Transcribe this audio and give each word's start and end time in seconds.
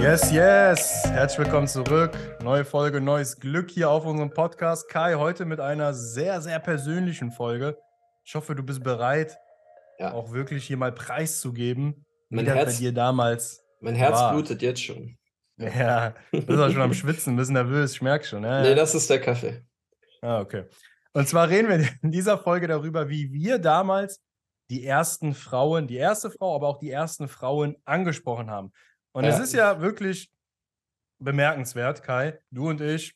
Yes, 0.00 0.32
yes. 0.32 1.04
Herzlich 1.04 1.46
willkommen 1.46 1.68
zurück. 1.68 2.12
Neue 2.42 2.64
Folge, 2.64 3.00
neues 3.00 3.38
Glück 3.38 3.70
hier 3.70 3.90
auf 3.90 4.04
unserem 4.06 4.30
Podcast. 4.30 4.88
Kai, 4.88 5.14
heute 5.14 5.44
mit 5.44 5.60
einer 5.60 5.92
sehr, 5.94 6.40
sehr 6.40 6.58
persönlichen 6.58 7.30
Folge. 7.32 7.78
Ich 8.24 8.34
hoffe, 8.34 8.54
du 8.54 8.62
bist 8.62 8.82
bereit, 8.82 9.36
Ja. 9.98 10.12
auch 10.12 10.32
wirklich 10.32 10.64
hier 10.66 10.76
mal 10.76 10.92
preiszugeben, 10.92 12.06
wie 12.30 12.36
Mein 12.36 12.46
bei 12.46 12.52
Herz- 12.54 12.78
dir 12.78 12.92
damals. 12.92 13.62
Mein 13.80 13.94
Herz 13.94 14.14
War. 14.16 14.32
blutet 14.32 14.62
jetzt 14.62 14.82
schon. 14.82 15.16
Ja, 15.58 16.14
du 16.32 16.40
bist 16.46 16.58
auch 16.58 16.70
schon 16.70 16.82
am 16.82 16.94
Schwitzen, 16.94 17.34
ein 17.34 17.36
bisschen 17.36 17.54
nervös, 17.54 17.92
ich 17.92 18.02
merke 18.02 18.24
schon. 18.24 18.42
Ja, 18.44 18.62
Nee, 18.62 18.74
das 18.74 18.94
ist 18.94 19.08
der 19.10 19.20
Kaffee. 19.20 19.62
Ah, 20.22 20.40
okay. 20.40 20.64
Und 21.12 21.28
zwar 21.28 21.48
reden 21.48 21.68
wir 21.68 21.86
in 22.02 22.10
dieser 22.10 22.38
Folge 22.38 22.66
darüber, 22.66 23.08
wie 23.08 23.32
wir 23.32 23.58
damals 23.58 24.20
die 24.70 24.84
ersten 24.86 25.34
Frauen, 25.34 25.86
die 25.88 25.96
erste 25.96 26.30
Frau, 26.30 26.54
aber 26.54 26.68
auch 26.68 26.78
die 26.78 26.90
ersten 26.90 27.28
Frauen 27.28 27.76
angesprochen 27.84 28.50
haben. 28.50 28.72
Und 29.12 29.24
es 29.24 29.36
Ja. 29.38 29.42
ist 29.42 29.52
ja 29.52 29.80
wirklich 29.80 30.30
bemerkenswert, 31.18 32.02
Kai, 32.02 32.38
du 32.50 32.68
und 32.68 32.80
ich, 32.80 33.14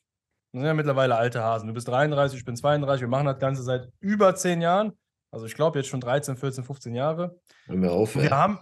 wir 0.51 0.59
sind 0.61 0.67
ja 0.67 0.73
mittlerweile 0.73 1.15
alte 1.15 1.41
Hasen. 1.43 1.67
Du 1.67 1.73
bist 1.73 1.87
33, 1.87 2.39
ich 2.39 2.45
bin 2.45 2.55
32, 2.55 3.01
wir 3.01 3.07
machen 3.07 3.25
das 3.25 3.39
Ganze 3.39 3.63
seit 3.63 3.89
über 3.99 4.35
10 4.35 4.61
Jahren. 4.61 4.97
Also 5.31 5.45
ich 5.45 5.55
glaube 5.55 5.79
jetzt 5.79 5.89
schon 5.89 5.99
13, 6.01 6.37
14, 6.37 6.63
15 6.63 6.95
Jahre. 6.95 7.39
Hör 7.65 7.75
mir 7.75 7.91
auf, 7.91 8.15
wir 8.15 8.29
haben, 8.29 8.59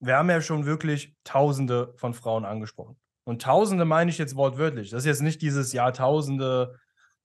wir 0.00 0.16
haben 0.16 0.30
ja 0.30 0.40
schon 0.40 0.66
wirklich 0.66 1.14
Tausende 1.24 1.92
von 1.96 2.14
Frauen 2.14 2.44
angesprochen. 2.44 2.98
Und 3.24 3.42
Tausende 3.42 3.84
meine 3.84 4.10
ich 4.10 4.18
jetzt 4.18 4.34
wortwörtlich. 4.34 4.90
Das 4.90 5.00
ist 5.00 5.06
jetzt 5.06 5.22
nicht 5.22 5.42
dieses 5.42 5.72
Jahrtausende, 5.72 6.78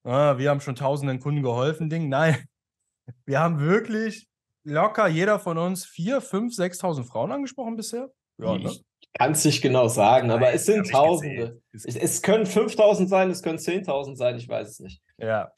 ah, 0.03 0.37
wir 0.37 0.49
haben 0.49 0.59
schon 0.61 0.75
Tausenden 0.75 1.19
Kunden 1.19 1.41
geholfen 1.41 1.89
Ding. 1.89 2.09
Nein, 2.09 2.43
wir 3.25 3.39
haben 3.39 3.59
wirklich 3.59 4.27
locker 4.65 5.07
jeder 5.07 5.39
von 5.39 5.57
uns 5.57 5.85
vier, 5.85 6.21
fünf, 6.21 6.53
6.000 6.53 7.05
Frauen 7.05 7.31
angesprochen 7.31 7.75
bisher. 7.75 8.09
Ja, 8.37 8.57
ne? 8.57 8.69
Ich 8.69 8.83
kann 8.83 8.83
es 9.19 9.45
nicht 9.45 9.61
genau 9.61 9.87
sagen, 9.87 10.31
aber 10.31 10.47
Nein, 10.47 10.55
es 10.55 10.67
hab 10.67 10.73
sind 10.75 10.89
Tausende. 10.91 11.61
Es, 11.71 11.85
es 11.85 12.21
können 12.21 12.45
5000 12.45 13.09
sein, 13.09 13.29
es 13.29 13.41
können 13.43 13.57
10.000 13.59 14.15
sein, 14.15 14.37
ich 14.37 14.47
weiß 14.49 14.69
es 14.69 14.79
nicht. 14.79 15.01
Ja. 15.17 15.51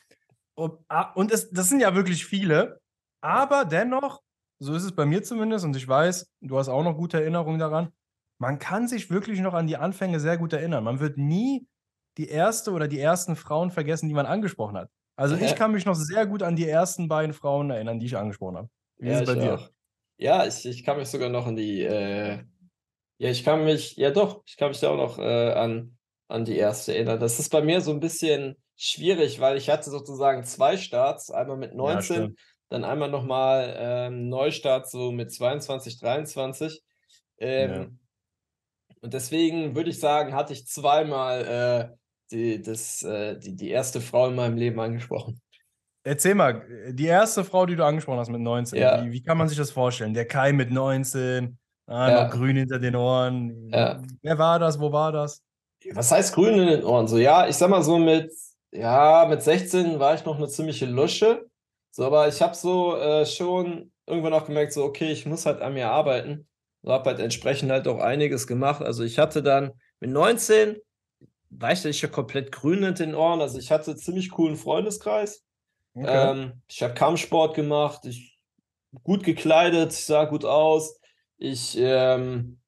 Und, 0.55 0.79
ah, 0.87 1.11
und 1.13 1.31
es, 1.31 1.49
das 1.51 1.69
sind 1.69 1.79
ja 1.81 1.95
wirklich 1.95 2.25
viele, 2.25 2.79
aber 3.21 3.65
dennoch, 3.65 4.21
so 4.59 4.73
ist 4.73 4.83
es 4.83 4.93
bei 4.95 5.05
mir 5.05 5.23
zumindest, 5.23 5.65
und 5.65 5.75
ich 5.75 5.87
weiß, 5.87 6.31
du 6.41 6.57
hast 6.57 6.69
auch 6.69 6.83
noch 6.83 6.95
gute 6.95 7.19
Erinnerungen 7.19 7.59
daran, 7.59 7.91
man 8.39 8.59
kann 8.59 8.87
sich 8.87 9.09
wirklich 9.09 9.39
noch 9.39 9.53
an 9.53 9.67
die 9.67 9.77
Anfänge 9.77 10.19
sehr 10.19 10.37
gut 10.37 10.53
erinnern. 10.53 10.83
Man 10.83 10.99
wird 10.99 11.17
nie 11.17 11.67
die 12.17 12.27
erste 12.27 12.71
oder 12.71 12.87
die 12.87 12.99
ersten 12.99 13.35
Frauen 13.35 13.71
vergessen, 13.71 14.07
die 14.09 14.13
man 14.15 14.25
angesprochen 14.25 14.77
hat. 14.77 14.89
Also 15.17 15.35
ich 15.35 15.51
Ja. 15.51 15.55
kann 15.55 15.71
mich 15.71 15.85
noch 15.85 15.95
sehr 15.95 16.25
gut 16.25 16.43
an 16.43 16.55
die 16.57 16.67
ersten 16.67 17.07
beiden 17.07 17.33
Frauen 17.33 17.69
erinnern, 17.69 17.99
die 17.99 18.05
ich 18.07 18.17
angesprochen 18.17 18.57
habe. 18.57 18.69
Wie 18.97 19.09
ist 19.09 19.21
es 19.21 19.25
bei 19.25 19.35
dir? 19.35 19.55
auch. 19.55 19.69
Ja, 20.17 20.45
ich, 20.45 20.65
ich 20.65 20.83
kann 20.83 20.97
mich 20.97 21.09
sogar 21.09 21.29
noch 21.29 21.45
an 21.47 21.55
die, 21.57 21.81
äh, 21.83 22.43
ja, 23.17 23.29
ich 23.29 23.43
kann 23.43 23.63
mich, 23.63 23.95
ja 23.97 24.11
doch, 24.11 24.43
ich 24.45 24.57
kann 24.57 24.69
mich 24.69 24.79
da 24.79 24.89
auch 24.89 24.97
noch 24.97 25.19
äh, 25.19 25.51
an, 25.53 25.97
an 26.27 26.45
die 26.45 26.57
erste 26.57 26.93
erinnern. 26.93 27.19
Das 27.19 27.39
ist 27.39 27.49
bei 27.49 27.61
mir 27.61 27.81
so 27.81 27.91
ein 27.91 27.99
bisschen 27.99 28.55
schwierig, 28.75 29.39
weil 29.39 29.57
ich 29.57 29.69
hatte 29.69 29.89
sozusagen 29.89 30.43
zwei 30.43 30.77
Starts, 30.77 31.31
einmal 31.31 31.57
mit 31.57 31.73
19, 31.75 32.01
stimmt. 32.15 32.39
dann 32.69 32.83
einmal 32.83 33.09
nochmal 33.09 33.75
ähm, 33.77 34.27
Neustart 34.29 34.89
so 34.89 35.11
mit 35.11 35.31
22, 35.31 35.99
23. 35.99 36.81
Ähm, 37.37 37.71
Ja. 37.71 37.87
Und 39.01 39.13
deswegen 39.13 39.75
würde 39.75 39.91
ich 39.91 39.99
sagen, 39.99 40.33
hatte 40.33 40.53
ich 40.53 40.65
zweimal 40.67 41.45
äh, 41.91 41.95
die, 42.31 42.61
das, 42.61 43.03
äh, 43.03 43.37
die, 43.37 43.55
die 43.55 43.69
erste 43.69 44.01
Frau 44.01 44.29
in 44.29 44.35
meinem 44.35 44.57
Leben 44.57 44.79
angesprochen. 44.79 45.39
Erzähl 46.03 46.33
mal, 46.33 46.65
die 46.91 47.05
erste 47.05 47.43
Frau, 47.43 47.65
die 47.67 47.75
du 47.75 47.85
angesprochen 47.85 48.19
hast 48.19 48.29
mit 48.29 48.41
19, 48.41 48.79
Ja. 48.79 49.05
wie, 49.05 49.11
wie 49.11 49.23
kann 49.23 49.37
man 49.37 49.47
sich 49.47 49.57
das 49.57 49.71
vorstellen? 49.71 50.13
Der 50.15 50.25
Kai 50.27 50.53
mit 50.53 50.71
19, 50.71 51.57
ah, 51.87 52.09
Ja. 52.09 52.23
grün 52.27 52.55
hinter 52.57 52.79
den 52.79 52.95
Ohren. 52.95 53.69
Ja. 53.69 54.01
Wer 54.21 54.37
war 54.37 54.59
das? 54.59 54.79
Wo 54.79 54.91
war 54.91 55.11
das? 55.11 55.41
Was 55.93 56.11
heißt 56.11 56.33
grün 56.33 56.59
in 56.59 56.67
den 56.67 56.83
Ohren? 56.83 57.07
So, 57.07 57.17
ja, 57.17 57.47
ich 57.47 57.55
sag 57.55 57.69
mal 57.69 57.83
so 57.83 57.97
mit, 57.97 58.31
ja, 58.71 59.25
mit 59.29 59.41
16 59.43 59.99
war 59.99 60.15
ich 60.15 60.25
noch 60.25 60.37
eine 60.37 60.47
ziemliche 60.47 60.85
Lusche. 60.85 61.45
So, 61.91 62.05
aber 62.05 62.27
ich 62.27 62.41
habe 62.41 62.55
so 62.55 62.97
äh, 62.97 63.25
schon 63.25 63.91
irgendwann 64.07 64.33
auch 64.33 64.45
gemerkt, 64.45 64.73
so, 64.73 64.83
okay, 64.83 65.11
ich 65.11 65.25
muss 65.25 65.45
halt 65.45 65.61
an 65.61 65.73
mir 65.73 65.89
arbeiten. 65.89 66.47
So, 66.81 66.91
habe 66.91 67.09
halt 67.11 67.19
entsprechend 67.19 67.71
halt 67.71 67.87
auch 67.87 67.99
einiges 67.99 68.47
gemacht. 68.47 68.81
Also 68.81 69.03
ich 69.03 69.19
hatte 69.19 69.43
dann 69.43 69.71
mit 69.99 70.09
19, 70.11 70.77
war 71.49 71.71
ich 71.71 71.99
schon 71.99 72.11
komplett 72.11 72.51
grün 72.51 72.83
in 72.83 72.95
den 72.95 73.15
Ohren. 73.15 73.41
Also 73.41 73.59
ich 73.59 73.71
hatte 73.71 73.95
ziemlich 73.95 74.31
coolen 74.31 74.55
Freundeskreis. 74.55 75.43
Okay. 75.93 76.31
Ähm, 76.31 76.61
ich 76.67 76.83
habe 76.83 76.93
Kampfsport 76.93 77.55
gemacht, 77.55 78.05
ich 78.05 78.37
gut 79.03 79.23
gekleidet, 79.23 79.93
ich 79.93 80.05
sah 80.05 80.25
gut 80.25 80.45
aus. 80.45 80.99
Ich, 81.37 81.77
ähm, 81.77 82.59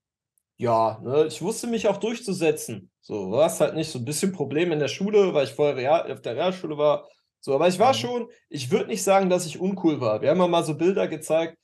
ja, 0.57 0.99
ne, 1.03 1.25
ich 1.27 1.41
wusste 1.41 1.67
mich 1.67 1.87
auch 1.87 1.97
durchzusetzen. 1.97 2.91
So, 3.01 3.31
war 3.31 3.47
es 3.47 3.59
halt 3.61 3.75
nicht 3.75 3.91
so 3.91 3.99
ein 3.99 4.05
bisschen 4.05 4.31
Problem 4.33 4.71
in 4.71 4.79
der 4.79 4.87
Schule, 4.89 5.33
weil 5.33 5.45
ich 5.45 5.53
vorher 5.53 5.75
Real, 5.77 6.11
auf 6.11 6.21
der 6.21 6.35
Realschule 6.35 6.77
war. 6.77 7.07
So, 7.41 7.55
aber 7.55 7.67
ich 7.67 7.79
war 7.79 7.93
Mhm. 7.93 7.95
schon, 7.95 8.29
ich 8.49 8.71
würde 8.71 8.87
nicht 8.87 9.03
sagen, 9.03 9.29
dass 9.29 9.45
ich 9.45 9.59
uncool 9.59 10.01
war. 10.01 10.21
Wir 10.21 10.31
haben 10.31 10.39
ja 10.39 10.47
mal 10.47 10.63
so 10.65 10.75
Bilder 10.77 11.07
gezeigt, 11.07 11.57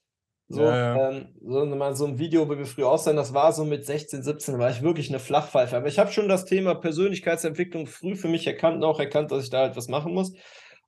so, 0.49 0.69
Ja, 0.69 0.77
ja. 0.77 1.09
Ähm, 1.09 1.35
so 1.41 1.65
mal 1.65 1.95
so 1.95 2.05
ein 2.05 2.19
Video, 2.19 2.49
wie 2.49 2.57
wir 2.57 2.65
früher 2.65 2.89
aussahen, 2.89 3.15
das 3.17 3.33
war 3.33 3.53
so 3.53 3.65
mit 3.65 3.85
16, 3.85 4.23
17, 4.23 4.53
da 4.55 4.59
war 4.59 4.69
ich 4.71 4.81
wirklich 4.83 5.09
eine 5.09 5.19
Flachpfeife. 5.19 5.75
Aber 5.77 5.87
ich 5.87 5.99
habe 5.99 6.11
schon 6.11 6.29
das 6.29 6.45
Thema 6.45 6.75
Persönlichkeitsentwicklung 6.75 7.87
früh 7.87 8.15
für 8.15 8.27
mich 8.27 8.45
erkannt 8.47 8.77
und 8.77 8.83
auch 8.83 8.99
erkannt, 8.99 9.31
dass 9.31 9.43
ich 9.45 9.49
da 9.49 9.59
halt 9.61 9.75
was 9.77 9.87
machen 9.87 10.13
muss. 10.13 10.33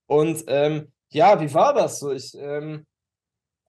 Und 0.07 0.43
ähm, 0.47 0.91
ja, 1.09 1.39
wie 1.41 1.53
war 1.53 1.73
das 1.73 1.99
so? 1.99 2.11
Ich 2.11 2.33
ähm, 2.37 2.85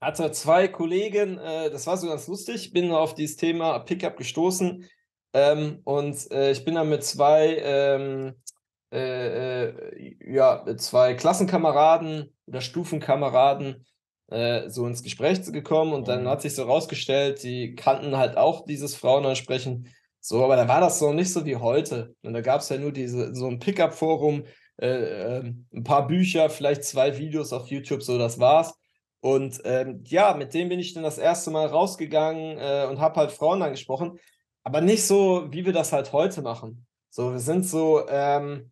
hatte 0.01 0.31
zwei 0.33 0.69
Kollegen, 0.69 1.39
äh, 1.39 1.71
das 1.71 1.87
war 1.87 1.97
so 1.97 2.09
ganz 2.09 2.27
lustig, 2.29 2.73
bin 2.73 2.93
auf 2.93 3.15
dieses 3.15 3.37
Thema 3.37 3.79
Pickup 3.81 4.17
gestoßen 4.17 4.85
ähm, 5.33 5.81
und 5.85 6.31
äh, 6.31 6.53
ich 6.53 6.65
bin 6.65 6.75
dann 6.75 6.89
mit 6.89 7.05
zwei, 7.05 7.57
ähm, 7.63 8.35
äh, 8.93 9.67
äh, 9.69 10.17
ja, 10.35 10.65
zwei 10.77 11.15
Klassenkameraden 11.15 12.33
oder 12.47 12.61
Stufenkameraden 12.61 13.85
äh, 14.29 14.69
so 14.71 14.87
ins 14.87 15.03
Gespräch 15.03 15.43
gekommen 15.53 15.93
und 15.93 16.09
dann 16.09 16.25
Mhm. 16.25 16.29
hat 16.29 16.43
sich 16.43 16.55
so 16.55 16.65
rausgestellt, 16.65 17.43
die 17.43 17.75
kannten 17.75 18.17
halt 18.17 18.37
auch 18.37 18.65
dieses 18.65 18.95
Frauenansprechen. 18.97 19.89
So, 20.21 20.43
aber 20.45 20.57
da 20.57 20.67
war 20.67 20.81
das 20.81 20.99
so 20.99 21.13
nicht 21.13 21.33
so 21.33 21.45
wie 21.45 21.57
heute. 21.57 22.15
Und 22.23 22.33
da 22.35 22.41
gab 22.41 22.61
es 22.61 22.69
ja 22.69 22.79
nur 22.79 22.93
diese, 22.93 23.35
so 23.35 23.47
ein 23.47 23.61
Pickup-Forum, 23.61 24.45
äh, 24.79 24.89
ähm, 25.39 25.67
ein 25.73 25.85
paar 25.85 26.07
Bücher, 26.09 26.51
vielleicht 26.51 26.85
zwei 26.85 27.17
Videos 27.17 27.53
auf 27.53 27.69
YouTube, 27.69 28.03
so 28.03 28.19
das 28.19 28.39
war's. 28.41 28.75
Und 29.27 29.61
ähm, 29.65 30.05
ja, 30.05 30.35
mit 30.35 30.55
dem 30.55 30.69
bin 30.69 30.79
ich 30.79 30.95
dann 30.95 31.03
das 31.03 31.19
erste 31.19 31.51
Mal 31.51 31.67
rausgegangen 31.67 32.59
äh, 32.59 32.87
und 32.89 33.01
habe 33.01 33.19
halt 33.19 33.33
Frauen 33.33 33.61
angesprochen, 33.61 34.21
aber 34.63 34.81
nicht 34.81 35.05
so, 35.05 35.49
wie 35.51 35.67
wir 35.67 35.73
das 35.73 35.93
halt 35.93 36.13
heute 36.13 36.43
machen. 36.43 36.87
So, 37.11 37.33
wir 37.33 37.41
sind 37.41 37.67
so, 37.67 38.07
ähm, 38.09 38.71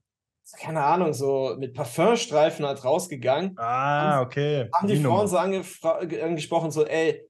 keine 0.60 0.84
Ahnung, 0.84 1.12
so 1.12 1.56
mit 1.59 1.75
Parfümstreifen 1.75 2.65
halt 2.65 2.84
rausgegangen 2.84 3.59
Ah, 3.59 4.20
okay. 4.22 4.70
haben 4.72 4.87
die 4.87 4.94
Die 4.94 5.03
Frauen 5.03 5.26
so 5.26 5.38
angesprochen, 5.38 6.71
so, 6.71 6.84
ey, 6.86 7.28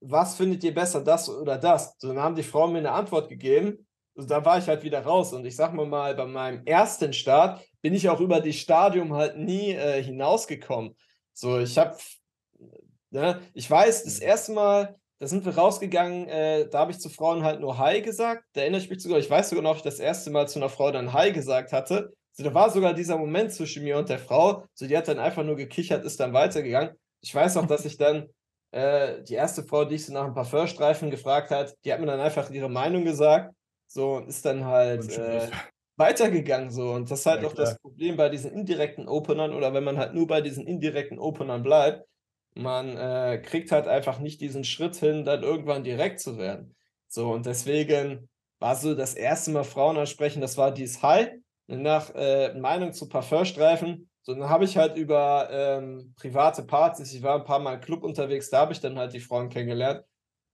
was 0.00 0.34
findet 0.34 0.64
ihr 0.64 0.74
besser, 0.74 1.00
das 1.04 1.28
oder 1.28 1.58
das? 1.58 1.94
So, 1.98 2.08
dann 2.08 2.18
haben 2.18 2.34
die 2.34 2.42
Frauen 2.42 2.72
mir 2.72 2.78
eine 2.80 2.90
Antwort 2.90 3.28
gegeben. 3.28 3.86
Und 4.14 4.28
da 4.28 4.44
war 4.44 4.58
ich 4.58 4.66
halt 4.66 4.82
wieder 4.82 5.02
raus. 5.04 5.32
Und 5.32 5.44
ich 5.44 5.54
sag 5.54 5.74
mal 5.74 5.86
mal, 5.86 6.12
bei 6.16 6.26
meinem 6.26 6.66
ersten 6.66 7.12
Start 7.12 7.64
bin 7.82 7.94
ich 7.94 8.08
auch 8.08 8.18
über 8.18 8.40
die 8.40 8.52
Stadium 8.52 9.14
halt 9.14 9.36
nie 9.36 9.74
äh, 9.74 10.02
hinausgekommen. 10.02 10.96
So, 11.34 11.60
ich 11.60 11.78
habe, 11.78 11.96
ne, 13.10 13.40
ich 13.54 13.70
weiß, 13.70 14.04
das 14.04 14.18
erste 14.18 14.52
Mal, 14.52 14.96
da 15.18 15.26
sind 15.26 15.44
wir 15.44 15.56
rausgegangen, 15.56 16.28
äh, 16.28 16.68
da 16.68 16.80
habe 16.80 16.92
ich 16.92 17.00
zu 17.00 17.08
Frauen 17.10 17.42
halt 17.42 17.60
nur 17.60 17.78
Hi 17.78 18.02
gesagt. 18.02 18.44
Da 18.52 18.60
erinnere 18.62 18.80
ich 18.80 18.90
mich 18.90 19.02
sogar, 19.02 19.18
ich 19.18 19.28
weiß 19.30 19.50
sogar 19.50 19.62
noch, 19.64 19.76
ich 19.76 19.82
das 19.82 19.98
erste 19.98 20.30
Mal 20.30 20.48
zu 20.48 20.58
einer 20.58 20.68
Frau 20.68 20.90
dann 20.92 21.12
Hi 21.12 21.32
gesagt 21.32 21.72
hatte. 21.72 22.12
So, 22.32 22.44
da 22.44 22.54
war 22.54 22.70
sogar 22.70 22.94
dieser 22.94 23.18
Moment 23.18 23.52
zwischen 23.52 23.82
mir 23.82 23.98
und 23.98 24.08
der 24.08 24.18
Frau. 24.20 24.64
So, 24.74 24.86
die 24.86 24.96
hat 24.96 25.08
dann 25.08 25.18
einfach 25.18 25.42
nur 25.44 25.56
gekichert, 25.56 26.04
ist 26.04 26.20
dann 26.20 26.32
weitergegangen. 26.32 26.92
Ich 27.20 27.34
weiß 27.34 27.56
auch, 27.56 27.66
dass 27.66 27.84
ich 27.84 27.96
dann 27.98 28.28
äh, 28.70 29.22
die 29.24 29.34
erste 29.34 29.64
Frau, 29.64 29.84
die 29.84 29.96
ich 29.96 30.06
so 30.06 30.12
nach 30.12 30.24
ein 30.24 30.34
paar 30.34 30.44
Förstreifen 30.44 31.10
gefragt 31.10 31.50
hat, 31.50 31.74
die 31.84 31.92
hat 31.92 32.00
mir 32.00 32.06
dann 32.06 32.20
einfach 32.20 32.48
ihre 32.50 32.68
Meinung 32.68 33.04
gesagt. 33.04 33.52
So, 33.88 34.16
und 34.16 34.28
ist 34.28 34.44
dann 34.44 34.64
halt 34.66 35.08
äh, 35.08 35.50
weitergegangen. 35.96 36.70
So. 36.70 36.92
Und 36.92 37.10
das 37.10 37.20
ist 37.20 37.26
halt 37.26 37.42
Ja, 37.42 37.48
auch 37.48 37.54
das 37.54 37.70
klar. 37.70 37.78
Problem 37.80 38.16
bei 38.16 38.28
diesen 38.28 38.52
indirekten 38.52 39.08
Openern 39.08 39.52
oder 39.52 39.74
wenn 39.74 39.84
man 39.84 39.98
halt 39.98 40.14
nur 40.14 40.26
bei 40.26 40.40
diesen 40.40 40.66
indirekten 40.66 41.18
Openern 41.18 41.62
bleibt. 41.62 42.06
Man 42.58 42.96
äh, 42.96 43.40
kriegt 43.40 43.70
halt 43.70 43.86
einfach 43.86 44.18
nicht 44.18 44.40
diesen 44.40 44.64
Schritt 44.64 44.96
hin, 44.96 45.24
dann 45.24 45.44
irgendwann 45.44 45.84
direkt 45.84 46.18
zu 46.18 46.38
werden. 46.38 46.74
So, 47.06 47.30
und 47.30 47.46
deswegen 47.46 48.28
war 48.58 48.74
so 48.74 48.96
das 48.96 49.14
erste 49.14 49.52
Mal 49.52 49.62
Frauen 49.62 49.96
ansprechen, 49.96 50.40
das 50.40 50.58
war 50.58 50.72
dieses 50.72 51.02
Hi. 51.02 51.40
Nach 51.68 52.14
äh, 52.14 52.54
Meinung 52.54 52.94
zu 52.94 53.08
Parfümstreifen, 53.08 54.08
so 54.22 54.34
dann 54.34 54.48
habe 54.48 54.64
ich 54.64 54.76
halt 54.78 54.96
über 54.96 55.48
ähm, 55.52 56.14
private 56.18 56.62
Partys, 56.62 57.12
ich 57.12 57.22
war 57.22 57.36
ein 57.36 57.44
paar 57.44 57.58
Mal 57.58 57.74
im 57.74 57.80
Club 57.80 58.02
unterwegs, 58.02 58.48
da 58.48 58.60
habe 58.60 58.72
ich 58.72 58.80
dann 58.80 58.98
halt 58.98 59.12
die 59.12 59.20
Frauen 59.20 59.50
kennengelernt. 59.50 60.02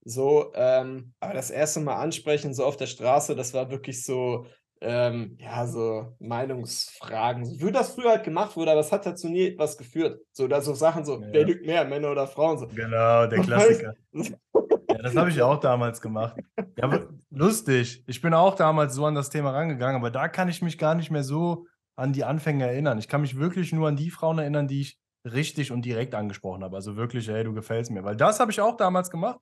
So, 0.03 0.51
ähm, 0.55 1.13
aber 1.21 1.33
das 1.33 1.51
erste 1.51 1.79
Mal 1.79 1.95
ansprechen, 1.95 2.53
so 2.53 2.65
auf 2.65 2.75
der 2.75 2.87
Straße, 2.87 3.33
das 3.35 3.53
war 3.53 3.71
wirklich 3.71 4.03
so, 4.03 4.45
ähm, 4.81 5.37
ja, 5.39 5.65
so 5.67 6.15
Meinungsfragen. 6.19 7.45
So, 7.45 7.67
wie 7.67 7.71
das 7.71 7.93
früher 7.95 8.09
halt 8.11 8.23
gemacht 8.23 8.55
wurde, 8.55 8.71
aber 8.71 8.81
es 8.81 8.91
hat 8.91 9.05
dazu 9.05 9.27
nie 9.29 9.47
etwas 9.47 9.77
geführt. 9.77 10.21
So, 10.31 10.47
da 10.47 10.61
so 10.61 10.73
Sachen 10.73 11.05
so, 11.05 11.21
Ja. 11.21 11.27
wer 11.31 11.45
lügt 11.45 11.65
mehr, 11.65 11.85
Männer 11.85 12.11
oder 12.11 12.27
Frauen? 12.27 12.57
So, 12.57 12.67
Genau, 12.67 13.27
der 13.27 13.39
Klassiker. 13.41 13.95
Ja, 14.13 15.01
das 15.01 15.15
habe 15.15 15.29
ich 15.29 15.41
auch 15.41 15.59
damals 15.59 16.01
gemacht. 16.01 16.37
Ja, 16.77 16.83
aber 16.83 17.09
lustig. 17.31 18.03
Ich 18.07 18.21
bin 18.21 18.33
auch 18.33 18.55
damals 18.55 18.93
so 18.95 19.05
an 19.05 19.15
das 19.15 19.29
Thema 19.29 19.51
rangegangen, 19.51 19.97
aber 19.97 20.11
da 20.11 20.27
kann 20.27 20.47
ich 20.49 20.61
mich 20.61 20.77
gar 20.77 20.95
nicht 20.95 21.11
mehr 21.11 21.23
so 21.23 21.65
an 21.97 22.13
die 22.13 22.23
Anfänge 22.23 22.65
erinnern. 22.67 22.97
Ich 22.99 23.07
kann 23.07 23.21
mich 23.21 23.37
wirklich 23.37 23.71
nur 23.73 23.87
an 23.87 23.95
die 23.95 24.11
Frauen 24.11 24.39
erinnern, 24.39 24.67
die 24.67 24.81
ich 24.81 24.99
richtig 25.25 25.71
und 25.71 25.83
direkt 25.83 26.13
angesprochen 26.13 26.63
habe. 26.63 26.75
Also 26.75 26.95
wirklich, 26.95 27.27
hey, 27.27 27.43
du 27.43 27.53
gefällst 27.53 27.89
mir. 27.91 28.03
Weil 28.03 28.15
das 28.15 28.39
habe 28.39 28.51
ich 28.51 28.61
auch 28.61 28.77
damals 28.77 29.09
gemacht 29.09 29.39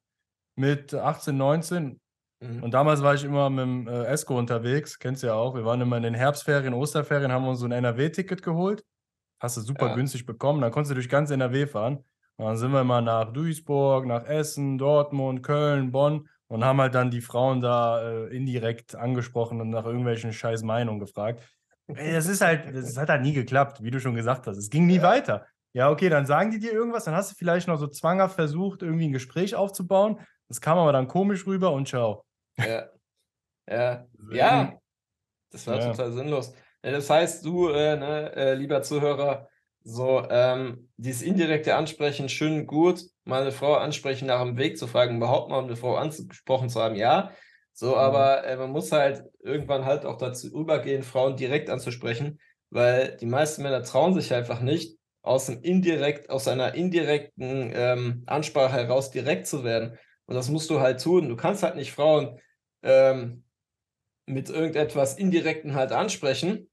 mit 0.56 0.94
18, 0.94 1.36
19. 1.36 2.00
Mhm. 2.44 2.64
Und 2.64 2.74
damals 2.74 3.02
war 3.02 3.14
ich 3.14 3.24
immer 3.24 3.50
mit 3.50 3.64
dem 3.64 3.88
äh, 3.88 4.06
Esco 4.06 4.38
unterwegs, 4.38 5.00
kennst 5.00 5.24
du 5.24 5.28
ja 5.28 5.34
auch. 5.34 5.56
Wir 5.56 5.66
waren 5.66 5.82
immer 5.82 5.98
in 5.98 6.04
den 6.04 6.14
Herbstferien, 6.14 6.74
Osterferien, 6.74 7.32
haben 7.32 7.48
uns 7.48 7.60
so 7.60 7.66
ein 7.66 7.72
NRW-Ticket 7.72 8.42
geholt. 8.44 8.84
Hast 9.40 9.58
du 9.58 9.62
super 9.62 9.88
ja. 9.88 9.96
günstig 9.96 10.26
bekommen. 10.26 10.62
Dann 10.62 10.72
konntest 10.72 10.92
du 10.92 10.96
durch 10.96 11.10
ganz 11.10 11.32
NRW 11.32 11.68
fahren. 11.68 12.04
Und 12.38 12.46
dann 12.46 12.58
sind 12.58 12.72
wir 12.72 12.84
mal 12.84 13.02
nach 13.02 13.32
Duisburg, 13.32 14.06
nach 14.06 14.26
Essen, 14.26 14.78
Dortmund, 14.78 15.44
Köln, 15.44 15.92
Bonn 15.92 16.28
und 16.48 16.64
haben 16.64 16.82
halt 16.82 16.96
dann 16.96 17.12
die 17.12 17.22
Frauen 17.22 17.62
da 17.62 18.02
äh, 18.02 18.36
indirekt 18.36 18.96
angesprochen 18.96 19.62
und 19.62 19.70
nach 19.70 19.86
irgendwelchen 19.86 20.34
scheiß 20.34 20.64
Meinungen 20.64 21.00
gefragt. 21.00 21.42
Das 21.88 22.28
ist 22.28 22.42
halt, 22.42 22.74
das 22.74 22.98
hat 22.98 23.10
halt 23.10 23.22
nie 23.22 23.34
geklappt, 23.34 23.84
wie 23.84 23.92
du 23.92 24.00
schon 24.00 24.16
gesagt 24.16 24.48
hast. 24.48 24.58
Es 24.58 24.70
ging 24.70 24.88
nie 24.88 24.98
ja. 24.98 25.04
weiter. 25.04 25.46
Ja, 25.74 25.90
okay, 25.90 26.10
dann 26.10 26.26
sagen 26.26 26.52
die 26.52 26.60
dir 26.60 26.72
irgendwas, 26.72 27.06
dann 27.06 27.16
hast 27.16 27.32
du 27.32 27.36
vielleicht 27.36 27.68
noch 27.68 27.80
so 27.80 27.88
zwanghaft 27.88 28.36
versucht, 28.36 28.84
irgendwie 28.84 29.08
ein 29.08 29.12
Gespräch 29.12 29.56
aufzubauen. 29.56 30.20
Das 30.48 30.62
kam 30.62 30.78
aber 30.78 30.94
dann 30.94 31.08
komisch 31.08 31.48
rüber 31.48 31.72
und 31.72 31.88
ciao. 31.88 32.24
Ja. 32.58 32.90
Ja. 33.70 34.08
ja. 34.32 34.74
Das 35.52 35.68
war 35.68 35.80
ja. 35.80 35.92
total 35.92 36.12
sinnlos. 36.12 36.54
Das 36.82 37.10
heißt, 37.10 37.46
du, 37.46 37.70
äh, 37.70 37.96
ne, 37.96 38.36
äh, 38.36 38.54
lieber 38.56 38.82
Zuhörer, 38.82 39.48
so, 39.84 40.26
ähm, 40.30 40.90
dieses 40.98 41.22
indirekte 41.22 41.76
Ansprechen, 41.76 42.30
schön 42.30 42.68
gut, 42.68 43.04
mal 43.26 43.42
eine 43.42 43.52
Frau 43.52 43.76
ansprechen, 43.76 44.28
nach 44.28 44.42
dem 44.42 44.58
Weg 44.58 44.78
zu 44.78 44.88
fragen, 44.88 45.18
überhaupt 45.18 45.50
mal 45.50 45.60
um 45.60 45.66
eine 45.66 45.76
Frau 45.76 45.96
angesprochen 45.96 46.70
zu 46.70 46.82
haben, 46.82 46.96
ja. 46.96 47.32
So, 47.74 47.92
mhm. 47.92 47.96
aber 47.96 48.46
äh, 48.46 48.58
man 48.58 48.72
muss 48.72 48.92
halt 48.92 49.24
irgendwann 49.40 49.86
halt 49.86 50.06
auch 50.06 50.18
dazu 50.18 50.48
übergehen, 50.48 51.04
Frauen 51.04 51.36
direkt 51.36 51.70
anzusprechen, 51.70 52.40
weil 52.70 53.18
die 53.18 53.26
meisten 53.26 53.64
Männer 53.64 53.84
trauen 53.84 54.14
sich 54.14 54.34
einfach 54.34 54.60
nicht, 54.60 54.98
aus 55.22 55.50
einem 55.50 55.62
indirekt, 55.62 56.30
aus 56.30 56.48
einer 56.48 56.76
indirekten 56.76 57.72
ähm, 57.74 58.24
Ansprache 58.26 58.74
heraus 58.74 59.10
direkt 59.10 59.48
zu 59.48 59.64
werden. 59.64 59.98
Und 60.26 60.36
das 60.36 60.50
musst 60.50 60.70
du 60.70 60.80
halt 60.80 61.02
tun. 61.02 61.30
Du 61.30 61.36
kannst 61.36 61.64
halt 61.64 61.76
nicht 61.76 61.92
Frauen 61.92 62.40
ähm, 62.82 63.44
mit 64.26 64.50
irgendetwas 64.50 65.18
Indirekten 65.18 65.76
halt 65.76 65.92
ansprechen. 65.92 66.70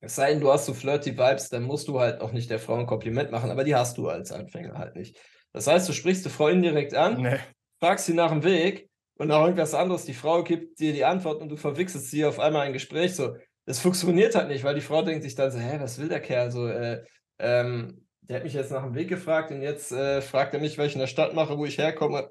Es 0.00 0.16
sei 0.16 0.32
denn, 0.32 0.40
du 0.40 0.50
hast 0.50 0.66
so 0.66 0.74
flirty 0.74 1.16
Vibes, 1.18 1.50
dann 1.50 1.64
musst 1.64 1.88
du 1.88 2.00
halt 2.00 2.20
auch 2.20 2.32
nicht 2.32 2.50
der 2.50 2.58
Frau 2.58 2.76
ein 2.76 2.86
Kompliment 2.86 3.30
machen, 3.30 3.50
aber 3.50 3.64
die 3.64 3.74
hast 3.74 3.98
du 3.98 4.08
als 4.08 4.32
Anfänger 4.32 4.78
halt 4.78 4.96
nicht. 4.96 5.18
Das 5.52 5.66
heißt, 5.66 5.88
du 5.88 5.92
sprichst 5.92 6.24
die 6.24 6.30
Frau 6.30 6.48
indirekt 6.48 6.94
an, 6.94 7.20
nee. 7.20 7.38
fragst 7.80 8.06
sie 8.06 8.14
nach 8.14 8.30
dem 8.30 8.42
Weg 8.42 8.88
und 9.18 9.28
nach 9.28 9.42
irgendwas 9.42 9.74
anderes, 9.74 10.06
die 10.06 10.14
Frau 10.14 10.42
gibt 10.42 10.80
dir 10.80 10.92
die 10.94 11.04
Antwort 11.04 11.42
und 11.42 11.50
du 11.50 11.56
verwechselst 11.56 12.10
sie 12.10 12.24
auf 12.24 12.38
einmal 12.38 12.66
ein 12.66 12.72
Gespräch. 12.72 13.14
So, 13.14 13.36
das 13.66 13.80
funktioniert 13.80 14.34
halt 14.34 14.48
nicht, 14.48 14.64
weil 14.64 14.74
die 14.74 14.80
Frau 14.80 15.02
denkt 15.02 15.22
sich 15.22 15.34
dann 15.34 15.50
so, 15.50 15.58
hä, 15.58 15.78
was 15.80 15.98
will 15.98 16.08
der 16.08 16.20
Kerl? 16.20 16.50
So, 16.50 16.66
äh, 16.66 17.04
ähm, 17.38 18.06
der 18.22 18.36
hat 18.36 18.44
mich 18.44 18.54
jetzt 18.54 18.70
nach 18.70 18.84
dem 18.84 18.94
Weg 18.94 19.08
gefragt 19.08 19.50
und 19.50 19.60
jetzt 19.60 19.92
äh, 19.92 20.22
fragt 20.22 20.54
er 20.54 20.60
mich, 20.60 20.78
was 20.78 20.86
ich 20.86 20.92
in 20.94 21.00
der 21.00 21.08
Stadt 21.08 21.34
mache, 21.34 21.58
wo 21.58 21.66
ich 21.66 21.76
herkomme. 21.76 22.30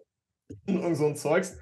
Und 0.68 0.96
so 0.96 1.08
ein 1.08 1.16
Zeugs. 1.16 1.58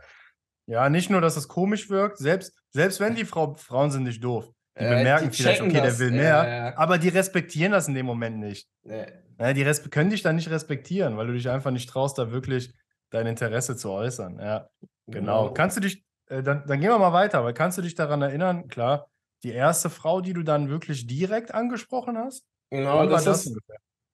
Ja, 0.67 0.89
nicht 0.89 1.09
nur, 1.09 1.21
dass 1.21 1.37
es 1.37 1.47
komisch 1.47 1.89
wirkt, 1.89 2.17
selbst, 2.17 2.53
selbst 2.71 2.99
wenn 2.99 3.15
die 3.15 3.25
Frau, 3.25 3.55
Frauen 3.55 3.89
sind 3.91 4.03
nicht 4.03 4.23
doof. 4.23 4.49
Die 4.77 4.83
äh, 4.83 4.97
bemerken 4.97 5.29
die 5.29 5.37
vielleicht, 5.37 5.61
okay, 5.61 5.81
das. 5.81 5.97
der 5.97 5.99
will 5.99 6.11
mehr, 6.11 6.47
ja. 6.47 6.77
aber 6.77 6.97
die 6.97 7.07
respektieren 7.07 7.71
das 7.71 7.87
in 7.87 7.95
dem 7.95 8.05
Moment 8.05 8.37
nicht. 8.37 8.69
Ja, 8.83 9.53
die 9.53 9.63
können 9.89 10.09
dich 10.09 10.21
dann 10.21 10.35
nicht 10.35 10.49
respektieren, 10.49 11.17
weil 11.17 11.27
du 11.27 11.33
dich 11.33 11.49
einfach 11.49 11.71
nicht 11.71 11.89
traust, 11.89 12.17
da 12.17 12.31
wirklich 12.31 12.73
dein 13.09 13.27
Interesse 13.27 13.77
zu 13.77 13.91
äußern. 13.91 14.39
Ja, 14.39 14.69
genau. 15.07 15.45
genau. 15.45 15.53
Kannst 15.53 15.77
du 15.77 15.81
dich, 15.81 16.03
äh, 16.27 16.43
dann, 16.43 16.65
dann 16.67 16.79
gehen 16.79 16.89
wir 16.89 16.99
mal 16.99 17.13
weiter, 17.13 17.43
weil 17.43 17.53
kannst 17.53 17.77
du 17.77 17.81
dich 17.81 17.95
daran 17.95 18.21
erinnern, 18.21 18.67
klar, 18.67 19.09
die 19.43 19.51
erste 19.51 19.89
Frau, 19.89 20.21
die 20.21 20.33
du 20.33 20.43
dann 20.43 20.69
wirklich 20.69 21.07
direkt 21.07 21.53
angesprochen 21.53 22.17
hast? 22.17 22.43
Genau, 22.69 23.05
das, 23.05 23.23
das 23.23 23.45
ist, 23.45 23.57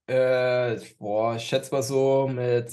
äh, 0.07 0.79
boah, 0.99 1.35
ich 1.35 1.43
schätze 1.43 1.73
mal 1.73 1.81
so 1.81 2.29
mit 2.31 2.71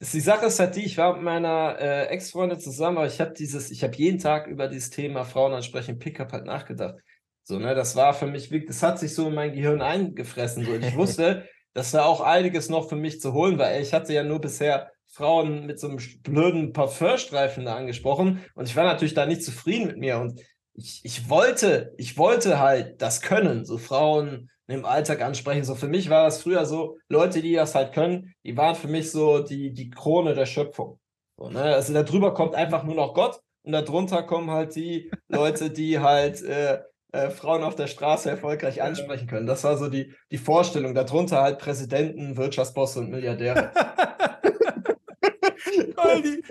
die 0.00 0.20
Sache 0.20 0.46
ist 0.46 0.60
halt 0.60 0.76
die, 0.76 0.84
ich 0.84 0.96
war 0.96 1.14
mit 1.14 1.22
meiner 1.22 1.76
äh, 1.78 2.06
Ex-Freundin 2.06 2.60
zusammen, 2.60 2.98
aber 2.98 3.06
ich 3.06 3.20
habe 3.20 3.32
dieses, 3.32 3.70
ich 3.70 3.82
habe 3.82 3.96
jeden 3.96 4.18
Tag 4.18 4.46
über 4.46 4.68
dieses 4.68 4.90
Thema 4.90 5.24
Frauen 5.24 5.52
ansprechen, 5.52 5.98
Pickup 5.98 6.32
halt 6.32 6.44
nachgedacht. 6.44 6.96
So, 7.42 7.58
ne, 7.58 7.74
das 7.74 7.96
war 7.96 8.14
für 8.14 8.26
mich, 8.26 8.50
das 8.66 8.82
hat 8.82 8.98
sich 8.98 9.14
so 9.14 9.28
in 9.28 9.34
mein 9.34 9.52
Gehirn 9.52 9.82
eingefressen. 9.82 10.64
So. 10.64 10.72
Und 10.72 10.84
ich 10.84 10.96
wusste, 10.96 11.48
dass 11.74 11.90
da 11.90 12.04
auch 12.04 12.20
einiges 12.20 12.68
noch 12.68 12.88
für 12.88 12.96
mich 12.96 13.20
zu 13.20 13.32
holen 13.32 13.58
war. 13.58 13.76
Ich 13.78 13.92
hatte 13.92 14.12
ja 14.12 14.22
nur 14.22 14.40
bisher 14.40 14.90
Frauen 15.06 15.66
mit 15.66 15.80
so 15.80 15.88
einem 15.88 15.98
blöden 16.22 16.72
Parfümstreifen 16.72 17.64
da 17.64 17.76
angesprochen 17.76 18.44
und 18.54 18.68
ich 18.68 18.76
war 18.76 18.84
natürlich 18.84 19.14
da 19.14 19.26
nicht 19.26 19.42
zufrieden 19.42 19.86
mit 19.86 19.96
mir 19.96 20.18
und 20.18 20.40
ich, 20.74 21.00
ich 21.02 21.28
wollte, 21.28 21.92
ich 21.96 22.16
wollte 22.18 22.60
halt 22.60 23.02
das 23.02 23.20
können, 23.20 23.64
so 23.64 23.78
Frauen 23.78 24.50
im 24.68 24.84
Alltag 24.84 25.22
ansprechen. 25.22 25.64
So 25.64 25.74
für 25.74 25.88
mich 25.88 26.10
war 26.10 26.24
das 26.24 26.42
früher 26.42 26.64
so, 26.66 26.98
Leute, 27.08 27.42
die 27.42 27.54
das 27.54 27.74
halt 27.74 27.92
können, 27.92 28.34
die 28.44 28.56
waren 28.56 28.76
für 28.76 28.88
mich 28.88 29.10
so 29.10 29.40
die, 29.40 29.72
die 29.72 29.90
Krone 29.90 30.34
der 30.34 30.46
Schöpfung. 30.46 31.00
So, 31.38 31.48
ne? 31.48 31.62
Also 31.62 31.92
darüber 31.92 32.34
kommt 32.34 32.54
einfach 32.54 32.84
nur 32.84 32.94
noch 32.94 33.14
Gott 33.14 33.40
und 33.64 33.72
darunter 33.72 34.22
kommen 34.22 34.50
halt 34.50 34.76
die 34.76 35.10
Leute, 35.28 35.70
die 35.70 35.98
halt 35.98 36.42
äh, 36.42 36.80
äh, 37.12 37.30
Frauen 37.30 37.64
auf 37.64 37.74
der 37.74 37.86
Straße 37.86 38.30
erfolgreich 38.30 38.82
ansprechen 38.82 39.26
können. 39.26 39.46
Das 39.46 39.64
war 39.64 39.78
so 39.78 39.88
die, 39.88 40.12
die 40.30 40.38
Vorstellung. 40.38 40.94
Darunter 40.94 41.40
halt 41.40 41.58
Präsidenten, 41.58 42.36
Wirtschaftsbosse 42.36 43.00
und 43.00 43.10
Milliardäre. 43.10 43.72
voll, 45.96 46.22
die, 46.22 46.42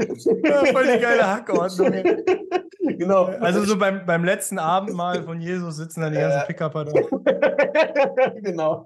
ja, 0.43 0.65
voll 0.65 0.87
die 0.87 0.99
geile 0.99 1.27
Hackordnung. 1.27 1.93
genau. 2.97 3.25
Also 3.25 3.63
so 3.63 3.77
beim, 3.77 4.05
beim 4.05 4.23
letzten 4.23 4.59
Abendmahl 4.59 5.23
von 5.23 5.41
Jesus 5.41 5.77
sitzen 5.77 6.01
dann 6.01 6.13
die 6.13 6.19
ganzen 6.19 6.41
äh, 6.41 6.45
Pickupper 6.45 6.85
da. 6.85 6.93
genau. 8.41 8.85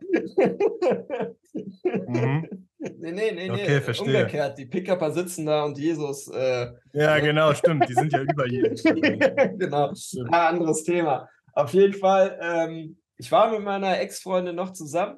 Mhm. 1.53 2.68
Nee, 2.80 3.12
nee, 3.12 3.31
nee, 3.31 3.51
okay, 3.51 3.65
nee. 3.68 3.81
Verstehe. 3.81 4.18
Umgekehrt. 4.18 4.57
Die 4.57 4.65
Pickupper 4.65 5.12
sitzen 5.12 5.45
da 5.45 5.63
und 5.65 5.77
Jesus. 5.77 6.27
Äh, 6.30 6.71
ja, 6.94 7.19
genau, 7.19 7.53
stimmt. 7.53 7.88
Die 7.88 7.94
sind 7.94 8.12
ja 8.12 8.21
über 8.21 8.48
Jesus. 8.48 8.83
genau. 9.57 9.94
Ein 10.30 10.33
anderes 10.33 10.83
Thema. 10.83 11.30
Auf 11.54 11.74
jeden 11.74 11.94
Fall, 11.94 12.39
ähm, 12.42 12.97
ich 13.18 13.31
war 13.31 13.51
mit 13.51 13.62
meiner 13.62 14.00
Ex-Freundin 14.00 14.56
noch 14.56 14.74
zusammen 14.74 15.18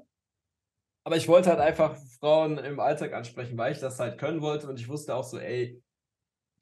aber 1.03 1.17
ich 1.17 1.27
wollte 1.27 1.49
halt 1.49 1.59
einfach 1.59 1.97
Frauen 2.19 2.57
im 2.57 2.79
Alltag 2.79 3.13
ansprechen, 3.13 3.57
weil 3.57 3.73
ich 3.73 3.79
das 3.79 3.99
halt 3.99 4.17
können 4.17 4.41
wollte 4.41 4.67
und 4.67 4.79
ich 4.79 4.87
wusste 4.87 5.15
auch 5.15 5.23
so, 5.23 5.37
ey, 5.37 5.81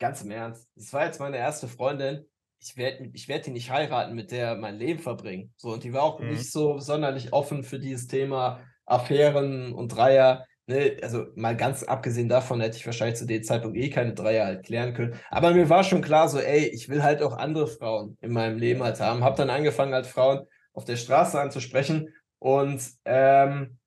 ganz 0.02 0.22
im 0.22 0.32
Ernst, 0.32 0.68
das 0.76 0.92
war 0.92 1.06
jetzt 1.06 1.20
meine 1.20 1.38
erste 1.38 1.70
Freundin. 1.70 2.26
Ich 2.60 2.76
werde 2.76 3.10
ich 3.14 3.28
werd 3.28 3.46
die 3.46 3.52
nicht 3.52 3.72
heiraten, 3.72 4.14
mit 4.14 4.32
der 4.32 4.56
mein 4.56 4.76
Leben 4.76 5.00
verbringen. 5.00 5.54
So, 5.56 5.70
und 5.70 5.84
die 5.84 5.94
war 5.94 6.04
auch 6.04 6.20
mhm. 6.20 6.32
nicht 6.32 6.52
so 6.52 6.80
sonderlich 6.80 7.32
offen 7.32 7.64
für 7.64 7.80
dieses 7.80 8.08
Thema 8.08 8.60
Affären 8.86 9.72
und 9.74 9.96
Dreier. 9.96 10.46
Ne? 10.68 10.98
Also 11.02 11.28
mal 11.36 11.56
ganz 11.56 11.84
abgesehen 11.84 12.30
davon 12.30 12.62
hätte 12.62 12.78
ich 12.78 12.86
wahrscheinlich 12.86 13.18
zu 13.18 13.26
dem 13.26 13.44
Zeitpunkt 13.44 13.78
eh 13.78 13.90
keine 13.90 14.14
Dreier 14.14 14.46
halt 14.46 14.66
klären 14.66 14.94
können. 14.94 15.20
Aber 15.30 15.54
mir 15.54 15.70
war 15.70 15.84
schon 15.84 16.02
klar, 16.02 16.28
so, 16.30 16.40
ey, 16.40 16.66
ich 16.68 16.90
will 16.90 17.04
halt 17.04 17.24
auch 17.24 17.38
andere 17.38 17.68
Frauen 17.68 18.18
in 18.22 18.34
meinem 18.34 18.58
Leben 18.58 18.84
halt 18.84 19.00
haben. 19.00 19.24
Hab 19.24 19.38
dann 19.38 19.50
angefangen, 19.50 19.94
halt 19.94 20.08
Frauen 20.08 20.46
auf 20.74 20.86
der 20.86 20.98
Straße 20.98 21.40
anzusprechen. 21.40 22.14
Und 22.40 22.82
ähm, 23.06 23.78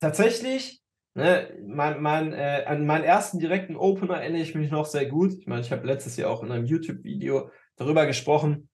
tatsächlich, 0.00 0.79
ne, 1.20 1.56
mein, 1.66 2.02
mein, 2.02 2.32
äh, 2.32 2.64
an 2.66 2.86
meinen 2.86 3.04
ersten 3.04 3.38
direkten 3.38 3.76
Opener 3.76 4.16
erinnere 4.16 4.42
ich 4.42 4.54
mich 4.54 4.70
noch 4.70 4.86
sehr 4.86 5.06
gut. 5.06 5.34
Ich 5.38 5.46
meine, 5.46 5.60
ich 5.60 5.70
habe 5.70 5.86
letztes 5.86 6.16
Jahr 6.16 6.30
auch 6.30 6.42
in 6.42 6.50
einem 6.50 6.66
YouTube-Video 6.66 7.50
darüber 7.76 8.06
gesprochen. 8.06 8.68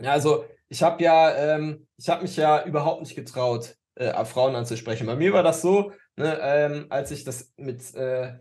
Ja, 0.00 0.12
also 0.12 0.44
ich 0.68 0.82
habe 0.82 1.02
ja, 1.02 1.34
ähm, 1.34 1.86
ich 1.96 2.08
habe 2.08 2.22
mich 2.22 2.36
ja 2.36 2.64
überhaupt 2.64 3.00
nicht 3.00 3.16
getraut, 3.16 3.74
äh, 3.96 4.24
Frauen 4.24 4.54
anzusprechen. 4.54 5.06
Bei 5.06 5.16
mir 5.16 5.32
war 5.32 5.42
das 5.42 5.62
so, 5.62 5.92
ne, 6.16 6.38
ähm, 6.42 6.86
als 6.90 7.10
ich 7.10 7.24
das 7.24 7.52
mit, 7.56 7.94
äh, 7.94 8.34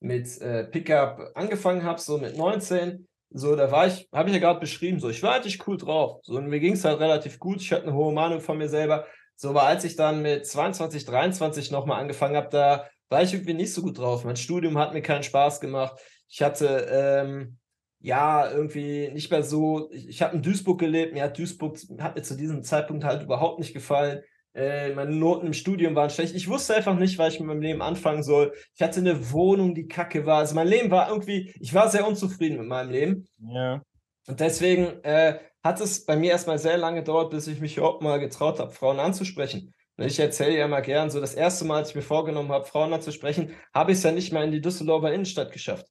mit 0.00 0.40
äh, 0.40 0.64
Pickup 0.64 1.32
angefangen 1.34 1.84
habe, 1.84 2.00
so 2.00 2.18
mit 2.18 2.36
19, 2.36 3.06
so, 3.32 3.54
da 3.54 3.70
war 3.70 3.86
ich, 3.86 4.08
habe 4.12 4.28
ich 4.28 4.34
ja 4.34 4.40
gerade 4.40 4.58
beschrieben, 4.58 4.98
so, 4.98 5.08
ich 5.08 5.22
war 5.22 5.34
eigentlich 5.34 5.66
cool 5.66 5.76
drauf. 5.76 6.20
So, 6.24 6.34
und 6.34 6.48
mir 6.48 6.58
ging 6.58 6.72
es 6.72 6.84
halt 6.84 6.98
relativ 6.98 7.38
gut. 7.38 7.60
Ich 7.60 7.72
hatte 7.72 7.84
eine 7.84 7.94
hohe 7.94 8.12
Meinung 8.12 8.40
von 8.40 8.58
mir 8.58 8.68
selber. 8.68 9.06
So, 9.40 9.48
aber 9.48 9.62
als 9.62 9.84
ich 9.84 9.96
dann 9.96 10.20
mit 10.20 10.46
22, 10.46 11.06
23 11.06 11.70
nochmal 11.70 11.98
angefangen 11.98 12.36
habe, 12.36 12.50
da 12.50 12.86
war 13.08 13.22
ich 13.22 13.32
irgendwie 13.32 13.54
nicht 13.54 13.72
so 13.72 13.80
gut 13.80 13.96
drauf. 13.96 14.22
Mein 14.22 14.36
Studium 14.36 14.76
hat 14.76 14.92
mir 14.92 15.00
keinen 15.00 15.22
Spaß 15.22 15.62
gemacht. 15.62 15.98
Ich 16.28 16.42
hatte, 16.42 16.86
ähm, 16.90 17.56
ja, 18.00 18.50
irgendwie 18.50 19.10
nicht 19.12 19.30
mehr 19.30 19.42
so. 19.42 19.90
Ich, 19.92 20.08
ich 20.10 20.20
habe 20.20 20.36
in 20.36 20.42
Duisburg 20.42 20.78
gelebt. 20.78 21.14
Mir 21.14 21.22
hat 21.22 21.38
Duisburg 21.38 21.78
hat 22.00 22.16
mir 22.16 22.22
zu 22.22 22.36
diesem 22.36 22.62
Zeitpunkt 22.62 23.02
halt 23.02 23.22
überhaupt 23.22 23.60
nicht 23.60 23.72
gefallen. 23.72 24.20
Äh, 24.52 24.92
meine 24.92 25.16
Noten 25.16 25.46
im 25.46 25.54
Studium 25.54 25.94
waren 25.94 26.10
schlecht. 26.10 26.34
Ich 26.34 26.46
wusste 26.46 26.74
einfach 26.76 26.98
nicht, 26.98 27.16
was 27.16 27.32
ich 27.32 27.40
mit 27.40 27.48
meinem 27.48 27.62
Leben 27.62 27.80
anfangen 27.80 28.22
soll. 28.22 28.52
Ich 28.74 28.82
hatte 28.82 29.00
eine 29.00 29.32
Wohnung, 29.32 29.74
die 29.74 29.88
kacke 29.88 30.26
war. 30.26 30.40
Also 30.40 30.54
mein 30.54 30.68
Leben 30.68 30.90
war 30.90 31.08
irgendwie, 31.08 31.54
ich 31.58 31.72
war 31.72 31.88
sehr 31.88 32.06
unzufrieden 32.06 32.58
mit 32.58 32.66
meinem 32.66 32.90
Leben. 32.90 33.26
Ja. 33.38 33.80
Und 34.26 34.38
deswegen 34.38 35.02
äh, 35.02 35.38
hat 35.62 35.80
es 35.80 36.04
bei 36.06 36.16
mir 36.16 36.30
erstmal 36.32 36.58
sehr 36.58 36.76
lange 36.78 37.00
gedauert, 37.00 37.30
bis 37.30 37.46
ich 37.46 37.60
mich 37.60 37.76
überhaupt 37.76 38.02
mal 38.02 38.18
getraut 38.18 38.58
habe, 38.58 38.70
Frauen 38.70 38.98
anzusprechen. 39.00 39.74
Und 39.96 40.06
ich 40.06 40.18
erzähle 40.18 40.56
ja 40.56 40.64
immer 40.64 40.80
gern, 40.80 41.10
so 41.10 41.20
das 41.20 41.34
erste 41.34 41.64
Mal, 41.66 41.78
als 41.78 41.90
ich 41.90 41.94
mir 41.94 42.02
vorgenommen 42.02 42.50
habe, 42.52 42.64
Frauen 42.64 42.92
anzusprechen, 42.92 43.54
habe 43.74 43.92
ich 43.92 43.98
es 43.98 44.04
ja 44.04 44.12
nicht 44.12 44.32
mal 44.32 44.44
in 44.44 44.52
die 44.52 44.60
Düsseldorfer 44.62 45.12
Innenstadt 45.12 45.52
geschafft. 45.52 45.86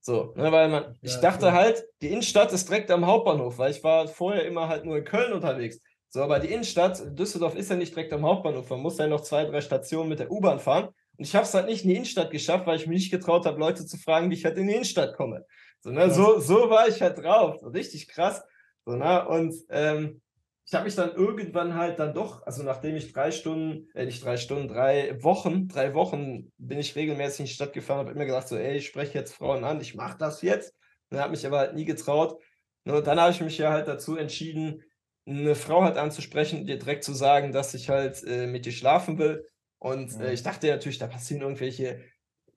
So, 0.00 0.34
ne, 0.36 0.52
weil 0.52 0.68
man, 0.68 0.98
ich 1.00 1.14
Ja, 1.14 1.20
dachte 1.20 1.46
cool. 1.46 1.52
halt, 1.52 1.82
die 2.02 2.08
Innenstadt 2.10 2.52
ist 2.52 2.68
direkt 2.68 2.90
am 2.90 3.06
Hauptbahnhof, 3.06 3.56
weil 3.58 3.70
ich 3.70 3.82
war 3.82 4.06
vorher 4.06 4.44
immer 4.46 4.68
halt 4.68 4.84
nur 4.84 4.98
in 4.98 5.04
Köln 5.04 5.32
unterwegs. 5.32 5.80
So, 6.10 6.22
aber 6.22 6.38
die 6.38 6.48
Innenstadt, 6.52 7.02
Düsseldorf 7.18 7.54
ist 7.56 7.70
ja 7.70 7.76
nicht 7.76 7.94
direkt 7.94 8.12
am 8.12 8.24
Hauptbahnhof. 8.24 8.68
Man 8.68 8.80
muss 8.80 8.98
ja 8.98 9.06
noch 9.06 9.22
zwei, 9.22 9.44
drei 9.46 9.60
Stationen 9.62 10.10
mit 10.10 10.18
der 10.20 10.30
U-Bahn 10.30 10.60
fahren. 10.60 10.88
Und 11.16 11.24
ich 11.26 11.34
habe 11.34 11.44
es 11.44 11.54
halt 11.54 11.66
nicht 11.66 11.84
in 11.84 11.88
die 11.90 11.96
Innenstadt 11.96 12.30
geschafft, 12.30 12.66
weil 12.66 12.76
ich 12.76 12.86
mich 12.86 12.98
nicht 12.98 13.10
getraut 13.10 13.46
habe, 13.46 13.58
Leute 13.58 13.86
zu 13.86 13.96
fragen, 13.96 14.30
wie 14.30 14.34
ich 14.34 14.44
halt 14.44 14.58
in 14.58 14.66
die 14.66 14.74
Innenstadt 14.74 15.16
komme. 15.16 15.46
So, 15.80 15.90
ne, 15.90 16.10
so, 16.10 16.38
so 16.38 16.68
war 16.70 16.86
ich 16.86 17.00
halt 17.00 17.18
drauf. 17.18 17.56
So, 17.60 17.68
richtig 17.68 18.08
krass. 18.08 18.42
So, 18.86 18.96
ne, 18.96 19.26
und 19.28 19.54
ähm, 19.70 20.20
ich 20.66 20.72
habe 20.74 20.84
mich 20.84 20.94
dann 20.94 21.12
irgendwann 21.12 21.74
halt 21.74 21.98
dann 21.98 22.14
doch, 22.14 22.42
also 22.46 22.62
nachdem 22.62 22.96
ich 22.96 23.12
drei 23.12 23.30
Stunden, 23.30 23.88
äh, 23.94 24.06
nicht 24.06 24.24
drei 24.24 24.36
Stunden, 24.36 24.68
drei 24.68 25.22
Wochen, 25.22 25.68
drei 25.68 25.94
Wochen 25.94 26.52
bin 26.58 26.78
ich 26.78 26.96
regelmäßig 26.96 27.40
in 27.40 27.46
die 27.46 27.52
Stadt 27.52 27.72
gefahren, 27.72 27.98
habe 28.00 28.12
immer 28.12 28.24
gesagt, 28.24 28.48
so, 28.48 28.56
ey, 28.56 28.76
ich 28.76 28.86
spreche 28.86 29.18
jetzt 29.18 29.34
Frauen 29.34 29.64
an, 29.64 29.80
ich 29.80 29.94
mache 29.94 30.16
das 30.18 30.42
jetzt. 30.42 30.74
Und 31.10 31.18
habe 31.18 31.30
mich 31.32 31.46
aber 31.46 31.58
halt 31.58 31.74
nie 31.74 31.84
getraut. 31.84 32.42
Und 32.84 33.06
dann 33.06 33.20
habe 33.20 33.30
ich 33.30 33.40
mich 33.40 33.58
ja 33.58 33.70
halt 33.70 33.88
dazu 33.88 34.16
entschieden, 34.16 34.82
eine 35.26 35.54
Frau 35.54 35.82
halt 35.82 35.96
anzusprechen 35.96 36.60
und 36.60 36.68
ihr 36.68 36.78
direkt 36.78 37.04
zu 37.04 37.14
sagen, 37.14 37.52
dass 37.52 37.74
ich 37.74 37.88
halt 37.88 38.22
äh, 38.24 38.46
mit 38.46 38.66
ihr 38.66 38.72
schlafen 38.72 39.18
will. 39.18 39.46
Und 39.78 40.18
äh, 40.20 40.32
ich 40.32 40.42
dachte 40.42 40.66
ja 40.66 40.74
natürlich, 40.74 40.98
da 40.98 41.06
passieren 41.06 41.42
irgendwelche 41.42 42.02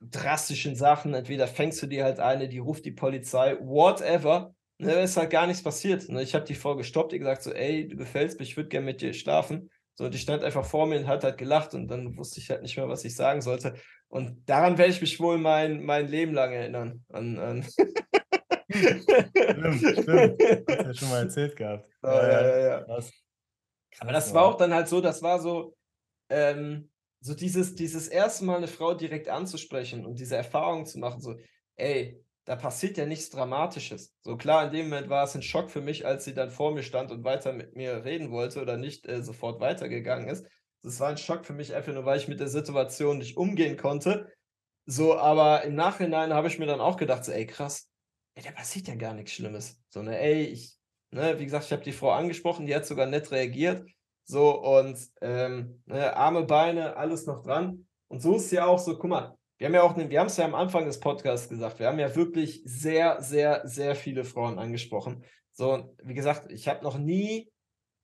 drastischen 0.02 0.76
Sachen. 0.76 1.14
Entweder 1.14 1.48
fängst 1.48 1.82
du 1.82 1.88
dir 1.88 2.04
halt 2.04 2.20
eine, 2.20 2.50
die 2.50 2.60
ruft 2.60 2.86
die 2.86 2.92
Polizei, 2.92 3.58
whatever. 3.60 4.56
Ne, 4.80 5.02
ist 5.02 5.18
halt 5.18 5.32
gar 5.32 5.48
nichts 5.48 5.64
passiert. 5.64 6.08
Ne, 6.10 6.22
ich 6.22 6.36
habe 6.36 6.46
die 6.46 6.56
Frau 6.56 6.76
gestoppt, 6.76 7.14
ihr 7.14 7.20
gesagt 7.20 7.44
so, 7.44 7.52
ey, 7.52 7.88
du 7.88 7.98
gefällst 7.98 8.40
mir, 8.40 8.46
ich 8.46 8.58
würde 8.58 8.70
gerne 8.70 8.86
mit 8.86 9.02
dir 9.02 9.14
schlafen. 9.14 9.72
So, 9.96 10.06
und 10.06 10.14
die 10.14 10.20
stand 10.20 10.44
einfach 10.44 10.66
vor 10.66 10.86
mir 10.86 11.00
und 11.00 11.08
hat 11.08 11.24
halt 11.24 11.40
gelacht 11.40 11.74
und 11.74 11.88
dann 11.88 12.16
wusste 12.18 12.40
ich 12.40 12.52
halt 12.52 12.62
nicht 12.62 12.78
mehr, 12.78 12.88
was 12.88 13.04
ich 13.04 13.16
sagen 13.16 13.42
sollte. 13.42 13.74
Und 14.10 14.48
daran 14.48 14.78
werde 14.78 14.92
ich 14.92 15.02
mich 15.02 15.20
wohl 15.20 15.40
mein, 15.40 15.84
mein 15.84 16.08
Leben 16.08 16.34
lang 16.34 16.54
erinnern. 16.54 17.04
An, 17.10 17.40
an 17.40 17.66
Stimmt, 18.70 19.80
stimmt. 19.80 20.42
Hast 20.70 20.86
ja 20.86 20.94
schon 20.94 21.10
mal 21.10 21.24
erzählt 21.24 21.56
gehabt. 21.56 21.90
Oh, 22.04 22.10
ja, 22.10 22.48
ja, 22.48 22.58
ja. 22.60 22.84
Krass. 22.84 23.12
Aber 24.00 24.12
das 24.12 24.34
war 24.34 24.46
auch 24.46 24.56
dann 24.56 24.74
halt 24.74 24.88
so, 24.88 25.02
das 25.02 25.22
war 25.22 25.40
so, 25.40 25.76
ähm, 26.30 26.90
so 27.20 27.34
dieses, 27.34 27.76
dieses 27.76 28.08
erste 28.08 28.46
Mal 28.46 28.58
eine 28.58 28.68
Frau 28.68 28.94
direkt 28.94 29.28
anzusprechen 29.28 30.06
und 30.06 30.20
diese 30.20 30.38
Erfahrung 30.38 30.86
zu 30.86 31.00
machen, 31.00 31.20
so, 31.20 31.36
ey, 31.76 32.24
da 32.48 32.56
passiert 32.56 32.96
ja 32.96 33.06
nichts 33.06 33.30
Dramatisches. 33.30 34.16
So 34.22 34.38
klar, 34.38 34.66
in 34.66 34.72
dem 34.72 34.88
Moment 34.88 35.10
war 35.10 35.26
es 35.26 35.36
ein 35.36 35.42
Schock 35.42 35.70
für 35.70 35.82
mich, 35.82 36.06
als 36.06 36.24
sie 36.24 36.34
dann 36.34 36.50
vor 36.50 36.74
mir 36.74 36.82
stand 36.82 37.12
und 37.12 37.26
weiter 37.26 37.52
mit 37.52 37.76
mir 37.76 38.06
reden 38.06 38.32
wollte 38.32 38.62
oder 38.62 38.78
nicht 38.78 39.06
äh, 39.06 39.22
sofort 39.22 39.60
weitergegangen 39.60 40.30
ist. 40.30 40.48
Das 40.82 41.02
war 41.02 41.10
ein 41.10 41.18
Schock 41.18 41.46
für 41.46 41.52
mich, 41.52 41.76
einfach 41.76 41.94
nur, 41.94 42.06
weil 42.06 42.18
ich 42.18 42.30
mit 42.30 42.40
der 42.40 42.48
Situation 42.48 43.18
nicht 43.18 43.36
umgehen 43.36 43.76
konnte. 43.76 44.32
So, 44.86 45.18
aber 45.18 45.66
im 45.66 45.76
Nachhinein 45.76 46.34
habe 46.34 46.48
ich 46.48 46.58
mir 46.58 46.68
dann 46.68 46.80
auch 46.80 46.96
gedacht, 46.96 47.26
so, 47.26 47.34
ey, 47.34 47.46
krass, 47.46 47.90
ey, 48.36 48.44
da 48.44 48.52
passiert 48.52 48.88
ja 48.88 48.96
gar 48.96 49.14
nichts 49.14 49.34
Schlimmes. 49.34 49.78
So, 49.90 50.02
ne, 50.02 50.18
ey, 50.18 50.46
ich, 50.46 50.78
ne, 51.12 51.38
wie 51.40 51.44
gesagt, 51.44 51.66
ich 51.66 51.74
habe 51.74 51.84
die 51.84 51.92
Frau 51.92 52.12
angesprochen, 52.12 52.66
die 52.66 52.74
hat 52.74 52.86
sogar 52.86 53.08
nett 53.08 53.30
reagiert. 53.30 53.86
So, 54.24 54.58
und 54.58 54.98
ähm, 55.20 55.82
ne, 55.86 56.16
Arme, 56.16 56.46
Beine, 56.46 56.96
alles 56.96 57.26
noch 57.26 57.44
dran. 57.44 57.88
Und 58.08 58.22
so 58.22 58.38
ist 58.38 58.52
ja 58.52 58.68
auch 58.68 58.80
so, 58.80 58.98
guck 58.98 59.10
mal, 59.10 59.37
wir 59.58 59.68
haben 59.68 59.74
ja 59.74 59.82
auch, 59.84 59.96
ne, 59.96 60.10
wir 60.10 60.20
haben 60.20 60.28
es 60.28 60.38
ja 60.38 60.46
am 60.46 60.56
Anfang 60.56 60.86
des 60.86 61.00
Podcasts 61.00 61.50
gesagt, 61.50 61.80
wir 61.80 61.88
haben 61.88 62.00
ja 62.00 62.16
wirklich 62.16 62.62
sehr, 62.66 63.22
sehr, 63.22 63.68
sehr 63.68 63.96
viele 63.96 64.24
Frauen 64.24 64.60
angesprochen. 64.60 65.24
So, 65.52 65.96
wie 66.04 66.14
gesagt, 66.14 66.52
ich 66.52 66.68
habe 66.68 66.84
noch 66.84 66.98
nie, 66.98 67.52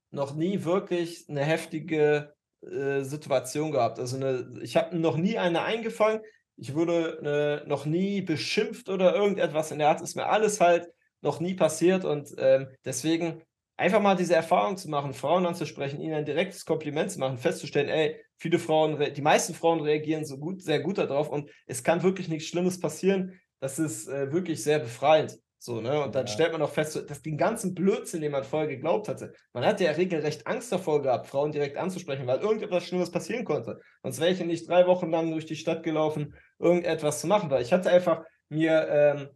noch 0.10 0.34
nie 0.34 0.64
wirklich 0.64 1.30
eine 1.30 1.44
heftige 1.44 2.34
äh, 2.62 3.02
Situation 3.04 3.72
gehabt. 3.72 4.00
Also 4.00 4.16
eine, 4.16 4.60
ich 4.64 4.76
habe 4.76 4.98
noch 4.98 5.18
nie 5.18 5.38
eine 5.38 5.62
eingefangen. 5.62 6.22
Ich 6.56 6.74
wurde 6.74 7.62
äh, 7.64 7.68
noch 7.68 7.86
nie 7.86 8.22
beschimpft 8.22 8.90
oder 8.90 9.16
irgendetwas 9.16 9.72
in 9.72 9.80
der 9.80 9.90
Art. 9.90 10.02
Ist 10.02 10.16
mir 10.16 10.28
alles 10.28 10.60
halt 10.60 10.90
noch 11.22 11.40
nie 11.40 11.54
passiert 11.54 12.04
und 12.04 12.34
ähm, 12.38 12.68
deswegen 12.84 13.42
einfach 13.84 14.00
mal 14.02 14.16
diese 14.16 14.34
Erfahrung 14.34 14.78
zu 14.78 14.90
machen, 14.90 15.14
Frauen 15.14 15.46
anzusprechen, 15.46 16.00
ihnen 16.00 16.14
ein 16.14 16.26
direktes 16.26 16.64
Kompliment 16.66 17.12
zu 17.12 17.20
machen, 17.20 17.38
festzustellen, 17.38 17.90
ey, 17.90 18.18
viele 18.38 18.58
Frauen, 18.58 18.98
die 19.14 19.22
meisten 19.22 19.54
Frauen 19.54 19.82
reagieren 19.82 20.24
so 20.24 20.38
gut, 20.38 20.62
sehr 20.62 20.80
gut 20.80 20.98
darauf 20.98 21.28
und 21.30 21.50
es 21.68 21.84
kann 21.84 22.02
wirklich 22.02 22.30
nichts 22.30 22.48
Schlimmes 22.48 22.80
passieren. 22.80 23.40
Das 23.60 23.80
ist 23.80 24.08
äh, 24.08 24.32
wirklich 24.32 24.64
sehr 24.64 24.80
befreiend. 24.80 25.38
So, 25.60 25.82
ne? 25.82 26.02
Und 26.02 26.16
dann 26.16 26.28
Ja. 26.28 26.34
stellt 26.34 26.54
man 26.54 26.62
auch 26.62 26.70
fest, 26.70 27.04
dass 27.10 27.22
den 27.22 27.38
ganzen 27.38 27.74
Blödsinn, 27.74 28.22
den 28.22 28.32
man 28.32 28.44
vorher 28.46 28.70
geglaubt 28.70 29.08
hatte, 29.10 29.34
man 29.54 29.66
hatte 29.66 29.84
ja 29.84 29.92
regelrecht 29.92 30.48
Angst 30.48 30.72
davor 30.72 31.02
gehabt, 31.02 31.28
Frauen 31.28 31.52
direkt 31.52 31.78
anzusprechen, 31.78 32.26
weil 32.26 32.40
irgendetwas 32.40 32.86
Schlimmes 32.86 33.12
passieren 33.12 33.44
konnte. 33.44 33.80
Sonst 34.02 34.20
wäre 34.22 34.32
ich 34.32 34.40
ja 34.40 34.46
nicht 34.46 34.68
drei 34.70 34.88
Wochen 34.88 35.10
lang 35.12 35.30
durch 35.32 35.46
die 35.46 35.56
Stadt 35.58 35.84
gelaufen, 35.84 36.36
irgendetwas 36.60 37.20
zu 37.20 37.28
machen, 37.28 37.50
weil 37.50 37.62
ich 37.62 37.74
hatte 37.74 37.90
einfach 37.90 38.24
mir 38.50 38.88
ähm, 38.90 39.30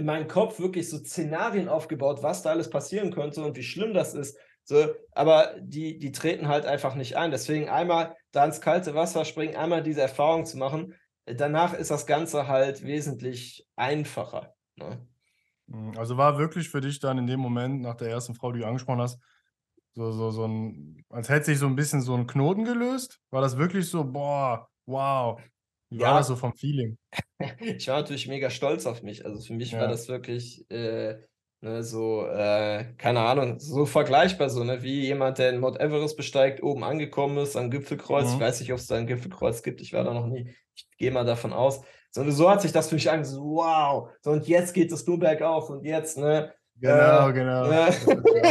in 0.00 0.06
meinem 0.06 0.28
Kopf 0.28 0.58
wirklich 0.58 0.88
so 0.88 0.98
Szenarien 0.98 1.68
aufgebaut, 1.68 2.22
was 2.22 2.42
da 2.42 2.50
alles 2.50 2.70
passieren 2.70 3.12
könnte 3.12 3.44
und 3.44 3.56
wie 3.56 3.62
schlimm 3.62 3.92
das 3.92 4.14
ist. 4.14 4.38
So, 4.64 4.94
aber 5.12 5.56
die, 5.60 5.98
die 5.98 6.10
treten 6.10 6.48
halt 6.48 6.64
einfach 6.64 6.94
nicht 6.94 7.16
ein. 7.16 7.30
Deswegen 7.30 7.68
einmal 7.68 8.16
da 8.32 8.44
ins 8.44 8.60
kalte 8.60 8.94
Wasser 8.94 9.24
springen, 9.24 9.56
einmal 9.56 9.82
diese 9.82 10.00
Erfahrung 10.00 10.46
zu 10.46 10.56
machen. 10.56 10.94
Danach 11.26 11.74
ist 11.74 11.90
das 11.90 12.06
Ganze 12.06 12.48
halt 12.48 12.82
wesentlich 12.82 13.68
einfacher. 13.76 14.54
Ne? 14.76 15.06
Mhm, 15.66 15.98
Also 15.98 16.16
war 16.16 16.38
wirklich 16.38 16.70
für 16.70 16.80
dich 16.80 16.98
dann 16.98 17.18
in 17.18 17.26
dem 17.26 17.40
Moment, 17.40 17.82
nach 17.82 17.96
der 17.96 18.08
ersten 18.08 18.34
Frau, 18.34 18.52
die 18.52 18.60
du 18.60 18.66
angesprochen 18.66 19.02
hast, 19.02 19.20
so, 19.94 20.12
so, 20.12 20.30
so 20.30 20.46
ein, 20.46 21.04
als 21.10 21.28
hätte 21.28 21.46
sich 21.46 21.58
so 21.58 21.66
ein 21.66 21.76
bisschen 21.76 22.00
so 22.00 22.14
ein 22.14 22.26
Knoten 22.26 22.64
gelöst? 22.64 23.20
War 23.30 23.42
das 23.42 23.58
wirklich 23.58 23.88
so, 23.88 24.04
boah, 24.04 24.68
wow. 24.86 25.40
War 25.98 26.14
Ja. 26.14 26.14
das 26.14 26.26
so 26.28 26.36
vom 26.36 26.54
Feeling? 26.54 26.98
Ich 27.78 27.88
war 27.88 28.00
natürlich 28.00 28.28
mega 28.28 28.50
stolz 28.50 28.86
auf 28.86 29.02
mich. 29.02 29.24
Also 29.24 29.40
für 29.40 29.54
mich 29.54 29.78
war 29.78 29.86
Ja. 29.86 29.88
das 29.88 30.08
wirklich 30.08 30.70
äh, 30.70 31.18
ne, 31.60 31.82
so, 31.82 32.26
äh, 32.26 32.94
keine 32.98 33.20
Ahnung, 33.20 33.58
so 33.58 33.86
vergleichbar, 33.86 34.50
so, 34.50 34.64
ne, 34.64 34.82
wie 34.82 35.02
jemand, 35.06 35.38
der 35.38 35.52
den 35.52 35.60
Mount 35.60 35.80
Everest 35.80 36.16
besteigt, 36.16 36.62
oben 36.62 36.84
angekommen 36.84 37.38
ist, 37.38 37.56
am 37.56 37.70
Gipfelkreuz. 37.70 38.32
Ich 38.34 38.38
Mhm. 38.38 38.40
weiß 38.40 38.60
nicht, 38.60 38.72
ob 38.72 38.78
es 38.78 38.86
da 38.86 38.96
ein 38.96 39.06
Gipfelkreuz 39.06 39.62
gibt, 39.62 39.80
ich 39.80 39.92
war 39.92 40.04
da 40.04 40.14
noch 40.14 40.26
nie. 40.26 40.54
Ich 40.74 40.88
gehe 40.98 41.10
mal 41.10 41.24
davon 41.24 41.52
aus. 41.52 41.80
So, 42.10 42.28
so 42.30 42.50
hat 42.50 42.62
sich 42.62 42.72
das 42.72 42.88
für 42.88 42.94
mich 42.96 43.10
angesehen, 43.10 43.40
wow, 43.42 44.10
so 44.22 44.30
und 44.32 44.46
jetzt 44.48 44.72
geht 44.74 44.90
es 44.92 45.06
nur 45.06 45.18
bergauf 45.18 45.70
und 45.70 45.84
jetzt, 45.84 46.18
ne, 46.18 46.52
Genau, 46.80 47.28
Äh, 47.28 47.32
genau. 47.32 47.66
ne? 47.68 47.86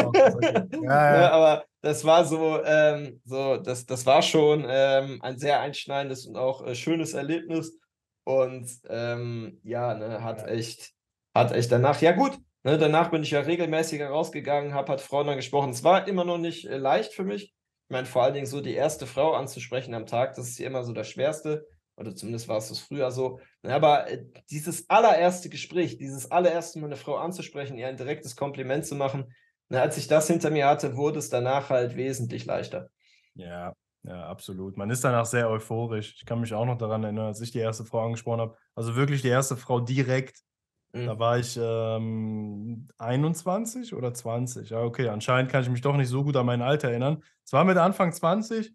Auch 0.06 0.14
gesagt. 0.14 0.74
Ja, 0.82 1.12
Ne, 1.12 1.22
ja. 1.22 1.32
aber 1.32 1.66
das 1.82 2.04
war 2.06 2.26
so, 2.26 2.64
ähm, 2.64 3.22
so 3.26 3.58
das, 3.58 3.86
das 3.86 4.06
war 4.06 4.22
schon 4.22 4.66
ähm, 4.70 5.20
ein 5.22 5.38
sehr 5.38 5.60
einschneidendes 5.62 6.26
und 6.26 6.38
auch 6.38 6.66
äh, 6.66 6.76
schönes 6.76 7.14
Erlebnis. 7.14 7.78
Und 8.26 8.70
ähm, 8.90 9.60
ja, 9.64 9.94
ne, 9.96 10.24
hat 10.24 10.42
Ja. 10.42 10.48
echt, 10.48 10.92
hat 11.34 11.52
echt 11.52 11.72
danach, 11.72 12.00
ja 12.02 12.12
gut, 12.12 12.38
ne, 12.64 12.78
danach 12.78 13.10
bin 13.12 13.24
ich 13.24 13.32
ja 13.32 13.40
regelmäßiger 13.42 14.10
rausgegangen, 14.10 14.74
habe 14.74 14.90
halt 14.90 15.02
Frauen 15.02 15.30
angesprochen. 15.30 15.72
Es 15.72 15.84
war 15.84 16.08
immer 16.08 16.26
noch 16.26 16.38
nicht 16.38 16.66
äh, 16.68 16.78
leicht 16.78 17.14
für 17.14 17.24
mich. 17.24 17.44
Ich 17.46 17.94
meine, 17.94 18.06
vor 18.06 18.24
allen 18.24 18.36
Dingen 18.36 18.46
so 18.46 18.62
die 18.62 18.76
erste 18.76 19.08
Frau 19.08 19.34
anzusprechen 19.34 19.94
am 19.96 20.06
Tag, 20.06 20.36
das 20.36 20.48
ist 20.50 20.60
ja 20.60 20.68
immer 20.68 20.84
so 20.84 20.94
das 20.94 21.08
Schwerste. 21.10 21.66
Oder 22.00 22.16
zumindest 22.16 22.48
war 22.48 22.58
es 22.58 22.70
das 22.70 22.80
früher 22.80 23.12
so. 23.12 23.40
Aber 23.64 24.10
äh, 24.10 24.26
dieses 24.50 24.90
allererste 24.90 25.50
Gespräch, 25.50 25.98
dieses 25.98 26.32
allererste 26.32 26.80
Mal 26.80 26.88
eine 26.88 26.96
Frau 26.96 27.18
anzusprechen, 27.18 27.78
ihr 27.78 27.88
ein 27.88 27.98
direktes 27.98 28.36
Kompliment 28.36 28.86
zu 28.86 28.96
machen, 28.96 29.34
als 29.70 29.98
ich 29.98 30.08
das 30.08 30.28
hinter 30.28 30.50
mir 30.50 30.68
hatte, 30.68 30.96
wurde 30.96 31.20
es 31.20 31.30
danach 31.30 31.70
halt 31.70 31.96
wesentlich 31.96 32.46
leichter. 32.46 32.90
Ja, 33.36 33.74
ja, 34.04 34.28
absolut. 34.28 34.78
Man 34.78 34.90
ist 34.90 35.04
danach 35.04 35.26
sehr 35.26 35.50
euphorisch. 35.50 36.16
Ich 36.18 36.26
kann 36.26 36.40
mich 36.40 36.54
auch 36.54 36.66
noch 36.66 36.78
daran 36.78 37.04
erinnern, 37.04 37.28
als 37.28 37.42
ich 37.42 37.52
die 37.52 37.60
erste 37.60 37.86
Frau 37.86 38.06
angesprochen 38.06 38.42
habe. 38.42 38.56
Also 38.74 38.96
wirklich 38.96 39.22
die 39.22 39.28
erste 39.28 39.58
Frau 39.58 39.80
direkt. 39.80 40.40
Mhm. 40.94 41.06
Da 41.06 41.20
war 41.20 41.38
ich 41.38 41.60
ähm, 41.62 42.88
21 42.98 43.94
oder 43.94 44.14
20. 44.14 44.70
Ja, 44.70 44.82
okay, 44.82 45.10
anscheinend 45.10 45.52
kann 45.52 45.62
ich 45.62 45.70
mich 45.70 45.82
doch 45.82 45.98
nicht 45.98 46.10
so 46.10 46.24
gut 46.24 46.36
an 46.38 46.46
mein 46.46 46.62
Alter 46.62 46.90
erinnern. 46.90 47.22
Es 47.46 47.54
war 47.54 47.66
mit 47.66 47.78
Anfang 47.78 48.12
20 48.12 48.74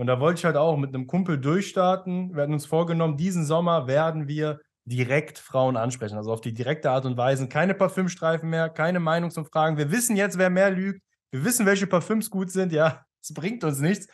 und 0.00 0.06
da 0.06 0.18
wollte 0.18 0.38
ich 0.38 0.44
halt 0.46 0.56
auch 0.56 0.78
mit 0.78 0.94
einem 0.94 1.06
Kumpel 1.06 1.36
durchstarten. 1.36 2.34
Wir 2.34 2.44
hatten 2.44 2.54
uns 2.54 2.64
vorgenommen, 2.64 3.18
diesen 3.18 3.44
Sommer 3.44 3.86
werden 3.86 4.28
wir 4.28 4.58
direkt 4.86 5.38
Frauen 5.38 5.76
ansprechen. 5.76 6.16
Also 6.16 6.32
auf 6.32 6.40
die 6.40 6.54
direkte 6.54 6.90
Art 6.90 7.04
und 7.04 7.18
Weise. 7.18 7.50
Keine 7.50 7.74
Parfümstreifen 7.74 8.48
mehr, 8.48 8.70
keine 8.70 8.98
Meinungsumfragen. 8.98 9.76
Wir 9.76 9.92
wissen 9.92 10.16
jetzt, 10.16 10.38
wer 10.38 10.48
mehr 10.48 10.70
lügt. 10.70 11.02
Wir 11.30 11.44
wissen, 11.44 11.66
welche 11.66 11.86
Parfüms 11.86 12.30
gut 12.30 12.50
sind. 12.50 12.72
Ja, 12.72 13.04
es 13.22 13.34
bringt 13.34 13.62
uns 13.62 13.80
nichts. 13.80 14.06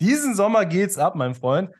Diesen 0.00 0.34
Sommer 0.34 0.66
geht's 0.66 0.98
ab, 0.98 1.14
mein 1.14 1.36
Freund. 1.36 1.70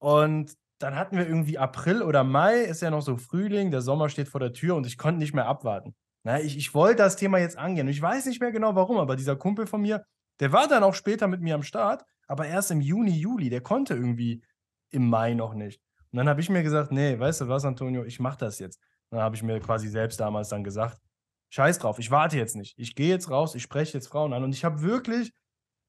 Und 0.00 0.52
dann 0.80 0.96
hatten 0.96 1.16
wir 1.16 1.24
irgendwie 1.24 1.58
April 1.58 2.02
oder 2.02 2.24
Mai, 2.24 2.62
ist 2.62 2.82
ja 2.82 2.90
noch 2.90 3.02
so 3.02 3.16
Frühling, 3.16 3.70
der 3.70 3.82
Sommer 3.82 4.08
steht 4.08 4.26
vor 4.26 4.40
der 4.40 4.54
Tür 4.54 4.74
und 4.74 4.88
ich 4.88 4.98
konnte 4.98 5.20
nicht 5.20 5.34
mehr 5.34 5.46
abwarten. 5.46 5.94
Na, 6.24 6.40
ich, 6.40 6.56
ich 6.56 6.74
wollte 6.74 6.96
das 6.96 7.14
Thema 7.14 7.38
jetzt 7.38 7.56
angehen. 7.56 7.86
Ich 7.86 8.02
weiß 8.02 8.26
nicht 8.26 8.40
mehr 8.40 8.50
genau 8.50 8.74
warum, 8.74 8.98
aber 8.98 9.14
dieser 9.14 9.36
Kumpel 9.36 9.68
von 9.68 9.82
mir, 9.82 10.04
der 10.40 10.50
war 10.50 10.66
dann 10.66 10.82
auch 10.82 10.94
später 10.94 11.28
mit 11.28 11.42
mir 11.42 11.54
am 11.54 11.62
Start, 11.62 12.04
aber 12.26 12.46
erst 12.46 12.70
im 12.70 12.80
Juni, 12.80 13.12
Juli, 13.12 13.50
der 13.50 13.60
konnte 13.60 13.94
irgendwie 13.94 14.42
im 14.90 15.08
Mai 15.08 15.34
noch 15.34 15.54
nicht. 15.54 15.80
Und 16.10 16.18
dann 16.18 16.28
habe 16.28 16.40
ich 16.40 16.50
mir 16.50 16.62
gesagt, 16.62 16.92
nee, 16.92 17.18
weißt 17.18 17.42
du 17.42 17.48
was, 17.48 17.64
Antonio, 17.64 18.04
ich 18.04 18.20
mache 18.20 18.38
das 18.38 18.58
jetzt. 18.58 18.78
Und 19.10 19.16
dann 19.16 19.24
habe 19.24 19.34
ich 19.34 19.42
mir 19.42 19.58
quasi 19.60 19.88
selbst 19.88 20.20
damals 20.20 20.50
dann 20.50 20.62
gesagt, 20.62 20.98
scheiß 21.50 21.78
drauf, 21.78 21.98
ich 21.98 22.10
warte 22.10 22.36
jetzt 22.36 22.56
nicht. 22.56 22.78
Ich 22.78 22.94
gehe 22.94 23.08
jetzt 23.08 23.30
raus, 23.30 23.54
ich 23.54 23.62
spreche 23.62 23.94
jetzt 23.94 24.08
Frauen 24.08 24.32
an. 24.32 24.44
Und 24.44 24.54
ich 24.54 24.64
habe 24.64 24.82
wirklich, 24.82 25.32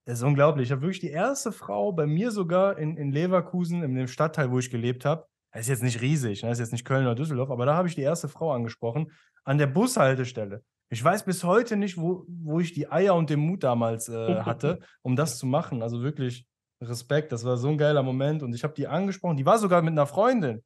das 0.05 0.19
ist 0.19 0.23
unglaublich, 0.23 0.67
ich 0.67 0.71
habe 0.71 0.81
wirklich 0.81 0.99
die 0.99 1.09
erste 1.09 1.51
Frau 1.51 1.91
bei 1.91 2.05
mir 2.05 2.31
sogar 2.31 2.77
in, 2.77 2.97
in 2.97 3.11
Leverkusen, 3.11 3.83
in 3.83 3.95
dem 3.95 4.07
Stadtteil, 4.07 4.51
wo 4.51 4.59
ich 4.59 4.69
gelebt 4.69 5.05
habe, 5.05 5.25
Das 5.51 5.61
ist 5.61 5.69
jetzt 5.69 5.83
nicht 5.83 6.01
riesig, 6.01 6.43
ne? 6.43 6.49
das 6.49 6.57
ist 6.57 6.65
jetzt 6.65 6.71
nicht 6.71 6.85
Köln 6.85 7.05
oder 7.05 7.15
Düsseldorf, 7.15 7.51
aber 7.51 7.65
da 7.65 7.75
habe 7.75 7.87
ich 7.87 7.95
die 7.95 8.01
erste 8.01 8.27
Frau 8.27 8.51
angesprochen 8.51 9.11
an 9.43 9.57
der 9.57 9.67
Bushaltestelle. 9.67 10.63
Ich 10.93 11.03
weiß 11.03 11.25
bis 11.25 11.43
heute 11.43 11.75
nicht, 11.75 11.97
wo, 11.97 12.23
wo 12.27 12.59
ich 12.59 12.73
die 12.73 12.91
Eier 12.91 13.15
und 13.15 13.29
den 13.29 13.39
Mut 13.39 13.63
damals 13.63 14.09
äh, 14.09 14.41
hatte, 14.45 14.79
um 15.01 15.15
das 15.15 15.37
zu 15.37 15.47
machen. 15.47 15.81
Also 15.81 16.03
wirklich 16.03 16.45
Respekt, 16.81 17.31
das 17.31 17.43
war 17.45 17.57
so 17.57 17.69
ein 17.69 17.77
geiler 17.77 18.03
Moment. 18.03 18.43
Und 18.43 18.53
ich 18.53 18.63
habe 18.63 18.73
die 18.75 18.87
angesprochen, 18.87 19.37
die 19.37 19.45
war 19.45 19.57
sogar 19.57 19.81
mit 19.81 19.91
einer 19.91 20.05
Freundin. 20.05 20.63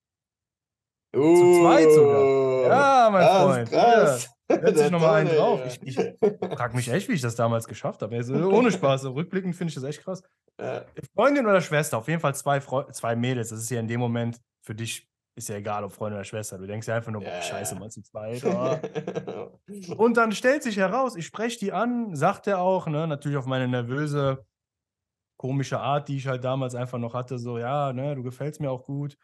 Uh, 1.15 1.36
Zu 1.36 1.62
zweit 1.62 1.91
sogar. 1.91 2.67
Ja, 2.67 3.10
mein 3.10 3.22
krass, 3.22 3.43
Freund. 3.43 3.69
Krass. 3.69 4.29
Ja, 4.50 4.60
setz 4.60 4.81
dich 4.81 4.91
nochmal 4.91 5.15
einen 5.15 5.29
drauf. 5.29 5.60
ja. 5.60 5.65
Ich, 5.81 5.98
ich 5.98 6.57
frage 6.57 6.75
mich 6.75 6.89
echt, 6.89 7.07
wie 7.07 7.13
ich 7.13 7.22
das 7.22 7.36
damals 7.36 7.65
geschafft 7.65 8.01
habe. 8.01 8.15
Also, 8.15 8.34
ohne 8.34 8.72
Spaß. 8.72 9.03
So 9.03 9.12
rückblickend 9.12 9.55
finde 9.55 9.69
ich 9.69 9.75
das 9.75 9.86
echt 9.86 10.03
krass. 10.03 10.24
Ja, 10.60 10.84
Freundin 11.15 11.46
oder 11.46 11.62
Schwester, 11.62 11.98
auf 11.98 12.07
jeden 12.07 12.19
Fall 12.19 12.36
zwei, 12.36 12.60
Freu 12.60 12.84
zwei 12.91 13.15
Mädels. 13.15 13.50
Das 13.50 13.60
ist 13.60 13.69
ja 13.69 13.79
in 13.79 13.88
dem 13.88 14.01
Moment 14.01 14.41
für 14.62 14.75
dich, 14.75 15.07
ist 15.38 15.50
ja 15.50 15.56
egal, 15.56 15.84
ob 15.84 15.94
Freundin 15.94 16.17
oder 16.17 16.24
Schwester. 16.24 16.58
Du 16.58 16.65
denkst 16.65 16.88
ja 16.88 16.96
einfach 16.96 17.12
nur, 17.12 17.22
boah, 17.22 17.41
scheiße, 17.41 17.75
mal 17.75 17.89
zu 17.91 18.01
zweit. 18.01 18.44
Oh. 18.48 19.60
Und 19.98 20.17
dann 20.17 20.32
stellt 20.32 20.63
sich 20.63 20.77
heraus, 20.77 21.15
ich 21.15 21.25
spreche 21.25 21.60
die 21.60 21.72
an, 21.72 22.15
sagt 22.15 22.48
er 22.48 22.60
auch, 22.60 22.88
ne, 22.88 23.08
natürlich 23.08 23.38
auf 23.38 23.46
meine 23.46 23.67
nervöse, 23.67 24.46
komische 25.38 25.79
Art, 25.79 26.08
die 26.08 26.17
ich 26.17 26.27
halt 26.27 26.44
damals 26.44 26.74
einfach 26.74 26.98
noch 26.98 27.13
hatte, 27.13 27.38
so, 27.38 27.60
ja, 27.60 27.94
ne, 27.94 28.15
du 28.15 28.24
gefällst 28.24 28.60
mir 28.60 28.72
auch 28.72 28.84
gut. 28.84 29.17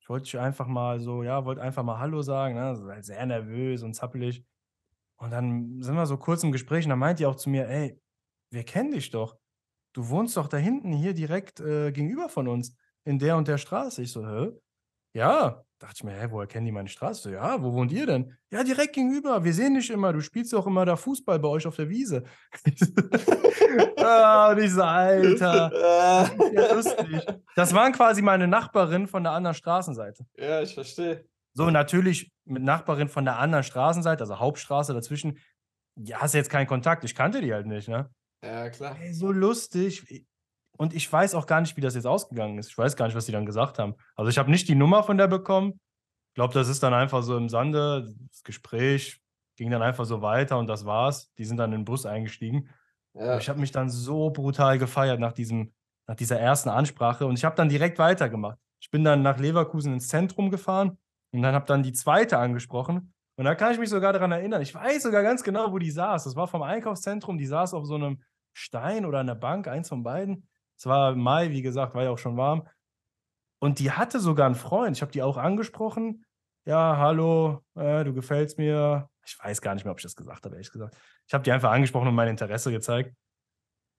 Ich 0.00 0.08
wollte 0.08 0.24
dich 0.24 0.38
einfach 0.38 0.66
mal 0.66 1.00
so, 1.00 1.22
ja, 1.22 1.44
wollte 1.44 1.62
einfach 1.62 1.82
mal 1.82 1.98
Hallo 1.98 2.22
sagen, 2.22 2.54
ne, 2.56 2.76
so 2.76 2.88
halt 2.88 3.04
sehr 3.04 3.24
nervös 3.24 3.82
und 3.82 3.94
zappelig. 3.94 4.44
Und 5.16 5.30
dann 5.30 5.80
sind 5.80 5.94
wir 5.94 6.06
so 6.06 6.18
kurz 6.18 6.42
im 6.42 6.52
Gespräch 6.52 6.84
und 6.84 6.90
dann 6.90 6.98
meint 6.98 7.18
die 7.18 7.26
auch 7.26 7.36
zu 7.36 7.48
mir, 7.48 7.68
ey, 7.68 7.98
wir 8.50 8.64
kennen 8.64 8.90
dich 8.90 9.10
doch. 9.10 9.38
Du 9.94 10.08
wohnst 10.10 10.36
doch 10.36 10.48
da 10.48 10.58
hinten 10.58 10.92
hier 10.92 11.14
direkt 11.14 11.60
äh, 11.60 11.92
gegenüber 11.92 12.28
von 12.28 12.48
uns, 12.48 12.76
in 13.04 13.18
der 13.18 13.36
und 13.36 13.48
der 13.48 13.56
Straße. 13.56 14.02
Ich 14.02 14.12
so, 14.12 14.26
hä? 14.26 14.52
Ja. 15.16 15.62
Dachte 15.78 15.94
ich 15.96 16.04
mir, 16.04 16.12
hä, 16.12 16.26
woher 16.30 16.46
kennen 16.46 16.66
die 16.66 16.72
meine 16.72 16.88
Straße? 16.88 17.32
Ja, 17.32 17.62
wo 17.62 17.72
wohnt 17.72 17.90
ihr 17.90 18.06
denn? 18.06 18.34
Ja, 18.50 18.64
direkt 18.64 18.94
gegenüber. 18.94 19.44
Wir 19.44 19.52
sehen 19.52 19.74
dich 19.74 19.90
immer. 19.90 20.12
Du 20.12 20.20
spielst 20.20 20.54
auch 20.54 20.66
immer 20.66 20.84
da 20.84 20.96
Fußball 20.96 21.38
bei 21.38 21.48
euch 21.48 21.66
auf 21.66 21.76
der 21.76 21.88
Wiese. 21.88 22.22
ah, 23.98 24.50
und 24.50 24.58
ich 24.58 24.72
so, 24.72 24.82
Alter. 24.82 25.70
Ja, 26.52 26.72
lustig. 26.72 27.26
Das 27.54 27.74
waren 27.74 27.92
quasi 27.92 28.20
meine 28.20 28.46
Nachbarin 28.46 29.06
von 29.06 29.22
der 29.22 29.32
anderen 29.32 29.54
Straßenseite. 29.54 30.26
ja, 30.38 30.60
ich 30.62 30.74
verstehe. 30.74 31.26
So, 31.54 31.70
natürlich 31.70 32.30
mit 32.44 32.62
Nachbarin 32.62 33.08
von 33.08 33.24
der 33.24 33.38
anderen 33.38 33.64
Straßenseite, 33.64 34.22
also 34.22 34.38
Hauptstraße 34.38 34.92
dazwischen, 34.92 35.38
ja, 35.94 36.20
hast 36.20 36.34
jetzt 36.34 36.50
keinen 36.50 36.66
Kontakt. 36.66 37.04
Ich 37.04 37.14
kannte 37.14 37.40
die 37.40 37.54
halt 37.54 37.66
nicht, 37.66 37.88
ne? 37.88 38.10
Ja, 38.42 38.68
klar. 38.68 38.96
Ey, 39.00 39.14
so 39.14 39.32
lustig. 39.32 40.26
Und 40.76 40.94
ich 40.94 41.10
weiß 41.10 41.34
auch 41.34 41.46
gar 41.46 41.60
nicht, 41.60 41.76
wie 41.76 41.80
das 41.80 41.94
jetzt 41.94 42.06
ausgegangen 42.06 42.58
ist. 42.58 42.68
Ich 42.68 42.78
weiß 42.78 42.96
gar 42.96 43.06
nicht, 43.06 43.14
was 43.16 43.26
die 43.26 43.32
dann 43.32 43.46
gesagt 43.46 43.78
haben. 43.78 43.94
Also 44.14 44.30
ich 44.30 44.38
habe 44.38 44.50
nicht 44.50 44.68
die 44.68 44.74
Nummer 44.74 45.02
von 45.02 45.18
der 45.18 45.28
bekommen. 45.28 45.80
Ich 46.30 46.34
glaube, 46.34 46.54
das 46.54 46.68
ist 46.68 46.82
dann 46.82 46.94
einfach 46.94 47.22
so 47.22 47.36
im 47.36 47.48
Sande. 47.48 48.14
Das 48.30 48.42
Gespräch 48.42 49.20
ging 49.56 49.70
dann 49.70 49.82
einfach 49.82 50.04
so 50.04 50.22
weiter 50.22 50.58
und 50.58 50.66
das 50.66 50.84
war's. 50.84 51.32
Die 51.34 51.44
sind 51.44 51.56
dann 51.56 51.72
in 51.72 51.80
den 51.80 51.84
Bus 51.84 52.06
eingestiegen. 52.06 52.68
Ja. 53.14 53.38
Ich 53.38 53.48
habe 53.48 53.60
mich 53.60 53.72
dann 53.72 53.88
so 53.88 54.30
brutal 54.30 54.78
gefeiert 54.78 55.18
nach, 55.18 55.32
diesem, 55.32 55.72
nach 56.06 56.16
dieser 56.16 56.38
ersten 56.38 56.68
Ansprache 56.68 57.26
und 57.26 57.38
ich 57.38 57.44
habe 57.44 57.56
dann 57.56 57.68
direkt 57.68 57.98
weitergemacht. 57.98 58.58
Ich 58.80 58.90
bin 58.90 59.04
dann 59.04 59.22
nach 59.22 59.38
Leverkusen 59.38 59.94
ins 59.94 60.08
Zentrum 60.08 60.50
gefahren 60.50 60.98
und 61.32 61.42
dann 61.42 61.54
habe 61.54 61.66
dann 61.66 61.82
die 61.82 61.92
zweite 61.92 62.38
angesprochen. 62.38 63.14
Und 63.36 63.44
da 63.44 63.54
kann 63.54 63.72
ich 63.72 63.78
mich 63.78 63.90
sogar 63.90 64.12
daran 64.12 64.32
erinnern. 64.32 64.62
Ich 64.62 64.74
weiß 64.74 65.02
sogar 65.02 65.22
ganz 65.22 65.42
genau, 65.42 65.72
wo 65.72 65.78
die 65.78 65.90
saß. 65.90 66.24
Das 66.24 66.36
war 66.36 66.46
vom 66.46 66.62
Einkaufszentrum. 66.62 67.36
Die 67.36 67.46
saß 67.46 67.74
auf 67.74 67.84
so 67.84 67.94
einem 67.94 68.22
Stein 68.54 69.04
oder 69.04 69.20
einer 69.20 69.34
Bank, 69.34 69.68
eins 69.68 69.90
von 69.90 70.02
beiden. 70.02 70.48
Es 70.76 70.86
war 70.86 71.14
Mai, 71.14 71.50
wie 71.50 71.62
gesagt, 71.62 71.94
war 71.94 72.04
ja 72.04 72.10
auch 72.10 72.18
schon 72.18 72.36
warm. 72.36 72.68
Und 73.58 73.78
die 73.78 73.90
hatte 73.90 74.20
sogar 74.20 74.46
einen 74.46 74.54
Freund. 74.54 74.96
Ich 74.96 75.02
habe 75.02 75.12
die 75.12 75.22
auch 75.22 75.36
angesprochen. 75.38 76.24
Ja, 76.66 76.96
hallo, 76.98 77.62
äh, 77.74 78.04
du 78.04 78.12
gefällst 78.12 78.58
mir. 78.58 79.08
Ich 79.24 79.38
weiß 79.42 79.60
gar 79.60 79.74
nicht 79.74 79.84
mehr, 79.84 79.92
ob 79.92 79.98
ich 79.98 80.02
das 80.04 80.14
gesagt 80.16 80.44
habe, 80.44 80.54
ehrlich 80.54 80.70
gesagt. 80.70 80.96
Ich 81.26 81.34
habe 81.34 81.42
die 81.42 81.52
einfach 81.52 81.70
angesprochen 81.72 82.08
und 82.08 82.14
mein 82.14 82.28
Interesse 82.28 82.70
gezeigt. 82.70 83.14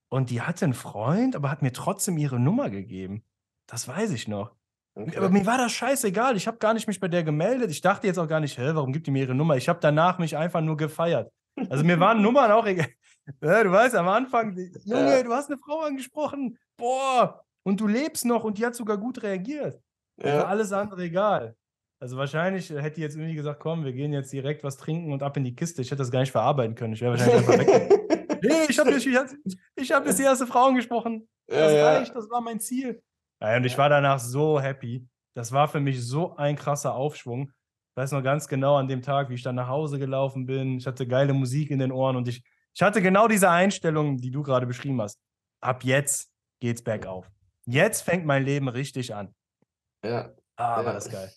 Und 0.10 0.30
die 0.30 0.42
hatte 0.42 0.66
einen 0.66 0.74
Freund, 0.74 1.36
aber 1.36 1.50
hat 1.50 1.62
mir 1.62 1.74
trotzdem 1.74 2.18
ihre 2.18 2.40
Nummer 2.40 2.70
gegeben. 2.70 3.26
Das 3.68 3.88
weiß 3.88 4.12
ich 4.12 4.28
noch. 4.28 4.56
Okay. 4.96 5.18
Aber 5.18 5.30
mir 5.30 5.46
war 5.46 5.58
das 5.58 5.74
scheißegal. 5.74 6.38
Ich 6.38 6.48
habe 6.48 6.58
gar 6.58 6.74
nicht 6.74 6.88
mich 6.88 7.00
bei 7.00 7.08
der 7.08 7.24
gemeldet. 7.24 7.70
Ich 7.72 7.82
dachte 7.82 8.08
jetzt 8.08 8.18
auch 8.18 8.28
gar 8.28 8.40
nicht, 8.40 8.58
hä, 8.58 8.70
warum 8.74 8.94
gibt 8.94 9.08
die 9.08 9.12
mir 9.12 9.24
ihre 9.24 9.36
Nummer? 9.36 9.58
Ich 9.58 9.68
habe 9.68 9.80
danach 9.82 10.18
mich 10.18 10.38
einfach 10.38 10.62
nur 10.62 10.78
gefeiert. 10.78 11.32
Also 11.70 11.84
mir 11.84 12.00
waren 12.00 12.22
Nummern 12.22 12.52
auch 12.52 12.66
egal. 12.66 12.88
Ja, 13.42 13.62
du 13.62 13.72
weißt, 13.74 13.94
am 13.96 14.08
Anfang, 14.08 14.56
Junge, 14.86 15.18
Ja. 15.18 15.22
du 15.24 15.34
hast 15.34 15.50
eine 15.52 15.58
Frau 15.60 15.82
angesprochen. 15.82 16.58
Boah, 16.78 17.44
und 17.64 17.80
du 17.80 17.88
lebst 17.88 18.26
noch 18.26 18.44
und 18.44 18.58
die 18.58 18.66
hat 18.66 18.76
sogar 18.76 18.98
gut 18.98 19.22
reagiert. 19.24 19.82
Ja. 20.22 20.46
alles 20.46 20.72
andere 20.72 21.04
egal. 21.04 21.56
Also 22.00 22.18
wahrscheinlich 22.18 22.72
äh, 22.72 22.82
hätte 22.82 22.96
die 22.96 23.02
jetzt 23.02 23.16
irgendwie 23.16 23.36
gesagt, 23.36 23.60
komm, 23.60 23.84
wir 23.84 23.94
gehen 23.94 24.14
jetzt 24.14 24.32
direkt 24.32 24.64
was 24.64 24.78
trinken 24.78 25.12
und 25.12 25.24
ab 25.24 25.36
in 25.38 25.44
die 25.44 25.56
Kiste. 25.56 25.82
Ich 25.82 25.90
hätte 25.90 26.00
das 26.00 26.12
gar 26.12 26.20
nicht 26.22 26.32
verarbeiten 26.32 26.76
können. 26.76 26.94
Ich 26.94 27.02
wäre 27.02 27.12
wahrscheinlich 27.12 27.38
einfach 27.38 27.58
weg. 27.60 27.94
Nee, 28.40 28.66
ich 28.70 28.78
habe 28.78 28.92
jetzt, 28.92 29.06
ich 29.08 29.58
ich 29.76 29.92
hab 29.92 30.06
jetzt 30.06 30.20
die 30.20 30.24
erste 30.24 30.46
Frau 30.46 30.68
angesprochen. 30.68 31.28
Das 31.48 31.72
Ja, 31.72 31.78
ja. 31.78 31.86
reicht, 31.98 32.16
das 32.16 32.30
war 32.30 32.40
mein 32.40 32.60
Ziel. 32.60 33.02
Ja, 33.42 33.58
und 33.58 33.64
ich 33.64 33.76
war 33.80 33.90
danach 33.90 34.20
so 34.20 34.60
happy. 34.62 35.08
Das 35.34 35.52
war 35.52 35.68
für 35.68 35.80
mich 35.80 36.06
so 36.06 36.36
ein 36.36 36.56
krasser 36.56 36.94
Aufschwung. 36.94 37.50
Ich 37.50 37.98
weiß 37.98 38.12
noch 38.12 38.22
ganz 38.22 38.48
genau 38.48 38.76
an 38.76 38.88
dem 38.88 39.02
Tag, 39.02 39.30
wie 39.30 39.34
ich 39.34 39.42
dann 39.42 39.56
nach 39.56 39.68
Hause 39.68 39.98
gelaufen 39.98 40.46
bin. 40.46 40.78
Ich 40.78 40.86
hatte 40.86 41.08
geile 41.08 41.34
Musik 41.34 41.72
in 41.72 41.80
den 41.80 41.92
Ohren 41.92 42.16
und 42.16 42.28
ich, 42.28 42.44
ich 42.76 42.82
hatte 42.84 43.02
genau 43.02 43.28
diese 43.28 43.50
Einstellung, 43.50 44.18
die 44.18 44.30
du 44.30 44.44
gerade 44.44 44.68
beschrieben 44.68 45.02
hast. 45.02 45.20
Ab 45.62 45.84
jetzt 45.84 46.30
geht's 46.60 46.82
bergauf. 46.82 47.30
Jetzt 47.66 48.02
fängt 48.02 48.26
mein 48.26 48.44
Leben 48.44 48.68
richtig 48.70 49.14
an. 49.14 49.34
ja. 50.04 50.34
Ah, 50.60 50.78
war 50.78 50.86
Ja. 50.86 50.94
das 50.94 51.10
geil. 51.10 51.32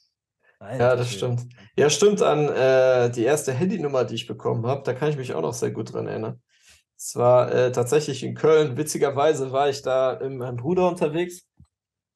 Ja, 0.61 0.67
Alter 0.67 0.97
das 0.97 1.09
Schwede. 1.09 1.19
stimmt. 1.39 1.53
Ja, 1.77 1.91
stimmt 1.91 2.23
an 2.23 2.49
äh, 2.49 3.11
die 3.11 3.25
erste 3.25 3.53
Handynummer, 3.53 4.05
die 4.05 4.15
ich 4.15 4.27
bekommen 4.27 4.67
habe. 4.67 4.83
Da 4.85 4.95
kann 4.95 5.11
ich 5.11 5.17
mich 5.17 5.35
auch 5.35 5.43
noch 5.43 5.53
sehr 5.55 5.71
gut 5.73 5.93
dran 5.93 6.07
erinnern. 6.07 6.41
Es 6.97 7.17
war 7.17 7.53
äh, 7.53 7.73
tatsächlich 7.73 8.23
in 8.23 8.35
Köln. 8.35 8.77
Witzigerweise 8.77 9.53
war 9.53 9.69
ich 9.71 9.83
da 9.83 10.19
mit 10.23 10.39
meinem 10.39 10.57
Bruder 10.57 10.89
unterwegs. 10.89 11.47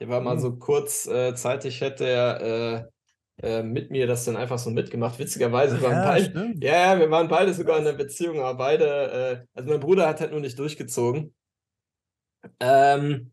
Der 0.01 0.09
war 0.09 0.21
mal 0.21 0.37
Mhm. 0.37 0.41
so 0.41 0.57
kurzzeitig, 0.57 1.81
hätte 1.81 2.07
er 2.07 2.89
äh, 3.43 3.59
äh, 3.61 3.63
mit 3.63 3.91
mir 3.91 4.07
das 4.07 4.25
dann 4.25 4.37
einfach 4.37 4.59
so 4.59 4.71
mitgemacht. 4.71 5.19
Witzigerweise 5.19 5.81
waren 5.83 5.93
Ja, 5.93 6.05
beide, 6.05 6.25
stimmt. 6.27 6.63
ja, 6.65 6.95
ja, 6.95 6.99
wir 6.99 7.11
waren 7.11 7.29
beide 7.29 7.53
sogar 7.55 7.79
in 7.79 7.87
einer 7.87 7.97
Beziehung, 7.97 8.41
aber 8.41 8.57
beide, 8.59 9.43
äh, 9.43 9.47
also 9.55 9.71
mein 9.71 9.81
Bruder 9.81 10.07
hat 10.07 10.21
halt 10.21 10.31
nur 10.33 10.41
nicht 10.41 10.59
durchgezogen. 10.59 11.35
Ähm, 12.61 13.33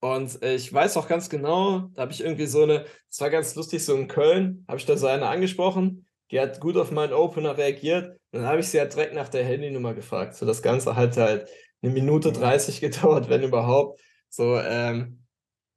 und 0.00 0.42
ich 0.42 0.72
weiß 0.72 0.96
auch 0.96 1.08
ganz 1.08 1.28
genau, 1.28 1.90
da 1.94 2.02
habe 2.02 2.12
ich 2.12 2.22
irgendwie 2.22 2.46
so 2.46 2.62
eine, 2.62 2.86
es 3.10 3.20
war 3.20 3.28
ganz 3.28 3.54
lustig, 3.54 3.84
so 3.84 3.94
in 3.94 4.08
Köln, 4.08 4.64
habe 4.66 4.78
ich 4.78 4.86
da 4.86 4.96
so 4.96 5.06
eine 5.06 5.28
angesprochen, 5.28 6.06
die 6.30 6.40
hat 6.40 6.60
gut 6.60 6.76
auf 6.76 6.90
meinen 6.90 7.12
Opener 7.12 7.58
reagiert. 7.58 8.12
Und 8.32 8.40
dann 8.40 8.46
habe 8.46 8.60
ich 8.60 8.68
sie 8.68 8.80
halt 8.80 8.94
direkt 8.94 9.14
nach 9.14 9.28
der 9.28 9.44
Handynummer 9.44 9.94
gefragt. 9.94 10.36
So 10.36 10.46
das 10.46 10.62
Ganze 10.62 10.96
hat 10.96 11.16
halt 11.16 11.50
eine 11.82 11.92
Minute 11.92 12.32
30 12.32 12.80
gedauert, 12.80 13.28
wenn 13.28 13.42
überhaupt. 13.42 14.00
So, 14.28 14.58
ähm, 14.58 15.24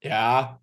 ja, 0.01 0.61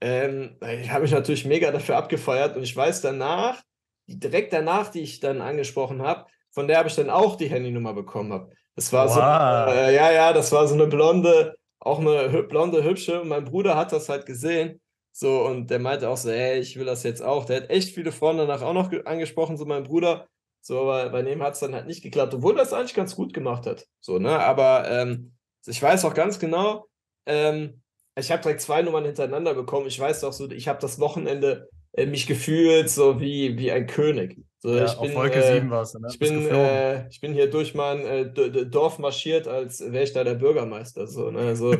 ähm, 0.00 0.56
ich 0.80 0.90
habe 0.90 1.02
mich 1.02 1.10
natürlich 1.10 1.44
mega 1.44 1.70
dafür 1.72 1.96
abgefeiert 1.96 2.56
und 2.56 2.62
ich 2.62 2.76
weiß 2.76 3.00
danach, 3.00 3.62
direkt 4.06 4.52
danach, 4.52 4.90
die 4.90 5.00
ich 5.00 5.20
dann 5.20 5.40
angesprochen 5.40 6.02
habe, 6.02 6.26
von 6.54 6.68
der 6.68 6.78
habe 6.78 6.88
ich 6.88 6.94
dann 6.94 7.10
auch 7.10 7.36
die 7.36 7.48
Handynummer 7.50 7.92
bekommen 7.94 8.32
habe. 8.32 8.50
Das 8.76 8.92
war 8.92 9.08
so, 9.08 9.20
Wow. 9.20 9.74
äh, 9.74 9.94
ja, 9.94 10.10
ja, 10.12 10.32
das 10.32 10.50
war 10.52 10.66
so 10.66 10.74
eine 10.74 10.86
blonde, 10.86 11.54
auch 11.80 11.98
eine 12.00 12.28
hü- 12.30 12.48
blonde, 12.48 12.82
hübsche. 12.84 13.20
Und 13.20 13.28
mein 13.28 13.44
Bruder 13.44 13.76
hat 13.76 13.92
das 13.92 14.08
halt 14.08 14.24
gesehen. 14.26 14.80
So, 15.12 15.44
und 15.44 15.70
der 15.70 15.78
meinte 15.78 16.08
auch 16.08 16.16
so, 16.16 16.30
ey, 16.30 16.58
ich 16.58 16.76
will 16.78 16.86
das 16.86 17.02
jetzt 17.04 17.22
auch. 17.22 17.44
Der 17.44 17.62
hat 17.62 17.70
echt 17.70 17.94
viele 17.94 18.10
Freunde 18.12 18.46
danach 18.46 18.62
auch 18.62 18.72
noch 18.72 18.90
ge- 18.90 19.04
angesprochen, 19.04 19.56
so 19.56 19.64
mein 19.64 19.84
Bruder. 19.84 20.26
So, 20.60 20.80
aber 20.80 21.10
bei 21.10 21.22
dem 21.22 21.42
hat 21.42 21.54
es 21.54 21.60
dann 21.60 21.74
halt 21.74 21.86
nicht 21.86 22.02
geklappt, 22.02 22.34
obwohl 22.34 22.54
das 22.56 22.72
eigentlich 22.72 22.94
ganz 22.94 23.14
gut 23.14 23.32
gemacht 23.34 23.66
hat. 23.66 23.86
So, 24.00 24.18
ne? 24.18 24.40
Aber 24.40 24.90
ähm, 24.90 25.34
ich 25.66 25.80
weiß 25.82 26.04
auch 26.04 26.14
ganz 26.14 26.38
genau, 26.38 26.86
ähm, 27.26 27.82
ich 28.16 28.30
habe 28.32 28.42
direkt 28.42 28.60
zwei 28.62 28.80
Nummern 28.82 29.04
hintereinander 29.04 29.54
bekommen. 29.54 29.86
Ich 29.86 30.00
weiß 30.00 30.24
auch 30.24 30.32
so, 30.32 30.50
ich 30.50 30.66
habe 30.68 30.78
das 30.80 30.98
Wochenende 31.00 31.68
äh, 31.92 32.06
mich 32.06 32.26
gefühlt 32.26 32.88
so 32.90 33.20
wie, 33.20 33.58
wie 33.58 33.70
ein 33.72 33.86
König. 33.86 34.38
So, 34.64 34.74
Ja, 34.74 34.86
ich 34.86 34.96
auf 34.96 35.06
bin, 35.06 35.14
Wolke 35.14 35.44
äh, 35.44 35.52
7 35.56 35.68
warst 35.70 35.94
du, 35.94 35.98
ne? 35.98 36.08
ich 36.10 36.18
bin, 36.18 36.48
äh, 36.48 37.06
ich 37.08 37.20
bin 37.20 37.34
hier 37.34 37.50
durch 37.50 37.74
mein 37.74 38.00
äh, 38.00 38.32
Dorf 38.64 38.98
marschiert, 38.98 39.46
als 39.46 39.78
wäre 39.92 40.04
ich 40.04 40.14
da 40.14 40.24
der 40.24 40.36
Bürgermeister. 40.36 41.06
So, 41.06 41.30
ne? 41.30 41.54
so. 41.54 41.74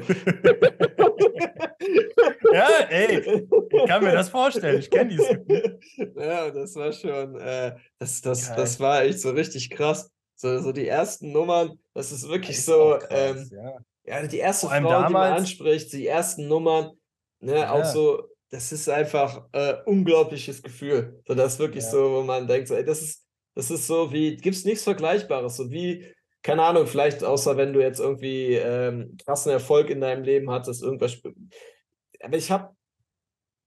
ja, 2.53 2.69
ey, 2.91 3.47
ich 3.71 3.87
kann 3.87 4.05
mir 4.05 4.13
das 4.13 4.29
vorstellen. 4.29 4.79
Ich 4.81 4.91
kenne 4.91 5.17
Gefühl. 5.17 5.81
Ja, 6.17 6.51
das 6.51 6.75
war 6.77 6.93
schon, 6.93 7.37
äh, 7.41 7.75
das, 7.99 8.21
das, 8.21 8.49
Geil. 8.49 8.57
das 8.59 8.79
war 8.81 9.03
echt 9.03 9.21
so 9.21 9.31
richtig 9.31 9.71
krass. 9.71 10.11
So, 10.37 10.61
so 10.61 10.71
die 10.73 10.87
ersten 10.87 11.33
Nummern, 11.33 11.79
das 11.95 12.13
ist 12.13 12.29
wirklich 12.29 12.59
Ist 12.59 12.67
so, 12.67 12.99
krass, 13.01 13.09
ähm, 13.11 13.51
ja. 14.05 14.21
ja, 14.21 14.27
die 14.27 14.39
erste 14.39 14.67
Frau, 14.67 14.77
die 14.77 14.83
man 14.83 15.03
damals- 15.05 15.41
anspricht, 15.41 15.91
die 15.95 16.07
ersten 16.07 16.49
Nummern, 16.49 16.91
ne, 17.41 17.61
Ja. 17.61 17.73
auch 17.73 17.85
so, 17.87 18.25
das 18.55 18.71
ist 18.71 18.89
einfach 18.89 19.49
äh, 19.51 19.75
unglaubliches 19.85 20.63
Gefühl. 20.63 21.21
So, 21.27 21.35
das 21.35 21.55
ist 21.55 21.59
wirklich 21.59 21.83
Ja. 21.85 21.91
so, 21.91 22.13
wo 22.13 22.23
man 22.23 22.47
denkt, 22.47 22.69
so, 22.69 22.77
ey, 22.77 22.85
das 22.85 23.03
ist, 23.03 23.27
das 23.57 23.69
ist 23.71 23.89
so 23.89 24.13
wie, 24.13 24.37
gibt's 24.37 24.65
nichts 24.65 24.85
Vergleichbares, 24.85 25.57
so 25.57 25.73
wie, 25.73 26.07
keine 26.41 26.63
Ahnung, 26.63 26.87
vielleicht 26.87 27.25
außer 27.25 27.57
wenn 27.57 27.73
du 27.73 27.81
jetzt 27.81 27.99
irgendwie 27.99 28.55
ähm, 28.55 29.17
krassen 29.25 29.51
Erfolg 29.51 29.91
in 29.91 30.01
deinem 30.01 30.23
Leben 30.23 30.53
hattest, 30.53 30.85
irgendwas. 30.85 31.21
Aber 32.23 32.37
ich 32.37 32.53
habe 32.53 32.71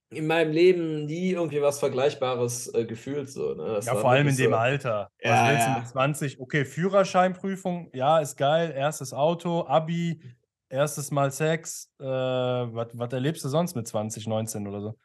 in 0.09 0.25
meinem 0.25 0.53
Leben 0.53 1.03
nie 1.03 1.31
irgendwie 1.31 1.61
was 1.61 1.79
Vergleichbares 1.79 2.73
äh, 2.73 2.85
gefühlt. 2.85 3.29
So, 3.29 3.55
ne? 3.55 3.81
ja, 3.83 3.93
vor 3.93 4.11
allem 4.11 4.29
in 4.29 4.37
dem 4.37 4.53
Alter. 4.53 5.11
Ja, 5.21 5.31
was 5.31 5.49
willst 5.49 5.67
du 5.67 5.71
mit 5.71 5.87
20? 5.89 6.39
Okay, 6.39 6.63
Führerscheinprüfung, 6.63 7.89
ja, 7.93 8.19
ist 8.19 8.37
geil. 8.37 8.71
Erstes 8.73 9.11
Auto, 9.11 9.65
Abi, 9.67 10.21
erstes 10.69 11.11
Mal 11.11 11.31
Sex. 11.31 11.91
Äh, 11.99 12.05
was, 12.05 13.13
erlebst 13.13 13.43
du 13.43 13.49
sonst 13.49 13.75
mit 13.75 13.87
20, 13.87 14.27
19 14.27 14.67
oder 14.67 14.81
so? 14.81 14.99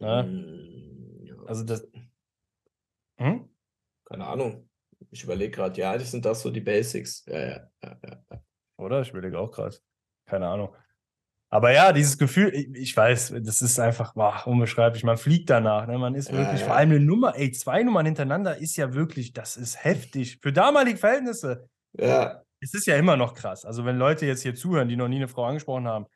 Mm, 0.00 1.24
ja, 1.24 1.34
Also 1.46 1.64
das. 1.64 1.86
Hm? 3.18 3.48
Keine 4.06 4.26
Ahnung. 4.26 4.68
Ich 5.10 5.22
überlege 5.22 5.50
gerade, 5.50 5.78
ja, 5.80 5.92
eigentlich 5.92 6.10
sind 6.10 6.24
das 6.24 6.42
so 6.42 6.50
die 6.50 6.60
Basics. 6.60 7.24
Ja, 7.26 7.38
ja, 7.38 7.68
ja, 7.82 7.98
ja. 8.02 8.42
Oder? 8.76 9.02
Ich 9.02 9.10
überlege 9.10 9.38
auch 9.38 9.50
gerade. 9.50 9.76
Keine 10.26 10.48
Ahnung. 10.48 10.74
Aber 11.50 11.70
ja, 11.70 11.92
dieses 11.92 12.18
Gefühl, 12.18 12.52
ich, 12.52 12.74
ich 12.74 12.96
weiß, 12.96 13.34
das 13.42 13.62
ist 13.62 13.78
einfach 13.78 14.14
boah, 14.14 14.42
unbeschreiblich. 14.46 15.04
Man 15.04 15.16
fliegt 15.16 15.50
danach. 15.50 15.86
Ne? 15.86 15.98
Man 15.98 16.16
ist 16.16 16.32
wirklich, 16.32 16.64
vor 16.64 16.74
allem 16.74 16.90
eine 16.90 17.00
Nummer, 17.00 17.36
ey, 17.36 17.52
zwei 17.52 17.84
Nummern 17.84 18.06
hintereinander 18.06 18.56
ist 18.56 18.76
ja 18.76 18.92
wirklich, 18.94 19.32
das 19.32 19.56
ist 19.56 19.84
heftig. 19.84 20.40
Für 20.42 20.52
damalige 20.52 20.98
Verhältnisse. 20.98 21.68
Ja, 21.92 22.43
Es 22.64 22.72
ist 22.72 22.86
ja 22.86 22.96
immer 22.96 23.16
noch 23.16 23.34
krass. 23.34 23.66
Also, 23.66 23.84
wenn 23.84 23.98
Leute 23.98 24.24
jetzt 24.24 24.42
hier 24.42 24.54
zuhören, 24.54 24.88
die 24.88 24.96
noch 24.96 25.08
nie 25.08 25.16
eine 25.16 25.28
Frau 25.28 25.44
angesprochen 25.44 25.86
haben, 25.86 26.06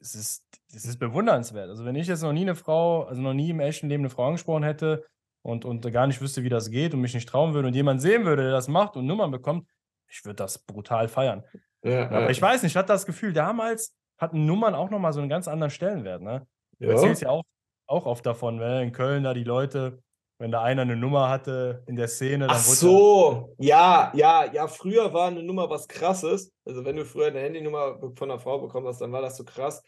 das 0.00 0.14
ist, 0.14 0.44
das 0.72 0.86
ist 0.86 0.98
bewundernswert. 0.98 1.68
Also, 1.68 1.84
wenn 1.84 1.94
ich 1.94 2.06
jetzt 2.06 2.22
noch 2.22 2.32
nie 2.32 2.42
eine 2.42 2.54
Frau, 2.54 3.04
also 3.04 3.20
noch 3.20 3.34
nie 3.34 3.50
im 3.50 3.60
echten 3.60 3.88
Leben 3.88 4.02
eine 4.02 4.10
Frau 4.10 4.26
angesprochen 4.26 4.62
hätte 4.62 5.04
und, 5.42 5.66
und 5.66 5.90
gar 5.92 6.06
nicht 6.06 6.22
wüsste, 6.22 6.42
wie 6.42 6.48
das 6.48 6.70
geht 6.70 6.94
und 6.94 7.02
mich 7.02 7.12
nicht 7.14 7.28
trauen 7.28 7.52
würde 7.52 7.68
und 7.68 7.74
jemand 7.74 8.00
sehen 8.00 8.24
würde, 8.24 8.44
der 8.44 8.52
das 8.52 8.68
macht 8.68 8.96
und 8.96 9.06
Nummern 9.06 9.30
bekommt, 9.30 9.68
ich 10.08 10.24
würde 10.24 10.36
das 10.36 10.58
brutal 10.58 11.06
feiern. 11.06 11.44
ja, 11.82 12.06
Aber 12.06 12.22
ja. 12.22 12.30
ich 12.30 12.40
weiß 12.40 12.62
nicht, 12.62 12.72
ich 12.72 12.76
hatte 12.76 12.88
das 12.88 13.04
Gefühl, 13.04 13.34
damals 13.34 13.94
hatten 14.16 14.46
Nummern 14.46 14.74
auch 14.74 14.88
nochmal 14.88 15.12
so 15.12 15.20
einen 15.20 15.28
ganz 15.28 15.48
anderen 15.48 15.70
Stellenwert. 15.70 16.22
Ne? 16.22 16.46
Du 16.78 16.86
ja. 16.86 16.92
erzählst 16.92 17.22
ja 17.22 17.28
auch, 17.28 17.44
auch 17.86 18.06
oft 18.06 18.24
davon, 18.24 18.56
ne? 18.56 18.82
in 18.82 18.92
Köln 18.92 19.24
da 19.24 19.34
die 19.34 19.44
Leute, 19.44 20.02
wenn 20.38 20.50
da 20.52 20.62
einer 20.62 20.82
eine 20.82 20.96
Nummer 20.96 21.28
hatte 21.28 21.82
in 21.86 21.96
der 21.96 22.08
Szene, 22.08 22.46
dann 22.46 22.56
Ach 22.56 22.60
so, 22.60 23.54
ja, 23.58 24.12
ja, 24.14 24.44
ja, 24.52 24.66
früher 24.68 25.12
war 25.12 25.28
eine 25.28 25.42
Nummer 25.42 25.68
was 25.68 25.88
krasses. 25.88 26.52
Also 26.64 26.84
wenn 26.84 26.96
du 26.96 27.04
früher 27.04 27.26
eine 27.26 27.40
Handynummer 27.40 27.98
von 28.16 28.30
einer 28.30 28.38
Frau 28.40 28.58
bekommen 28.60 28.86
hast, 28.86 29.00
dann 29.00 29.12
war 29.12 29.20
das 29.22 29.36
so 29.36 29.44
krass. 29.44 29.82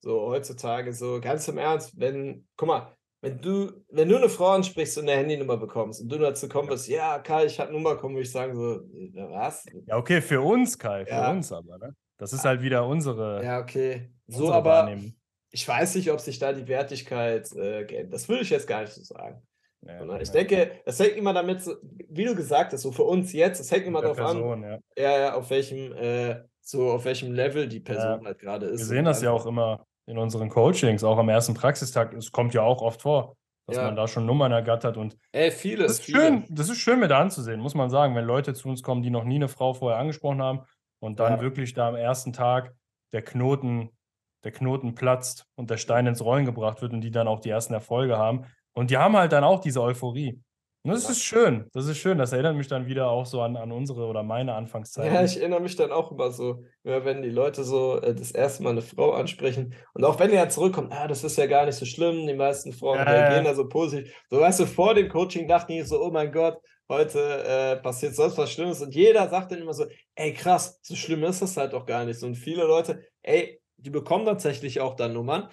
So 0.00 0.20
heutzutage, 0.28 0.92
so 0.92 1.20
ganz 1.20 1.48
im 1.48 1.58
Ernst, 1.58 1.98
wenn, 1.98 2.46
guck 2.56 2.68
mal, 2.68 2.94
wenn 3.20 3.40
du, 3.40 3.72
wenn 3.90 4.08
du 4.08 4.16
eine 4.16 4.28
Frau 4.28 4.50
ansprichst 4.50 4.96
und 4.98 5.08
eine 5.08 5.18
Handynummer 5.18 5.56
bekommst 5.56 6.00
und 6.00 6.08
du 6.12 6.18
dazu 6.18 6.48
kommen 6.48 6.68
bist, 6.68 6.86
ja, 6.86 7.18
Kai, 7.18 7.46
ich 7.46 7.58
habe 7.58 7.70
eine 7.70 7.78
Nummer 7.78 7.96
bekommen, 7.96 8.14
würde 8.14 8.22
ich 8.22 8.30
sagen, 8.30 8.54
so, 8.54 8.74
äh, 8.76 9.30
was? 9.30 9.66
Ja, 9.86 9.96
okay, 9.96 10.22
für 10.22 10.40
uns, 10.40 10.78
Kai, 10.78 11.04
für 11.04 11.10
Ja. 11.14 11.32
uns 11.32 11.50
aber. 11.50 11.78
Ne? 11.78 11.96
Das 12.16 12.32
ist 12.32 12.44
halt 12.44 12.62
wieder 12.62 12.86
unsere, 12.86 13.42
Ja, 13.44 13.58
okay. 13.60 14.12
So, 14.28 14.52
aber 14.52 14.70
Wahrnehmung. 14.70 15.14
ich 15.50 15.66
weiß 15.66 15.96
nicht, 15.96 16.12
ob 16.12 16.20
sich 16.20 16.38
da 16.38 16.52
die 16.52 16.68
Wertigkeit 16.68 17.50
äh, 17.56 17.84
geändert. 17.84 18.12
Das 18.14 18.28
würde 18.28 18.42
ich 18.42 18.50
jetzt 18.50 18.68
gar 18.68 18.82
nicht 18.82 18.92
so 18.92 19.02
sagen. 19.02 19.42
Ja, 19.86 19.98
Sondern 20.00 20.20
Ich 20.20 20.28
ja, 20.28 20.34
denke, 20.34 20.72
das 20.84 20.98
hängt 20.98 21.16
immer 21.16 21.32
damit, 21.32 21.62
wie 22.08 22.24
du 22.24 22.34
gesagt 22.34 22.72
hast, 22.72 22.82
so 22.82 22.92
für 22.92 23.04
uns 23.04 23.32
jetzt, 23.32 23.60
es 23.60 23.70
hängt 23.70 23.86
immer 23.86 24.02
darauf 24.02 24.18
an, 24.18 24.24
Person, 24.24 24.62
ja. 24.62 24.78
ja, 24.96 25.18
ja, 25.18 25.34
auf 25.34 25.50
welchem, 25.50 25.92
äh, 25.92 26.42
so 26.60 26.90
auf 26.90 27.04
welchem 27.04 27.32
Level 27.32 27.68
die 27.68 27.80
Person 27.80 28.26
halt 28.26 28.38
gerade 28.38 28.66
ist. 28.66 28.80
Wir 28.80 28.86
sehen 28.86 29.04
das 29.04 29.22
ja 29.22 29.30
auch 29.30 29.46
immer 29.46 29.86
in 30.06 30.18
unseren 30.18 30.48
Coachings, 30.48 31.04
auch 31.04 31.18
am 31.18 31.28
ersten 31.28 31.54
Praxistag. 31.54 32.12
Es 32.14 32.32
kommt 32.32 32.54
ja 32.54 32.62
auch 32.62 32.82
oft 32.82 33.02
vor, 33.02 33.36
dass 33.66 33.76
Ja. 33.76 33.84
man 33.84 33.96
da 33.96 34.08
schon 34.08 34.26
Nummern 34.26 34.52
ergattert 34.52 34.96
und 34.96 35.16
Ey, 35.32 35.50
vieles, 35.50 35.86
Das 35.86 35.98
ist 36.00 36.04
viele. 36.06 36.18
schön, 36.18 36.44
das 36.50 36.68
ist 36.68 36.78
schön 36.78 36.98
mit 36.98 37.12
anzusehen, 37.12 37.60
muss 37.60 37.74
man 37.74 37.88
sagen, 37.90 38.14
wenn 38.16 38.24
Leute 38.24 38.54
zu 38.54 38.68
uns 38.68 38.82
kommen, 38.82 39.02
die 39.02 39.10
noch 39.10 39.24
nie 39.24 39.36
eine 39.36 39.48
Frau 39.48 39.74
vorher 39.74 39.98
angesprochen 40.00 40.42
haben 40.42 40.62
und 41.00 41.20
dann 41.20 41.34
Ja. 41.34 41.40
wirklich 41.40 41.74
da 41.74 41.88
am 41.88 41.94
ersten 41.94 42.32
Tag 42.32 42.74
der 43.12 43.22
Knoten, 43.22 43.90
der 44.44 44.52
Knoten 44.52 44.94
platzt 44.94 45.46
und 45.54 45.70
der 45.70 45.76
Stein 45.76 46.06
ins 46.06 46.22
Rollen 46.22 46.44
gebracht 46.44 46.82
wird 46.82 46.92
und 46.92 47.00
die 47.00 47.10
dann 47.10 47.28
auch 47.28 47.40
die 47.40 47.50
ersten 47.50 47.74
Erfolge 47.74 48.18
haben. 48.18 48.44
Und 48.78 48.90
die 48.90 48.96
haben 48.96 49.16
halt 49.16 49.32
dann 49.32 49.42
auch 49.42 49.58
diese 49.58 49.82
Euphorie. 49.82 50.40
Und 50.84 50.92
das 50.92 51.10
ist 51.10 51.24
schön, 51.24 51.66
das 51.72 51.86
ist 51.86 51.98
schön. 51.98 52.16
Das 52.16 52.32
erinnert 52.32 52.54
mich 52.54 52.68
dann 52.68 52.86
wieder 52.86 53.10
auch 53.10 53.26
so 53.26 53.42
an, 53.42 53.56
an 53.56 53.72
unsere 53.72 54.06
oder 54.06 54.22
meine 54.22 54.54
Anfangszeit. 54.54 55.12
Ja, 55.12 55.24
ich 55.24 55.36
erinnere 55.36 55.60
mich 55.60 55.74
dann 55.74 55.90
auch 55.90 56.12
immer 56.12 56.30
so, 56.30 56.62
wenn 56.84 57.20
die 57.20 57.30
Leute 57.30 57.64
so 57.64 58.00
äh, 58.00 58.14
das 58.14 58.30
erste 58.30 58.62
Mal 58.62 58.70
eine 58.70 58.82
Frau 58.82 59.10
ansprechen 59.14 59.74
und 59.94 60.04
auch 60.04 60.20
wenn 60.20 60.30
die 60.30 60.36
ja 60.36 60.48
zurückkommen, 60.48 60.92
ah, 60.92 61.08
das 61.08 61.24
ist 61.24 61.36
ja 61.36 61.46
gar 61.46 61.66
nicht 61.66 61.74
so 61.74 61.84
schlimm, 61.86 62.24
die 62.28 62.34
meisten 62.34 62.72
Frauen 62.72 62.98
Ja, 62.98 63.02
reagieren 63.02 63.44
da 63.44 63.54
so 63.54 63.68
positiv. 63.68 64.14
So, 64.30 64.38
weißt 64.38 64.60
du, 64.60 64.66
vor 64.66 64.94
dem 64.94 65.08
Coaching 65.08 65.48
dachten 65.48 65.72
die 65.72 65.82
so, 65.82 66.00
oh 66.00 66.12
mein 66.12 66.30
Gott, 66.30 66.58
heute 66.88 67.18
äh, 67.18 67.76
passiert 67.82 68.14
sonst 68.14 68.38
was 68.38 68.52
Schlimmes 68.52 68.80
und 68.80 68.94
jeder 68.94 69.28
sagt 69.28 69.50
dann 69.50 69.58
immer 69.58 69.74
so, 69.74 69.86
ey 70.14 70.32
krass, 70.32 70.78
so 70.82 70.94
schlimm 70.94 71.24
ist 71.24 71.42
das 71.42 71.56
halt 71.56 71.72
doch 71.72 71.84
gar 71.84 72.04
nicht. 72.04 72.20
So, 72.20 72.26
und 72.26 72.36
viele 72.36 72.62
Leute, 72.62 73.02
ey, 73.22 73.60
die 73.76 73.90
bekommen 73.90 74.24
tatsächlich 74.24 74.80
auch 74.80 74.94
dann 74.94 75.12
Nummern. 75.12 75.48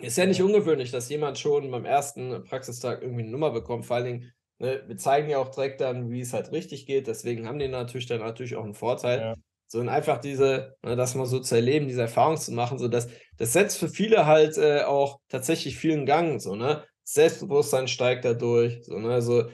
Ist 0.00 0.18
ja 0.18 0.26
nicht 0.26 0.42
ungewöhnlich, 0.42 0.90
dass 0.90 1.08
jemand 1.08 1.38
schon 1.38 1.70
beim 1.70 1.84
ersten 1.84 2.44
Praxistag 2.44 3.02
irgendwie 3.02 3.22
eine 3.22 3.30
Nummer 3.30 3.50
bekommt. 3.50 3.86
Vor 3.86 3.96
allen 3.96 4.04
Dingen, 4.04 4.32
ne, 4.58 4.82
wir 4.86 4.96
zeigen 4.96 5.28
ja 5.28 5.38
auch 5.38 5.50
direkt 5.50 5.80
dann, 5.80 6.10
wie 6.10 6.20
es 6.20 6.32
halt 6.32 6.52
richtig 6.52 6.86
geht. 6.86 7.06
Deswegen 7.06 7.46
haben 7.46 7.58
die 7.58 7.68
natürlich 7.68 8.06
dann 8.06 8.20
natürlich 8.20 8.56
auch 8.56 8.64
einen 8.64 8.74
Vorteil. 8.74 9.20
Ja. 9.20 9.34
So 9.66 9.78
und 9.78 9.88
einfach 9.88 10.18
diese, 10.18 10.74
ne, 10.82 10.96
das 10.96 11.14
mal 11.14 11.26
so 11.26 11.38
zu 11.38 11.54
erleben, 11.54 11.86
diese 11.86 12.02
Erfahrung 12.02 12.36
zu 12.36 12.52
machen, 12.52 12.78
so 12.78 12.88
dass 12.88 13.08
das 13.36 13.52
setzt 13.52 13.78
für 13.78 13.88
viele 13.88 14.26
halt 14.26 14.58
äh, 14.58 14.82
auch 14.82 15.20
tatsächlich 15.28 15.76
vielen 15.78 16.06
Gang, 16.06 16.40
so, 16.40 16.56
ne? 16.56 16.84
Selbstbewusstsein 17.04 17.88
steigt 17.88 18.24
dadurch, 18.24 18.80
so, 18.82 18.98
ne? 18.98 19.12
Also 19.12 19.44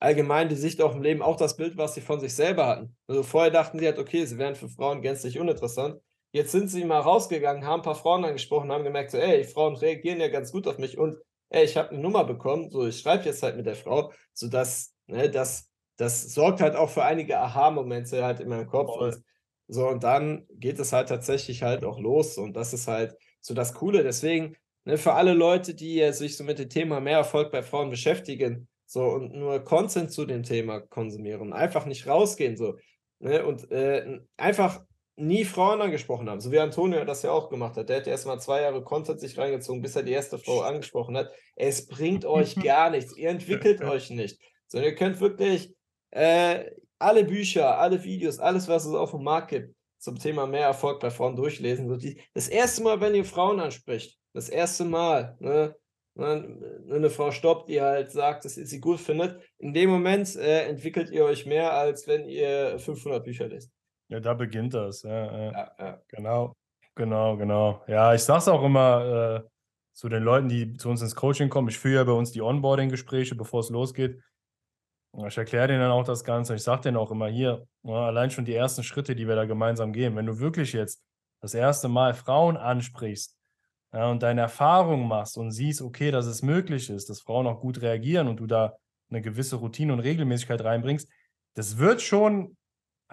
allgemein 0.00 0.50
die 0.50 0.56
Sicht 0.56 0.82
auf 0.82 0.92
dem 0.92 1.02
Leben, 1.02 1.22
auch 1.22 1.36
das 1.36 1.56
Bild, 1.56 1.78
was 1.78 1.94
sie 1.94 2.02
von 2.02 2.20
sich 2.20 2.34
selber 2.34 2.66
hatten. 2.66 2.94
Also 3.06 3.22
vorher 3.22 3.50
dachten 3.50 3.78
sie 3.78 3.86
halt, 3.86 3.98
okay, 3.98 4.26
sie 4.26 4.36
wären 4.36 4.54
für 4.54 4.68
Frauen 4.68 5.00
gänzlich 5.00 5.38
uninteressant. 5.38 5.98
Jetzt 6.34 6.50
sind 6.50 6.66
sie 6.68 6.84
mal 6.84 6.98
rausgegangen, 6.98 7.64
haben 7.64 7.78
ein 7.78 7.84
paar 7.84 7.94
Frauen 7.94 8.24
angesprochen, 8.24 8.72
haben 8.72 8.82
gemerkt, 8.82 9.12
so, 9.12 9.18
ey, 9.18 9.44
Frauen 9.44 9.76
reagieren 9.76 10.20
ja 10.20 10.26
ganz 10.26 10.50
gut 10.50 10.66
auf 10.66 10.78
mich 10.78 10.98
und 10.98 11.16
ey, 11.50 11.64
ich 11.64 11.76
habe 11.76 11.90
eine 11.90 12.00
Nummer 12.00 12.24
bekommen, 12.24 12.70
so, 12.70 12.84
ich 12.88 12.98
schreibe 12.98 13.24
jetzt 13.26 13.44
halt 13.44 13.56
mit 13.56 13.66
der 13.66 13.76
Frau, 13.76 14.12
sodass, 14.32 14.96
ne, 15.06 15.30
das, 15.30 15.70
das 15.96 16.34
sorgt 16.34 16.60
halt 16.60 16.74
auch 16.74 16.90
für 16.90 17.04
einige 17.04 17.38
Aha-Momente 17.38 18.24
halt 18.24 18.40
in 18.40 18.48
meinem 18.48 18.66
Kopf. 18.66 18.96
Und, 18.96 19.22
so, 19.68 19.86
und 19.86 20.02
dann 20.02 20.44
geht 20.50 20.80
es 20.80 20.92
halt 20.92 21.08
tatsächlich 21.08 21.62
halt 21.62 21.84
auch 21.84 22.00
los 22.00 22.36
und 22.36 22.56
das 22.56 22.72
ist 22.72 22.88
halt 22.88 23.14
so 23.40 23.54
das 23.54 23.72
Coole. 23.72 24.02
Deswegen, 24.02 24.56
ne, 24.84 24.98
für 24.98 25.12
alle 25.12 25.34
Leute, 25.34 25.72
die 25.76 26.12
sich 26.12 26.36
so 26.36 26.42
mit 26.42 26.58
dem 26.58 26.68
Thema 26.68 26.98
mehr 26.98 27.18
Erfolg 27.18 27.52
bei 27.52 27.62
Frauen 27.62 27.90
beschäftigen, 27.90 28.66
so 28.86 29.04
und 29.04 29.32
nur 29.34 29.60
Content 29.62 30.10
zu 30.10 30.26
dem 30.26 30.42
Thema 30.42 30.80
konsumieren, 30.80 31.52
einfach 31.52 31.86
nicht 31.86 32.08
rausgehen, 32.08 32.56
so, 32.56 32.76
ne, 33.20 33.46
und 33.46 33.70
äh, 33.70 34.18
einfach 34.36 34.82
nie 35.16 35.44
Frauen 35.44 35.80
angesprochen 35.80 36.28
haben, 36.28 36.40
so 36.40 36.50
wie 36.50 36.58
Antonio 36.58 37.04
das 37.04 37.22
ja 37.22 37.30
auch 37.30 37.48
gemacht 37.48 37.76
hat. 37.76 37.88
Der 37.88 37.98
hat 37.98 38.06
erst 38.06 38.26
mal 38.26 38.40
zwei 38.40 38.62
Jahre 38.62 38.82
Content 38.82 39.20
sich 39.20 39.38
reingezogen, 39.38 39.80
bis 39.80 39.94
er 39.94 40.02
die 40.02 40.12
erste 40.12 40.38
Frau 40.38 40.62
angesprochen 40.62 41.16
hat. 41.16 41.30
Es 41.54 41.86
bringt 41.86 42.24
euch 42.24 42.56
gar 42.56 42.90
nichts, 42.90 43.16
ihr 43.16 43.30
entwickelt 43.30 43.80
euch 43.82 44.10
nicht. 44.10 44.40
Sondern 44.66 44.90
ihr 44.90 44.96
könnt 44.96 45.20
wirklich 45.20 45.74
äh, 46.10 46.70
alle 46.98 47.24
Bücher, 47.24 47.78
alle 47.78 48.02
Videos, 48.02 48.38
alles, 48.38 48.66
was 48.68 48.86
es 48.86 48.94
auf 48.94 49.12
dem 49.12 49.22
Markt 49.22 49.48
gibt, 49.48 49.74
zum 49.98 50.18
Thema 50.18 50.46
mehr 50.46 50.66
Erfolg 50.66 51.00
bei 51.00 51.10
Frauen 51.10 51.36
durchlesen. 51.36 51.88
So 51.88 51.96
die, 51.96 52.20
das 52.34 52.48
erste 52.48 52.82
Mal, 52.82 53.00
wenn 53.00 53.14
ihr 53.14 53.24
Frauen 53.24 53.60
anspricht, 53.60 54.18
das 54.32 54.48
erste 54.48 54.84
Mal, 54.84 55.36
ne, 55.38 55.76
ne, 56.14 56.84
eine 56.90 57.10
Frau 57.10 57.30
stoppt, 57.30 57.68
die 57.68 57.80
halt 57.80 58.10
sagt, 58.10 58.44
dass 58.44 58.56
ihr 58.56 58.66
sie 58.66 58.80
gut 58.80 59.00
findet, 59.00 59.40
in 59.58 59.72
dem 59.72 59.90
Moment 59.90 60.34
äh, 60.36 60.66
entwickelt 60.66 61.10
ihr 61.10 61.24
euch 61.24 61.46
mehr, 61.46 61.72
als 61.72 62.06
wenn 62.08 62.28
ihr 62.28 62.78
500 62.78 63.24
Bücher 63.24 63.48
lest. 63.48 63.70
Ja, 64.08 64.20
da 64.20 64.34
beginnt 64.34 64.74
das. 64.74 65.02
Ja, 65.02 65.50
ja. 65.50 65.74
Ja. 65.78 66.00
Genau, 66.08 66.56
genau, 66.94 67.36
genau. 67.36 67.82
Ja, 67.86 68.14
ich 68.14 68.22
sag's 68.22 68.48
auch 68.48 68.62
immer 68.62 69.44
äh, 69.44 69.48
zu 69.92 70.08
den 70.08 70.22
Leuten, 70.22 70.48
die 70.48 70.76
zu 70.76 70.90
uns 70.90 71.02
ins 71.02 71.14
Coaching 71.14 71.48
kommen. 71.48 71.68
Ich 71.68 71.78
führe 71.78 71.96
ja 71.96 72.04
bei 72.04 72.12
uns 72.12 72.32
die 72.32 72.42
Onboarding-Gespräche, 72.42 73.34
bevor 73.34 73.60
es 73.60 73.70
losgeht. 73.70 74.20
Ich 75.26 75.38
erkläre 75.38 75.68
denen 75.68 75.80
dann 75.80 75.92
auch 75.92 76.04
das 76.04 76.24
Ganze. 76.24 76.56
Ich 76.56 76.62
sage 76.62 76.82
denen 76.82 76.96
auch 76.96 77.12
immer 77.12 77.28
hier, 77.28 77.66
ja, 77.84 78.06
allein 78.06 78.30
schon 78.30 78.44
die 78.44 78.54
ersten 78.54 78.82
Schritte, 78.82 79.14
die 79.14 79.28
wir 79.28 79.36
da 79.36 79.44
gemeinsam 79.44 79.92
gehen. 79.92 80.16
Wenn 80.16 80.26
du 80.26 80.40
wirklich 80.40 80.72
jetzt 80.72 81.02
das 81.40 81.54
erste 81.54 81.88
Mal 81.88 82.14
Frauen 82.14 82.56
ansprichst 82.56 83.36
ja, 83.92 84.10
und 84.10 84.22
deine 84.22 84.40
Erfahrung 84.40 85.06
machst 85.06 85.38
und 85.38 85.52
siehst, 85.52 85.82
okay, 85.82 86.10
dass 86.10 86.26
es 86.26 86.42
möglich 86.42 86.90
ist, 86.90 87.10
dass 87.10 87.20
Frauen 87.20 87.46
auch 87.46 87.60
gut 87.60 87.80
reagieren 87.80 88.26
und 88.26 88.40
du 88.40 88.46
da 88.46 88.76
eine 89.10 89.22
gewisse 89.22 89.56
Routine 89.56 89.92
und 89.92 90.00
Regelmäßigkeit 90.00 90.64
reinbringst, 90.64 91.08
das 91.54 91.78
wird 91.78 92.02
schon 92.02 92.56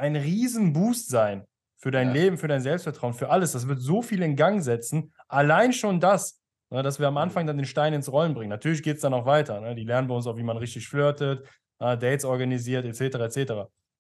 ein 0.02 0.16
Riesenboost 0.16 1.10
sein 1.10 1.46
für 1.78 1.92
dein 1.92 2.08
Ja. 2.08 2.14
Leben, 2.14 2.38
für 2.38 2.48
dein 2.48 2.62
Selbstvertrauen, 2.62 3.14
für 3.14 3.30
alles. 3.30 3.54
Das 3.54 3.68
wird 3.68 3.80
so 3.80 4.02
viel 4.02 4.22
in 4.24 4.36
Gang 4.36 4.62
setzen. 4.62 5.14
Allein 5.28 5.74
schon 5.74 6.00
das, 6.00 6.42
ne, 6.72 6.84
dass 6.84 7.00
wir 7.00 7.08
am 7.08 7.18
Anfang 7.18 7.48
dann 7.48 7.58
den 7.58 7.66
Stein 7.66 7.94
ins 7.94 8.12
Rollen 8.12 8.34
bringen. 8.34 8.50
Natürlich 8.50 8.84
geht 8.84 8.98
es 8.98 9.02
dann 9.02 9.14
auch 9.14 9.26
weiter. 9.26 9.62
Ne? 9.62 9.76
Die 9.76 9.84
lernen 9.84 10.08
bei 10.08 10.16
uns 10.16 10.28
auch, 10.28 10.38
wie 10.38 10.44
man 10.44 10.58
richtig 10.58 10.88
flirtet, 10.88 11.48
äh, 11.80 11.98
Dates 11.98 12.26
organisiert, 12.26 12.86
etc. 12.86 13.16
etc. 13.16 13.52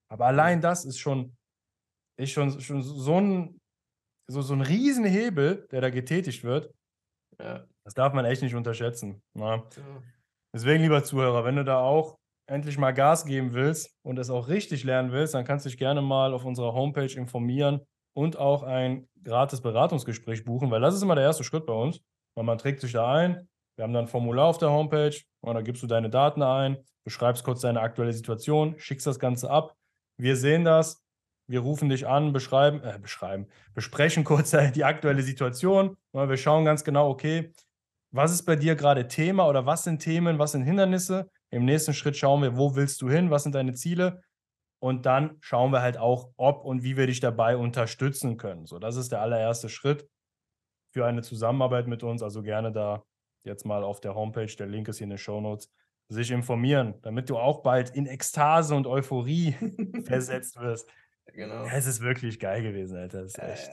Aber 0.10 0.26
allein 0.26 0.60
das 0.60 0.86
ist 0.86 1.00
schon, 1.00 1.36
ist 2.20 2.32
schon, 2.32 2.60
schon 2.60 2.82
so 2.82 3.20
ein, 3.20 3.60
so, 4.28 4.42
so 4.42 4.54
ein 4.54 4.62
Riesenhebel, 4.62 5.68
der 5.72 5.82
da 5.82 5.90
getätigt 5.90 6.44
wird. 6.44 6.74
Ja. 7.40 7.66
Das 7.84 7.94
darf 7.94 8.14
man 8.14 8.26
echt 8.26 8.42
nicht 8.42 8.56
unterschätzen. 8.56 9.22
Ne? 9.34 9.44
Ja. 9.44 9.64
Deswegen, 10.54 10.84
lieber 10.84 11.04
Zuhörer, 11.04 11.46
wenn 11.46 11.56
du 11.56 11.64
da 11.64 11.80
auch 11.80 12.20
endlich 12.48 12.78
mal 12.78 12.92
Gas 12.92 13.26
geben 13.26 13.54
willst 13.54 13.96
und 14.04 14.20
es 14.20 14.30
auch 14.30 14.48
richtig 14.48 14.84
lernen 14.84 15.12
willst, 15.12 15.34
dann 15.34 15.46
kannst 15.46 15.66
du 15.66 15.70
dich 15.70 15.78
gerne 15.78 16.02
mal 16.02 16.34
auf 16.34 16.46
unserer 16.46 16.74
Homepage 16.74 17.14
informieren 17.14 17.82
und 18.14 18.38
auch 18.38 18.64
ein 18.64 19.08
gratis 19.24 19.62
Beratungsgespräch 19.62 20.44
buchen, 20.44 20.72
weil 20.72 20.82
das 20.82 20.96
ist 20.96 21.02
immer 21.02 21.16
der 21.16 21.24
erste 21.24 21.44
Schritt 21.44 21.66
bei 21.66 21.74
uns. 21.74 22.02
und 22.34 22.46
man 22.46 22.58
trägt 22.58 22.80
sich 22.80 22.94
da 22.94 23.14
ein. 23.14 23.48
Wir 23.76 23.84
haben 23.84 23.94
dann 23.94 24.06
ein 24.06 24.08
Formular 24.08 24.46
auf 24.46 24.58
der 24.58 24.70
Homepage 24.70 25.16
und 25.42 25.56
da 25.56 25.62
gibst 25.62 25.84
du 25.84 25.88
deine 25.88 26.10
Daten 26.10 26.42
ein, 26.42 26.78
beschreibst 27.04 27.44
kurz 27.44 27.62
deine 27.62 27.82
aktuelle 27.82 28.14
Situation, 28.14 28.76
schickst 28.78 29.08
das 29.08 29.20
Ganze 29.20 29.50
ab. 29.50 29.76
Wir 30.18 30.36
sehen 30.36 30.64
das, 30.64 31.04
wir 31.48 31.62
rufen 31.62 31.90
dich 31.90 32.08
an, 32.08 32.32
beschreiben, 32.32 32.82
äh, 32.84 33.00
beschreiben, 33.00 33.48
besprechen 33.74 34.24
kurz 34.24 34.52
die 34.76 34.84
aktuelle 34.84 35.24
Situation. 35.24 35.98
Wir 36.14 36.38
schauen 36.38 36.66
ganz 36.66 36.84
genau, 36.84 37.10
okay, 37.10 37.54
was 38.12 38.32
ist 38.32 38.44
bei 38.44 38.56
dir 38.56 38.76
gerade 38.76 39.08
Thema 39.08 39.48
oder 39.48 39.66
was 39.66 39.84
sind 39.84 40.00
Themen, 40.00 40.38
was 40.38 40.52
sind 40.52 40.64
Hindernisse? 40.64 41.30
Im 41.52 41.66
nächsten 41.66 41.94
Schritt 41.94 42.18
schauen 42.18 42.42
wir, 42.42 42.58
wo 42.58 42.76
willst 42.76 43.02
du 43.02 43.10
hin, 43.10 43.30
was 43.30 43.44
sind 43.44 43.54
deine 43.54 43.74
Ziele? 43.74 44.24
Und 44.80 45.06
dann 45.06 45.38
schauen 45.42 45.72
wir 45.72 45.82
halt 45.82 45.98
auch, 45.98 46.32
ob 46.38 46.66
und 46.66 46.84
wie 46.84 46.98
wir 46.98 47.06
dich 47.06 47.20
dabei 47.20 47.56
unterstützen 47.56 48.38
können. 48.38 48.66
So, 48.66 48.80
das 48.80 48.96
ist 48.96 49.12
der 49.12 49.22
allererste 49.22 49.70
Schritt 49.70 50.10
für 50.92 51.06
eine 51.06 51.22
Zusammenarbeit 51.22 51.88
mit 51.88 52.04
uns. 52.04 52.24
Also 52.24 52.42
gerne 52.42 52.72
da 52.72 53.04
jetzt 53.44 53.66
mal 53.66 53.84
auf 53.84 54.00
der 54.02 54.16
Homepage, 54.16 54.48
der 54.48 54.68
Link 54.68 54.88
ist 54.88 54.98
hier 54.98 55.06
in 55.06 55.12
den 55.12 55.20
Show 55.20 55.40
Notes, 55.40 55.70
sich 56.08 56.32
informieren, 56.32 56.96
damit 57.04 57.30
du 57.30 57.38
auch 57.38 57.62
bald 57.62 57.92
in 57.92 58.06
Ekstase 58.08 58.76
und 58.76 58.88
Euphorie 58.88 59.54
versetzt 60.06 60.60
wirst. 60.60 60.90
Genau. 61.34 61.66
Ja, 61.66 61.74
es 61.74 61.86
ist 61.86 62.02
wirklich 62.02 62.40
geil 62.40 62.64
gewesen, 62.64 62.98
Alter. 62.98 63.22
Das 63.22 63.34
ist 63.34 63.40
echt. 63.40 63.72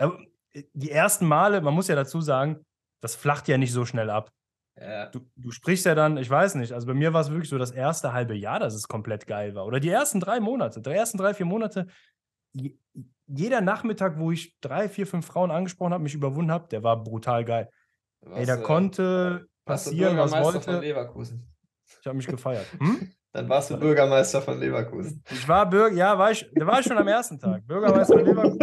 Ja, 0.00 0.06
ja. 0.06 0.18
Äh, 0.52 0.64
die 0.72 0.90
ersten 0.90 1.26
Male, 1.26 1.60
man 1.60 1.74
muss 1.74 1.88
ja 1.88 1.94
dazu 1.94 2.20
sagen, 2.20 2.64
das 3.00 3.14
flacht 3.14 3.48
ja 3.48 3.58
nicht 3.58 3.72
so 3.72 3.84
schnell 3.84 4.10
ab. 4.10 4.30
Ja. 4.80 5.06
Du, 5.06 5.20
du, 5.36 5.50
sprichst 5.50 5.86
ja 5.86 5.94
dann, 5.94 6.16
ich 6.18 6.30
weiß 6.30 6.54
nicht, 6.54 6.72
also 6.72 6.86
bei 6.86 6.94
mir 6.94 7.12
war 7.12 7.20
es 7.20 7.30
wirklich 7.30 7.48
so 7.48 7.58
das 7.58 7.70
erste 7.70 8.12
halbe 8.12 8.34
Jahr, 8.34 8.60
dass 8.60 8.74
es 8.74 8.86
komplett 8.86 9.26
geil 9.26 9.54
war. 9.54 9.66
Oder 9.66 9.80
die 9.80 9.88
ersten 9.88 10.20
drei 10.20 10.40
Monate, 10.40 10.80
die 10.80 10.90
ersten 10.90 11.18
drei, 11.18 11.34
vier 11.34 11.46
Monate. 11.46 11.86
Jeder 13.26 13.60
Nachmittag, 13.60 14.18
wo 14.18 14.30
ich 14.30 14.58
drei, 14.60 14.88
vier, 14.88 15.06
fünf 15.06 15.26
Frauen 15.26 15.50
angesprochen 15.50 15.92
habe, 15.92 16.02
mich 16.02 16.14
überwunden 16.14 16.52
habe, 16.52 16.68
der 16.68 16.82
war 16.82 17.02
brutal 17.02 17.44
geil. 17.44 17.68
Was, 18.20 18.38
Ey, 18.40 18.46
da 18.46 18.56
äh, 18.56 18.62
konnte 18.62 19.48
passieren, 19.64 20.16
was 20.16 20.32
wollte. 20.32 20.60
Von 20.60 20.80
Leverkusen. 20.80 21.46
Ich 22.00 22.06
habe 22.06 22.16
mich 22.16 22.26
gefeiert. 22.26 22.66
Hm? 22.78 23.12
Dann 23.30 23.46
warst 23.46 23.70
du 23.70 23.76
Bürgermeister 23.76 24.40
von 24.40 24.58
Leverkusen. 24.58 25.22
Ich 25.30 25.46
war 25.46 25.68
Bürger, 25.68 25.94
ja, 25.94 26.16
war 26.18 26.30
ich, 26.30 26.50
da 26.54 26.66
war 26.66 26.80
ich 26.80 26.86
schon 26.86 26.96
am 26.96 27.06
ersten 27.06 27.38
Tag. 27.38 27.66
Bürgermeister 27.66 28.16
von 28.16 28.24
Leverkusen. 28.24 28.58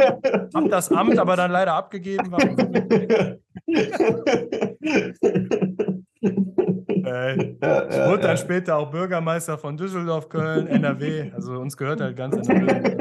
Hab 0.54 0.70
das 0.72 0.92
Amt 0.92 1.20
aber 1.20 1.36
dann 1.36 1.52
leider 1.52 1.76
abgegeben. 1.76 2.32
War 2.32 2.40
äh, 7.66 7.90
ich 7.90 8.10
wurde 8.10 8.24
dann 8.24 8.38
später 8.38 8.78
auch 8.78 8.90
Bürgermeister 8.92 9.58
von 9.58 9.78
Düsseldorf, 9.78 10.30
Köln, 10.30 10.68
NRW. 10.68 11.32
Also 11.34 11.54
uns 11.54 11.76
gehört 11.76 12.02
halt 12.02 12.16
ganz 12.16 12.36
NRW. 12.48 12.98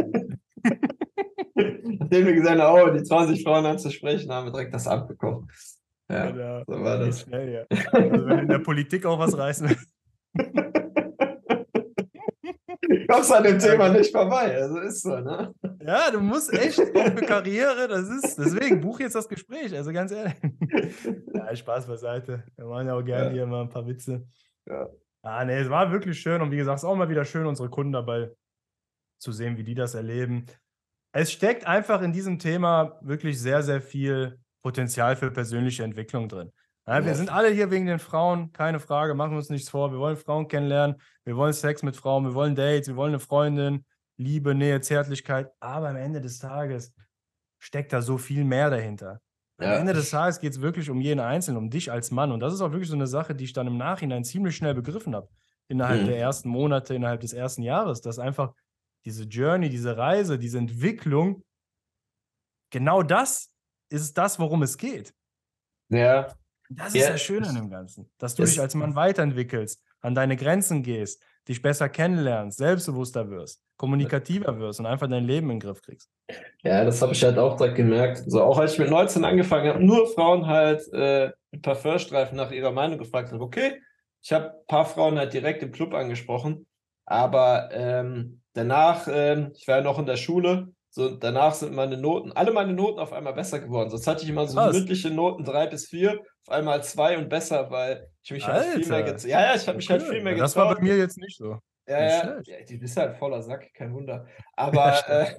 Nachdem 1.98 2.27
wir 2.27 2.35
gesagt 2.35 2.61
haben, 2.61 2.88
oh, 2.88 2.92
die 2.92 3.03
20 3.03 3.42
Frauen 3.42 3.66
anzusprechen, 3.66 4.31
haben 4.31 4.46
wir 4.46 4.53
direkt 4.53 4.74
das 4.74 4.87
Amt 4.87 5.09
bekommen. 5.09 5.48
Ja, 6.11 6.35
ja 6.35 6.62
so 6.66 6.72
war 6.83 6.98
das. 6.98 7.22
Schnell, 7.22 7.53
ja. 7.53 7.79
Also 7.92 8.27
wenn 8.27 8.40
in 8.40 8.48
der 8.48 8.59
Politik 8.59 9.07
auch 9.07 9.18
was 9.18 9.37
reißen 9.37 9.70
will. 9.70 9.77
kommst 13.14 13.33
an 13.33 13.44
dem 13.44 13.59
Thema 13.59 13.88
nicht 13.88 14.12
vorbei. 14.12 14.57
Also 14.57 14.79
ist 14.79 15.03
so, 15.03 15.16
ne? 15.16 15.55
Ja, 15.85 16.11
du 16.11 16.20
musst 16.20 16.53
echt 16.53 16.81
auch 16.81 16.85
für 16.85 17.27
Karriere, 17.27 17.88
das 17.88 18.09
ist, 18.09 18.38
deswegen 18.38 18.81
buch 18.81 19.00
jetzt 19.00 19.14
das 19.14 19.29
Gespräch, 19.29 19.74
also 19.74 19.92
ganz 19.92 20.12
ehrlich. 20.12 20.35
Ja, 21.35 21.55
Spaß 21.55 21.87
beiseite. 21.87 22.44
Wir 22.57 22.64
machen 22.64 22.87
ja 22.87 22.94
auch 22.94 23.05
gerne 23.05 23.27
ja. 23.27 23.33
hier 23.33 23.46
mal 23.46 23.62
ein 23.62 23.68
paar 23.68 23.87
Witze. 23.87 24.27
Ja. 24.66 24.88
Ah, 25.22 25.44
nee, 25.44 25.59
es 25.59 25.70
war 25.70 25.90
wirklich 25.90 26.20
schön 26.20 26.42
und 26.42 26.50
wie 26.50 26.57
gesagt, 26.57 26.77
es 26.77 26.83
ist 26.83 26.88
auch 26.88 26.96
mal 26.96 27.09
wieder 27.09 27.24
schön, 27.24 27.46
unsere 27.46 27.70
Kunden 27.70 27.92
dabei 27.92 28.31
zu 29.18 29.33
sehen, 29.33 29.57
wie 29.57 29.64
die 29.64 29.74
das 29.74 29.94
erleben. 29.94 30.46
Es 31.12 31.33
steckt 31.33 31.66
einfach 31.66 32.03
in 32.03 32.12
diesem 32.12 32.38
Thema 32.38 32.98
wirklich 33.00 33.40
sehr, 33.40 33.62
sehr 33.62 33.81
viel 33.81 34.38
Potenzial 34.62 35.16
für 35.16 35.31
persönliche 35.31 35.83
Entwicklung 35.83 36.29
drin. 36.29 36.53
Ja, 36.87 37.05
wir 37.05 37.14
sind 37.14 37.31
alle 37.31 37.48
hier 37.48 37.70
wegen 37.70 37.87
den 37.87 37.98
Frauen, 37.98 38.53
keine 38.53 38.79
Frage, 38.79 39.14
machen 39.14 39.33
wir 39.33 39.38
uns 39.38 39.48
nichts 39.48 39.70
vor. 39.70 39.90
Wir 39.92 39.98
wollen 39.98 40.18
Frauen 40.18 40.48
kennenlernen, 40.48 41.00
wir 41.24 41.37
wollen 41.37 41.55
Sex 41.55 41.83
mit 41.83 41.96
Frauen, 41.96 42.24
wir 42.24 42.35
wollen 42.35 42.55
Dates, 42.55 42.88
wir 42.88 42.96
wollen 42.96 43.12
eine 43.12 43.20
Freundin, 43.20 43.87
Liebe, 44.18 44.55
Nähe, 44.55 44.83
Zärtlichkeit. 44.83 45.50
Aber 45.61 45.88
am 45.88 45.96
Ende 45.96 46.20
des 46.20 46.38
Tages 46.38 46.92
steckt 47.59 47.94
da 47.94 48.03
so 48.03 48.18
viel 48.18 48.44
mehr 48.44 48.68
dahinter. 48.68 49.22
Am 49.58 49.80
Ende 49.80 49.92
des 49.92 50.10
Tages 50.10 50.40
geht 50.40 50.52
es 50.52 50.60
wirklich 50.60 50.90
um 50.90 51.00
jeden 51.00 51.20
Einzelnen, 51.20 51.58
um 51.58 51.70
dich 51.70 51.92
als 51.92 52.10
Mann. 52.10 52.32
Und 52.32 52.40
das 52.40 52.52
ist 52.52 52.60
auch 52.60 52.72
wirklich 52.72 52.88
so 52.88 52.96
eine 52.96 53.06
Sache, 53.06 53.34
die 53.34 53.44
ich 53.44 53.52
dann 53.52 53.66
im 53.66 53.76
Nachhinein 53.76 54.24
ziemlich 54.24 54.56
schnell 54.56 54.74
begriffen 54.74 55.14
habe. 55.14 55.28
Innerhalb 55.68 56.02
mhm. 56.02 56.06
der 56.06 56.18
ersten 56.18 56.48
Monate, 56.48 56.94
innerhalb 56.94 57.20
des 57.20 57.32
ersten 57.32 57.62
Jahres, 57.62 58.00
dass 58.00 58.18
einfach 58.18 58.52
diese 59.04 59.24
Journey, 59.24 59.68
diese 59.68 59.96
Reise, 59.96 60.38
diese 60.38 60.58
Entwicklung, 60.58 61.44
genau 62.70 63.02
das 63.02 63.50
ist 63.90 64.18
das, 64.18 64.38
worum 64.38 64.62
es 64.62 64.76
geht. 64.76 65.14
Ja, 65.88 66.34
das 66.70 66.94
ist 66.94 67.02
ja, 67.02 67.10
das 67.10 67.22
Schöne 67.22 67.48
an 67.48 67.54
dem 67.54 67.70
Ganzen, 67.70 68.10
dass 68.18 68.34
du 68.34 68.44
dich 68.44 68.60
als 68.60 68.74
Mann 68.74 68.94
weiterentwickelst, 68.94 69.82
an 70.00 70.14
deine 70.14 70.36
Grenzen 70.36 70.82
gehst, 70.82 71.22
dich 71.48 71.61
besser 71.61 71.88
kennenlernst, 71.88 72.59
selbstbewusster 72.59 73.28
wirst, 73.30 73.62
kommunikativer 73.76 74.59
wirst 74.59 74.80
und 74.80 74.87
einfach 74.87 75.09
dein 75.09 75.24
Leben 75.24 75.50
in 75.50 75.59
den 75.59 75.61
Griff 75.61 75.83
kriegst. 75.83 76.09
Ja, 76.62 76.85
das 76.85 77.02
habe 77.02 77.12
ich 77.12 77.22
halt 77.22 77.38
auch 77.38 77.57
direkt 77.57 77.76
gemerkt. 77.76 78.24
So 78.26 78.42
auch 78.42 78.59
als 78.59 78.74
ich 78.74 78.78
mit 78.78 78.90
19 78.90 79.24
angefangen 79.24 79.68
habe, 79.68 79.85
nur 79.85 80.07
Frauen 80.09 80.46
halt 80.46 80.83
äh, 80.92 81.30
mit 81.50 81.62
Parfümstreifen 81.62 82.37
nach 82.37 82.50
ihrer 82.50 82.72
Meinung 82.72 82.98
gefragt 82.98 83.33
habe. 83.33 83.42
Okay, 83.42 83.80
ich 84.22 84.33
habe 84.33 84.52
ein 84.52 84.66
paar 84.66 84.87
Frauen 84.87 85.18
halt 85.18 85.35
direkt 85.35 85.62
im 85.62 85.72
Club 85.72 85.92
angesprochen, 85.92 86.66
aber 87.04 87.68
ähm, 87.72 88.40
danach, 88.54 89.07
ähm, 89.11 89.52
ich 89.54 89.68
war 89.68 89.76
ja 89.76 89.83
noch 89.83 89.98
in 89.98 90.07
der 90.07 90.16
Schule, 90.16 90.68
so, 90.96 91.11
danach 91.11 91.54
sind 91.54 91.74
meine 91.74 91.96
Noten, 91.96 92.30
alle 92.30 92.52
meine 92.52 92.72
Noten 92.72 93.00
auf 93.00 93.12
einmal 93.12 93.33
besser 93.33 93.59
geworden. 93.59 93.90
Sonst 93.90 94.07
hatte 94.07 94.22
ich 94.22 94.28
immer 94.28 94.46
so 94.46 94.61
mündliche 94.61 95.11
Noten 95.11 95.42
drei 95.42 95.66
bis 95.66 95.88
vier, 95.88 96.20
auf 96.46 96.50
einmal 96.50 96.85
zwei 96.85 97.18
und 97.18 97.28
besser, 97.28 97.68
weil 97.68 98.07
ich 98.22 98.30
mich 98.30 98.46
halt 98.46 98.64
viel 98.64 98.87
mehr 98.87 99.02
getraut. 99.02 99.24
Ja, 99.24 99.40
ja, 99.40 99.57
ich 99.57 99.66
habe 99.66 99.76
mich 99.76 99.90
halt 99.90 100.04
viel 100.04 100.22
mehr 100.22 100.35
getraut. 100.35 100.44
Das 100.44 100.54
war 100.54 100.72
bei 100.72 100.80
mir 100.80 100.96
jetzt 100.96 101.18
nicht 101.18 101.37
so. 101.37 101.59
Ja, 101.88 102.00
ja, 102.00 102.40
ja, 102.44 102.62
die 102.62 102.76
bist 102.76 102.96
halt 102.96 103.16
voller 103.16 103.42
Sack, 103.42 103.74
kein 103.74 103.92
Wunder. 103.92 104.24
Aber 104.54 104.94
äh, 105.09 105.35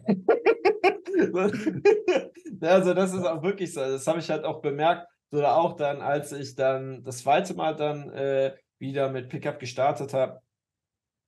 also 2.59 2.93
das 2.93 3.13
ist 3.13 3.25
auch 3.25 3.41
wirklich 3.41 3.73
so. 3.73 3.79
Das 3.79 4.05
habe 4.07 4.19
ich 4.19 4.29
halt 4.29 4.43
auch 4.43 4.59
bemerkt. 4.59 5.07
Oder 5.31 5.55
auch 5.55 5.77
dann, 5.77 6.01
als 6.01 6.33
ich 6.33 6.55
dann 6.55 7.01
das 7.05 7.19
zweite 7.19 7.53
Mal 7.53 7.77
dann 7.77 8.09
äh, 8.11 8.53
wieder 8.77 9.07
mit 9.07 9.29
Pickup 9.29 9.59
gestartet 9.59 10.13
habe, 10.13 10.41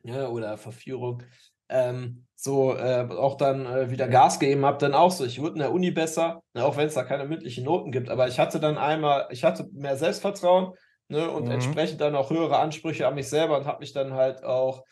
ja, 0.03 0.27
oder 0.27 0.57
Verführung, 0.57 1.23
ähm, 1.69 2.25
so 2.35 2.75
äh, 2.75 3.07
auch 3.09 3.35
dann 3.35 3.65
äh, 3.65 3.89
wieder 3.89 4.07
Gas 4.07 4.39
gegeben 4.39 4.65
habe, 4.65 4.77
dann 4.77 4.93
auch 4.93 5.11
so. 5.11 5.25
Ich 5.25 5.41
wurde 5.41 5.53
in 5.53 5.59
der 5.59 5.73
Uni 5.73 5.91
besser, 5.91 6.43
ne, 6.53 6.63
auch 6.63 6.77
wenn 6.77 6.87
es 6.87 6.93
da 6.93 7.03
keine 7.03 7.25
mündlichen 7.25 7.65
Noten 7.65 7.91
gibt, 7.91 8.09
aber 8.09 8.27
ich 8.27 8.39
hatte 8.39 8.59
dann 8.59 8.77
einmal, 8.77 9.27
ich 9.31 9.43
hatte 9.43 9.67
mehr 9.73 9.97
Selbstvertrauen 9.97 10.73
ne, 11.09 11.29
und 11.29 11.45
mhm. 11.45 11.51
entsprechend 11.51 11.99
dann 11.99 12.15
auch 12.15 12.29
höhere 12.29 12.59
Ansprüche 12.59 13.07
an 13.07 13.15
mich 13.15 13.27
selber 13.27 13.57
und 13.57 13.65
habe 13.65 13.79
mich 13.79 13.91
dann 13.91 14.13
halt 14.13 14.43
auch, 14.43 14.83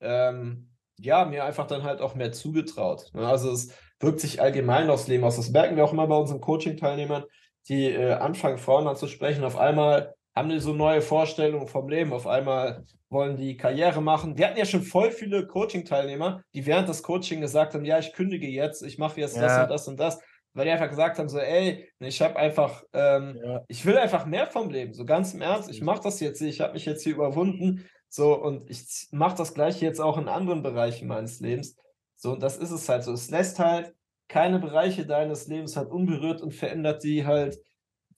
ähm, 0.00 0.70
ja, 0.98 1.24
mir 1.24 1.44
einfach 1.44 1.66
dann 1.66 1.82
halt 1.82 2.00
auch 2.00 2.14
mehr 2.14 2.32
zugetraut. 2.32 3.10
Ne? 3.12 3.26
Also 3.26 3.50
es 3.50 3.74
wirkt 4.00 4.20
sich 4.20 4.40
allgemein 4.40 4.88
aufs 4.90 5.08
Leben 5.08 5.24
aus. 5.24 5.36
Das 5.36 5.50
merken 5.50 5.76
wir 5.76 5.84
auch 5.84 5.92
immer 5.92 6.06
bei 6.06 6.16
unseren 6.16 6.40
Coaching-Teilnehmern, 6.40 7.24
die 7.68 7.86
äh, 7.86 8.12
anfangen, 8.12 8.58
Frauen 8.58 8.86
anzusprechen. 8.86 9.44
Auf 9.44 9.58
einmal 9.58 10.14
haben 10.34 10.48
die 10.48 10.58
so 10.58 10.72
neue 10.72 11.00
Vorstellungen 11.00 11.68
vom 11.68 11.88
Leben. 11.88 12.12
Auf 12.12 12.26
einmal 12.26 12.84
wollen 13.08 13.36
die 13.36 13.56
Karriere 13.56 14.00
machen. 14.00 14.36
Wir 14.36 14.48
hatten 14.48 14.58
ja 14.58 14.64
schon 14.64 14.82
voll 14.82 15.10
viele 15.12 15.46
Coaching-Teilnehmer, 15.46 16.42
die 16.52 16.66
während 16.66 16.88
des 16.88 17.02
Coaching 17.02 17.40
gesagt 17.40 17.74
haben, 17.74 17.84
ja, 17.84 17.98
ich 17.98 18.12
kündige 18.12 18.48
jetzt, 18.48 18.82
ich 18.82 18.98
mache 18.98 19.20
jetzt 19.20 19.36
ja. 19.36 19.42
das 19.42 19.58
und 19.58 19.70
das 19.70 19.88
und 19.88 20.00
das, 20.00 20.20
weil 20.52 20.66
die 20.66 20.72
einfach 20.72 20.88
gesagt 20.88 21.18
haben, 21.18 21.28
so, 21.28 21.38
ey, 21.38 21.88
ich 22.00 22.20
habe 22.20 22.36
einfach, 22.36 22.82
ähm, 22.92 23.38
ja. 23.42 23.62
ich 23.68 23.84
will 23.86 23.96
einfach 23.96 24.26
mehr 24.26 24.46
vom 24.46 24.70
Leben, 24.70 24.92
so 24.94 25.04
ganz 25.04 25.34
im 25.34 25.42
Ernst, 25.42 25.70
ich 25.70 25.82
mache 25.82 26.02
das 26.02 26.20
jetzt, 26.20 26.40
ich 26.40 26.60
habe 26.60 26.72
mich 26.72 26.86
jetzt 26.86 27.02
hier 27.02 27.14
überwunden, 27.14 27.88
so, 28.08 28.40
und 28.40 28.70
ich 28.70 29.08
mache 29.10 29.36
das 29.36 29.54
gleiche 29.54 29.84
jetzt 29.84 30.00
auch 30.00 30.18
in 30.18 30.28
anderen 30.28 30.62
Bereichen 30.62 31.08
meines 31.08 31.40
Lebens. 31.40 31.76
So, 32.16 32.32
und 32.32 32.42
das 32.44 32.58
ist 32.58 32.70
es 32.70 32.88
halt 32.88 33.02
so. 33.02 33.12
Es 33.12 33.28
lässt 33.28 33.58
halt 33.58 33.92
keine 34.28 34.60
Bereiche 34.60 35.04
deines 35.04 35.48
Lebens 35.48 35.76
halt 35.76 35.90
unberührt 35.90 36.40
und 36.40 36.54
verändert 36.54 37.02
die 37.02 37.26
halt 37.26 37.58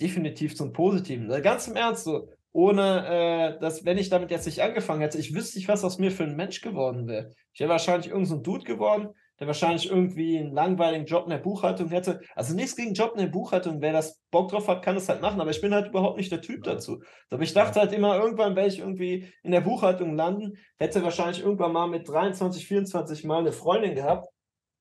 definitiv 0.01 0.57
zum 0.57 0.73
Positiven. 0.73 1.31
Also 1.31 1.43
ganz 1.43 1.69
im 1.69 1.77
Ernst, 1.77 2.05
so, 2.05 2.29
ohne 2.53 3.57
äh, 3.57 3.61
dass, 3.61 3.85
wenn 3.85 3.99
ich 3.99 4.09
damit 4.09 4.31
jetzt 4.31 4.47
nicht 4.47 4.63
angefangen 4.63 5.03
hätte, 5.03 5.19
ich 5.19 5.35
wüsste 5.35 5.59
nicht, 5.59 5.69
was 5.69 5.85
aus 5.85 5.99
mir 5.99 6.11
für 6.11 6.25
ein 6.25 6.37
Mensch 6.37 6.63
geworden 6.63 7.07
wäre. 7.07 7.31
Ich 7.53 7.61
wäre 7.61 7.71
wahrscheinlich 7.71 8.09
irgendein 8.09 8.37
so 8.37 8.43
Dude 8.43 8.65
geworden, 8.65 9.11
der 9.39 9.47
wahrscheinlich 9.47 9.91
irgendwie 9.91 10.39
einen 10.39 10.55
langweiligen 10.55 11.05
Job 11.05 11.25
in 11.25 11.31
der 11.31 11.39
Buchhaltung 11.39 11.91
hätte. 11.91 12.21
Also 12.35 12.55
nichts 12.55 12.75
gegen 12.75 12.95
Job 12.95 13.13
in 13.13 13.21
der 13.21 13.27
Buchhaltung. 13.27 13.83
Wer 13.83 13.93
das 13.93 14.23
Bock 14.31 14.51
drauf 14.51 14.69
hat, 14.69 14.83
kann 14.83 14.95
das 14.95 15.09
halt 15.09 15.21
machen, 15.21 15.41
aber 15.41 15.51
ich 15.51 15.61
bin 15.61 15.75
halt 15.75 15.89
überhaupt 15.89 16.17
nicht 16.17 16.33
der 16.33 16.41
Typ 16.41 16.65
dazu. 16.65 17.03
Aber 17.29 17.43
ich 17.43 17.53
dachte 17.53 17.79
halt 17.79 17.93
immer, 17.93 18.17
irgendwann 18.17 18.57
werde 18.57 18.71
ich 18.71 18.79
irgendwie 18.79 19.31
in 19.43 19.53
der 19.53 19.61
Buchhaltung 19.61 20.17
landen, 20.17 20.57
hätte 20.79 21.03
wahrscheinlich 21.03 21.43
irgendwann 21.43 21.73
mal 21.73 21.89
mit 21.89 22.09
23, 22.09 22.67
24 22.67 23.25
Mal 23.25 23.41
eine 23.41 23.53
Freundin 23.53 23.95
gehabt. 23.95 24.29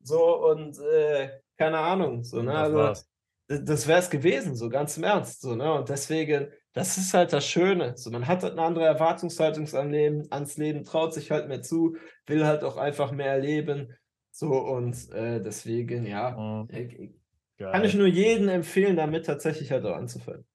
So 0.01 0.45
und 0.49 0.79
äh, 0.79 1.29
keine 1.57 1.79
Ahnung. 1.79 2.23
So, 2.23 2.41
ne? 2.41 2.53
Also, 2.53 3.01
das 3.47 3.87
wäre 3.87 3.99
es 3.99 4.09
gewesen, 4.09 4.55
so 4.55 4.69
ganz 4.69 4.97
im 4.97 5.03
Ernst. 5.03 5.41
So, 5.41 5.55
ne? 5.55 5.73
Und 5.73 5.89
deswegen, 5.89 6.47
das 6.73 6.97
ist 6.97 7.13
halt 7.13 7.31
das 7.31 7.47
Schöne. 7.47 7.95
So, 7.95 8.09
man 8.09 8.27
hat 8.27 8.43
halt 8.43 8.53
eine 8.53 8.63
andere 8.63 8.85
Erwartungshaltung 8.85 9.67
ans 9.67 9.91
Leben, 9.91 10.27
ans 10.31 10.57
Leben, 10.57 10.83
traut 10.83 11.13
sich 11.13 11.31
halt 11.31 11.47
mehr 11.47 11.61
zu, 11.61 11.95
will 12.25 12.45
halt 12.45 12.63
auch 12.63 12.77
einfach 12.77 13.11
mehr 13.11 13.31
erleben. 13.31 13.93
So, 14.31 14.47
und 14.47 15.11
äh, 15.13 15.39
deswegen, 15.41 16.05
ja, 16.05 16.31
mhm. 16.31 16.67
ich, 16.69 17.11
kann 17.57 17.85
ich 17.85 17.93
nur 17.93 18.07
jedem 18.07 18.49
empfehlen, 18.49 18.97
damit 18.97 19.25
tatsächlich 19.25 19.71
halt 19.71 19.85
auch 19.85 19.95
anzufangen. 19.95 20.45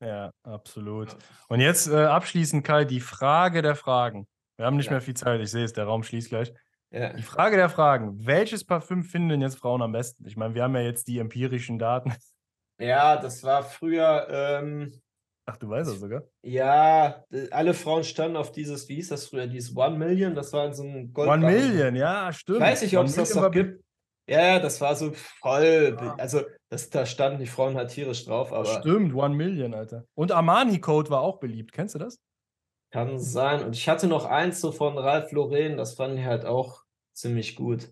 Ja, 0.00 0.30
absolut. 0.42 1.16
Und 1.48 1.60
jetzt 1.60 1.88
äh, 1.88 2.04
abschließend, 2.04 2.64
Kai, 2.64 2.84
die 2.84 3.00
Frage 3.00 3.62
der 3.62 3.76
Fragen. 3.76 4.26
Wir 4.56 4.66
haben 4.66 4.76
nicht 4.76 4.86
Ja. 4.86 4.92
mehr 4.92 5.00
viel 5.00 5.14
Zeit, 5.14 5.40
ich 5.40 5.50
sehe 5.50 5.64
es, 5.64 5.72
der 5.72 5.84
Raum 5.84 6.02
schließt 6.02 6.28
gleich. 6.28 6.52
Ja. 6.94 7.12
Die 7.12 7.22
Frage 7.22 7.56
der 7.56 7.68
Fragen: 7.68 8.24
Welches 8.24 8.64
Parfüm 8.64 9.02
finden 9.02 9.30
denn 9.30 9.40
jetzt 9.42 9.58
Frauen 9.58 9.82
am 9.82 9.90
besten? 9.92 10.26
Ich 10.28 10.36
meine, 10.36 10.54
wir 10.54 10.62
haben 10.62 10.76
ja 10.76 10.82
jetzt 10.82 11.08
die 11.08 11.18
empirischen 11.18 11.78
Daten. 11.78 12.14
ja, 12.78 13.16
das 13.16 13.42
war 13.42 13.64
früher, 13.64 14.28
ähm, 14.30 15.00
Ach, 15.46 15.56
du 15.56 15.68
weißt 15.68 15.90
das 15.90 15.98
sogar. 15.98 16.22
ja, 16.42 17.24
alle 17.50 17.74
Frauen 17.74 18.04
standen 18.04 18.36
auf 18.36 18.52
dieses, 18.52 18.88
wie 18.88 18.94
hieß 18.94 19.08
das 19.08 19.26
früher, 19.26 19.48
dieses 19.48 19.76
One 19.76 19.98
Million, 19.98 20.36
das 20.36 20.52
war 20.52 20.66
in 20.66 20.72
so 20.72 20.84
einem 20.84 21.12
Gold. 21.12 21.28
One 21.28 21.44
Million, 21.44 21.96
ja, 21.96 22.32
stimmt. 22.32 22.58
Ich 22.58 22.64
weiß 22.64 22.82
nicht, 22.82 22.96
ob 22.96 23.06
es 23.06 23.16
das 23.16 23.34
noch 23.34 23.50
gibt. 23.50 23.82
Ja, 24.26 24.40
ja, 24.40 24.58
das 24.58 24.80
war 24.80 24.94
so 24.94 25.12
voll, 25.12 25.98
Ja. 26.00 26.14
also 26.14 26.42
das, 26.70 26.88
da 26.88 27.04
standen 27.04 27.40
die 27.40 27.46
Frauen 27.46 27.76
halt 27.76 27.90
tierisch 27.90 28.24
drauf, 28.24 28.52
aber 28.52 28.64
Stimmt, 28.64 29.14
One 29.14 29.34
Million, 29.34 29.74
Alter. 29.74 30.04
Und 30.14 30.32
Armani 30.32 30.80
Code 30.80 31.10
war 31.10 31.20
auch 31.20 31.40
beliebt. 31.40 31.72
Kennst 31.72 31.96
du 31.96 31.98
das? 31.98 32.20
kann 32.90 33.18
sein. 33.18 33.64
Und 33.64 33.74
ich 33.74 33.88
hatte 33.88 34.06
noch 34.06 34.24
eins 34.24 34.60
so 34.60 34.70
von 34.70 34.96
Ralph 34.96 35.32
Lauren, 35.32 35.76
das 35.76 35.94
fand 35.94 36.16
ich 36.16 36.24
halt 36.24 36.44
auch 36.44 36.83
ziemlich 37.14 37.56
gut. 37.56 37.90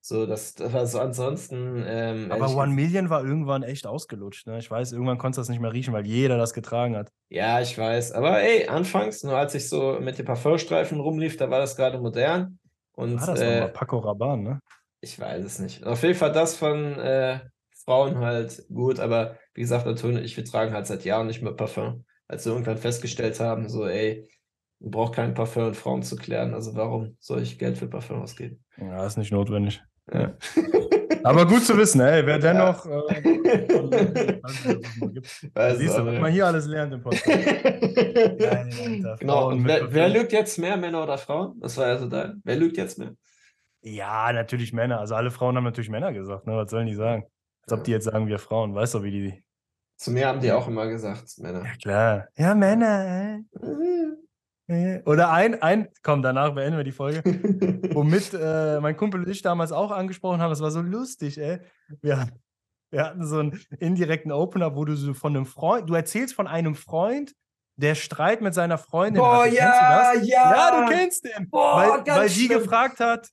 So, 0.00 0.26
das, 0.26 0.54
das 0.54 0.72
war 0.72 0.86
so 0.86 1.00
ansonsten. 1.00 1.84
Ähm, 1.86 2.32
Aber 2.32 2.54
One 2.56 2.72
Million 2.72 3.08
war 3.10 3.24
irgendwann 3.24 3.62
echt 3.62 3.86
ausgelutscht. 3.86 4.46
Ne? 4.46 4.58
Ich 4.58 4.70
weiß, 4.70 4.92
irgendwann 4.92 5.18
konntest 5.18 5.38
du 5.38 5.40
das 5.42 5.48
nicht 5.48 5.60
mehr 5.60 5.72
riechen, 5.72 5.92
weil 5.92 6.06
jeder 6.06 6.38
das 6.38 6.52
getragen 6.52 6.96
hat. 6.96 7.10
Ja, 7.28 7.60
ich 7.60 7.76
weiß. 7.76 8.12
Aber 8.12 8.40
ey, 8.40 8.66
anfangs, 8.68 9.22
nur 9.22 9.36
als 9.36 9.54
ich 9.54 9.68
so 9.68 9.98
mit 10.00 10.18
den 10.18 10.26
Parfumstreifen 10.26 10.98
rumlief, 10.98 11.36
da 11.36 11.48
war 11.50 11.60
das 11.60 11.76
gerade 11.76 11.98
modern. 11.98 12.58
Und 12.94 13.20
War 13.20 13.26
das 13.26 13.40
äh, 13.40 13.54
nochmal 13.54 13.72
Paco 13.72 13.98
Rabanne, 13.98 14.42
ne? 14.42 14.60
ich 15.02 15.18
weiß 15.18 15.44
es 15.44 15.58
nicht. 15.58 15.84
Auf 15.84 16.02
jeden 16.02 16.14
Fall 16.14 16.32
das 16.32 16.56
von 16.56 16.98
äh, 16.98 17.40
Frauen 17.84 18.18
halt 18.18 18.64
gut, 18.68 19.00
aber 19.00 19.36
wie 19.54 19.60
gesagt, 19.60 19.86
Antonio, 19.86 20.20
ich, 20.20 20.36
wir 20.36 20.44
tragen 20.44 20.72
halt 20.72 20.86
seit 20.86 21.04
Jahren 21.04 21.26
nicht 21.26 21.42
mehr 21.42 21.52
Parfum. 21.52 22.04
Als 22.28 22.46
wir 22.46 22.52
irgendwann 22.52 22.78
festgestellt 22.78 23.38
haben, 23.40 23.68
so, 23.68 23.86
ey, 23.86 24.28
man 24.82 24.90
braucht 24.90 25.14
kein 25.14 25.34
Parfum, 25.34 25.68
um 25.68 25.74
Frauen 25.74 26.02
zu 26.02 26.16
klären. 26.16 26.52
Also 26.54 26.74
warum 26.74 27.16
soll 27.20 27.42
ich 27.42 27.58
Geld 27.58 27.78
für 27.78 27.86
Parfum 27.86 28.20
ausgeben? 28.22 28.62
Ja, 28.76 29.06
ist 29.06 29.16
nicht 29.16 29.32
notwendig. 29.32 29.82
Ja. 30.12 30.34
Aber 31.24 31.46
gut 31.46 31.62
zu 31.64 31.76
wissen, 31.78 32.00
ey, 32.00 32.26
wer 32.26 32.38
Ja. 32.40 32.52
dennoch. 32.52 32.84
Äh. 32.86 34.40
Weiß 35.54 35.78
Siehst 35.78 35.96
du, 35.96 36.06
was 36.06 36.18
man 36.20 36.32
hier 36.32 36.46
alles 36.46 36.66
lernt 36.66 36.92
im 36.94 37.00
Podcast. 37.00 37.24
Geil, 37.26 38.38
Alter. 38.84 39.16
Genau, 39.20 39.48
und 39.48 39.64
wer, 39.64 39.92
wer 39.92 40.08
lügt 40.08 40.32
jetzt 40.32 40.58
mehr, 40.58 40.76
Männer 40.76 41.02
oder 41.04 41.18
Frauen? 41.18 41.58
Das 41.60 41.76
war 41.76 41.86
ja 41.88 41.98
so 41.98 42.08
dein. 42.08 42.40
Wer 42.44 42.56
lügt 42.56 42.76
jetzt 42.76 42.98
mehr? 42.98 43.12
Ja, 43.82 44.32
natürlich 44.32 44.72
Männer. 44.72 44.98
Also 45.00 45.14
alle 45.14 45.30
Frauen 45.30 45.56
haben 45.56 45.64
natürlich 45.64 45.90
Männer 45.90 46.12
gesagt. 46.12 46.46
Ne? 46.46 46.56
Was 46.56 46.70
sollen 46.70 46.86
die 46.86 46.94
sagen? 46.94 47.24
Als 47.64 47.72
ob 47.72 47.78
Ja. 47.80 47.84
die 47.84 47.90
jetzt 47.92 48.04
sagen, 48.04 48.26
wir 48.26 48.38
Frauen. 48.38 48.74
Weißt 48.74 48.94
du, 48.94 49.02
wie 49.02 49.10
die. 49.10 49.44
Zu 49.96 50.10
mir 50.10 50.26
haben 50.26 50.40
die 50.40 50.50
auch 50.50 50.66
immer 50.66 50.88
gesagt, 50.88 51.24
Männer. 51.38 51.64
Ja, 51.64 51.72
klar. 51.80 52.26
Ja, 52.36 52.54
Männer, 52.56 53.04
ey. 53.06 53.44
Oder 55.06 55.30
ein, 55.32 55.60
ein, 55.62 55.88
komm, 56.02 56.22
danach 56.22 56.54
beenden 56.54 56.76
wir 56.76 56.84
die 56.84 56.92
Folge. 56.92 57.22
Womit 57.94 58.34
äh, 58.34 58.80
mein 58.80 58.96
Kumpel 58.96 59.22
und 59.22 59.28
ich 59.28 59.42
damals 59.42 59.72
auch 59.72 59.90
angesprochen 59.90 60.40
haben, 60.40 60.50
das 60.50 60.60
war 60.60 60.70
so 60.70 60.80
lustig, 60.80 61.38
ey. 61.38 61.60
Wir, 62.00 62.28
wir 62.90 63.04
hatten 63.04 63.26
so 63.26 63.38
einen 63.38 63.60
indirekten 63.78 64.32
Opener, 64.32 64.76
wo 64.76 64.84
du 64.84 64.94
so 64.94 65.14
von 65.14 65.36
einem 65.36 65.46
Freund, 65.46 65.88
du 65.88 65.94
erzählst 65.94 66.34
von 66.34 66.46
einem 66.46 66.74
Freund, 66.74 67.32
der 67.76 67.94
Streit 67.94 68.40
mit 68.42 68.54
seiner 68.54 68.78
Freundin 68.78 69.22
Boah, 69.22 69.44
hatte. 69.44 69.54
ja, 69.54 70.12
ja. 70.14 70.22
Ja, 70.22 70.80
du 70.80 70.92
kennst 70.92 71.24
den. 71.24 71.48
Boah, 71.48 71.76
weil, 71.76 72.04
ganz 72.04 72.20
weil 72.20 72.28
sie 72.28 72.46
schlimm. 72.46 72.58
gefragt 72.58 73.00
hat, 73.00 73.28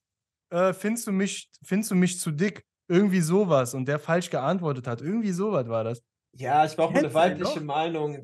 äh, 0.50 0.74
findest, 0.74 1.08
du 1.08 1.12
mich, 1.12 1.50
findest 1.64 1.92
du 1.92 1.96
mich 1.96 2.20
zu 2.20 2.32
dick? 2.32 2.64
Irgendwie 2.88 3.22
sowas. 3.22 3.74
Und 3.74 3.88
der 3.88 4.00
falsch 4.00 4.30
geantwortet 4.30 4.88
hat. 4.88 5.02
Irgendwie 5.02 5.32
sowas 5.32 5.68
war 5.68 5.84
das. 5.84 6.02
Ja, 6.34 6.64
ich 6.66 6.76
brauche 6.76 6.94
mal 6.94 7.00
eine 7.00 7.10
Kennst 7.10 7.16
weibliche? 7.16 7.62
Meinung. 7.62 8.24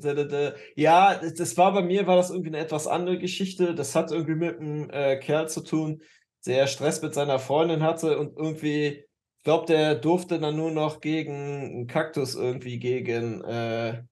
Ja, 0.76 1.14
das- 1.20 1.56
war 1.56 1.72
bei 1.72 1.82
mir, 1.82 2.06
war 2.06 2.16
das 2.16 2.30
irgendwie 2.30 2.48
eine 2.50 2.58
etwas 2.58 2.86
andere 2.86 3.18
Geschichte. 3.18 3.74
Das 3.74 3.94
hat 3.94 4.10
irgendwie 4.10 4.36
mit 4.36 4.58
einem 4.60 4.88
äh, 4.90 5.16
Kerl 5.18 5.48
zu 5.48 5.60
tun, 5.62 6.02
der 6.46 6.66
Stress 6.66 7.02
mit 7.02 7.12
seiner 7.14 7.38
Freundin 7.38 7.82
hatte 7.82 8.18
und 8.18 8.36
irgendwie, 8.38 9.04
ich 9.38 9.44
glaube, 9.44 9.66
der 9.66 9.96
durfte 9.96 10.38
dann 10.38 10.56
nur 10.56 10.70
noch 10.70 11.00
gegen 11.00 11.34
einen 11.34 11.86
Kaktus 11.88 12.34
irgendwie 12.36 12.78
gegen, 12.78 13.42
äh, 13.44 14.02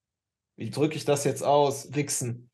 wie 0.56 0.70
drücke 0.70 0.96
ich 0.96 1.04
das 1.04 1.24
jetzt 1.24 1.42
aus? 1.42 1.94
Wichsen. 1.94 2.50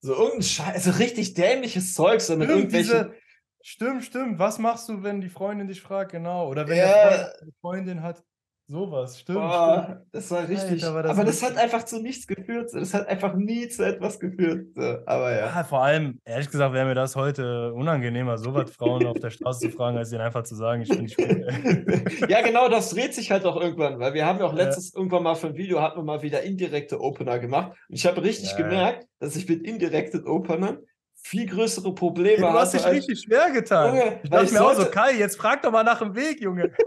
So 0.00 0.14
irgendein 0.14 0.42
Scheiß, 0.42 0.86
also 0.86 0.98
richtig 0.98 1.34
dämliches 1.34 1.94
Zeug, 1.94 2.20
so 2.20 2.36
mit 2.36 2.48
Stimmt, 2.48 2.72
irgendwelchen. 2.72 3.08
diese, 3.10 3.14
stimmt, 3.62 4.04
stimmt. 4.04 4.38
Was 4.38 4.58
machst 4.58 4.88
du, 4.88 5.02
wenn 5.02 5.20
die 5.20 5.28
Freundin 5.28 5.68
dich 5.68 5.80
fragt? 5.82 6.12
Genau. 6.12 6.48
Oder 6.48 6.66
wenn 6.68 6.78
Ja. 6.78 6.84
der 6.86 7.10
Freund 7.10 7.42
eine 7.42 7.52
Freundin 7.60 8.02
hat. 8.02 8.24
Sowas. 8.70 9.18
Stimmt, 9.18 9.38
stimmt. 9.38 9.50
Boah, 9.50 10.02
das 10.12 10.30
war 10.30 10.46
richtig. 10.46 10.84
Alter, 10.84 10.94
war 10.94 11.02
das 11.02 11.12
aber 11.12 11.24
das 11.24 11.40
lustig. 11.40 11.56
hat 11.56 11.64
einfach 11.64 11.84
zu 11.86 12.02
nichts 12.02 12.26
geführt. 12.26 12.68
Das 12.74 12.92
hat 12.92 13.08
einfach 13.08 13.34
nie 13.34 13.66
zu 13.68 13.82
etwas 13.82 14.20
geführt. 14.20 14.66
Aber 15.06 15.32
ja. 15.32 15.46
Ja, 15.46 15.64
vor 15.64 15.82
allem, 15.82 16.20
ehrlich 16.26 16.50
gesagt, 16.50 16.74
wäre 16.74 16.84
mir 16.84 16.94
das 16.94 17.16
heute 17.16 17.72
unangenehmer, 17.72 18.36
so 18.36 18.52
was 18.52 18.70
Frauen 18.70 19.06
auf 19.06 19.18
der 19.20 19.30
Straße 19.30 19.70
zu 19.70 19.74
fragen, 19.74 19.96
als 19.96 20.12
ihnen 20.12 20.20
einfach 20.20 20.42
zu 20.42 20.54
sagen, 20.54 20.82
ich 20.82 20.90
bin 20.90 21.00
nicht 21.00 21.18
ja, 22.28 22.42
genau, 22.42 22.68
das 22.68 22.90
dreht 22.90 23.14
sich 23.14 23.30
halt 23.30 23.46
auch 23.46 23.58
irgendwann, 23.58 23.98
weil 24.00 24.12
wir 24.12 24.26
haben 24.26 24.38
ja 24.38 24.44
auch 24.44 24.54
Ja. 24.56 24.64
letztes 24.64 24.94
irgendwann 24.94 25.22
mal 25.22 25.34
für 25.34 25.46
ein 25.46 25.56
Video, 25.56 25.80
hatten 25.80 25.98
wir 26.00 26.04
mal 26.04 26.20
wieder 26.20 26.42
indirekte 26.42 27.00
Opener 27.00 27.38
gemacht. 27.38 27.72
Und 27.88 27.94
ich 27.96 28.04
habe 28.06 28.22
richtig 28.22 28.50
Ja. 28.50 28.56
gemerkt, 28.58 29.06
dass 29.18 29.34
ich 29.34 29.48
mit 29.48 29.62
indirekten 29.66 30.26
Openern 30.26 30.78
viel 31.20 31.46
größere 31.46 31.94
Probleme 31.94 32.42
du 32.42 32.48
hast 32.52 32.74
dich 32.74 32.86
richtig 32.86 33.22
schwer 33.22 33.50
getan. 33.50 33.96
Junge, 33.96 34.20
ich 34.22 34.28
dachte 34.30 34.52
mir 34.52 34.62
auch 34.62 34.70
so, 34.70 34.82
sollte- 34.82 34.90
Kai, 34.90 35.14
jetzt 35.18 35.36
frag 35.38 35.62
doch 35.62 35.72
mal 35.72 35.82
nach 35.84 36.00
dem 36.00 36.14
Weg, 36.14 36.40
Junge. 36.42 36.70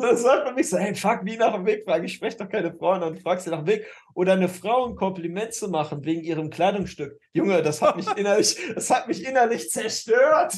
Das 0.00 0.22
sagt 0.22 0.44
man 0.46 0.54
nicht 0.54 0.68
so, 0.68 0.78
hey, 0.78 0.94
fuck, 0.94 1.20
wie 1.24 1.36
nach 1.36 1.54
dem 1.54 1.66
Weg 1.66 1.84
fragen. 1.84 2.04
Ich 2.04 2.14
spreche 2.14 2.38
doch 2.38 2.48
keine 2.48 2.72
Frauen 2.72 3.02
an, 3.02 3.16
frag 3.18 3.40
sie 3.40 3.50
nach 3.50 3.58
dem 3.58 3.66
Weg. 3.66 3.86
Oder 4.14 4.32
eine 4.32 4.48
Frau 4.48 4.86
ein 4.88 4.96
Kompliment 4.96 5.52
zu 5.54 5.68
machen 5.68 6.04
wegen 6.04 6.22
ihrem 6.22 6.50
Kleidungsstück. 6.50 7.18
Junge, 7.32 7.62
das 7.62 7.80
hat 7.82 7.96
mich 7.96 8.06
innerlich, 8.16 8.56
das 8.74 8.90
hat 8.90 9.08
mich 9.08 9.26
innerlich 9.26 9.70
zerstört. 9.70 10.54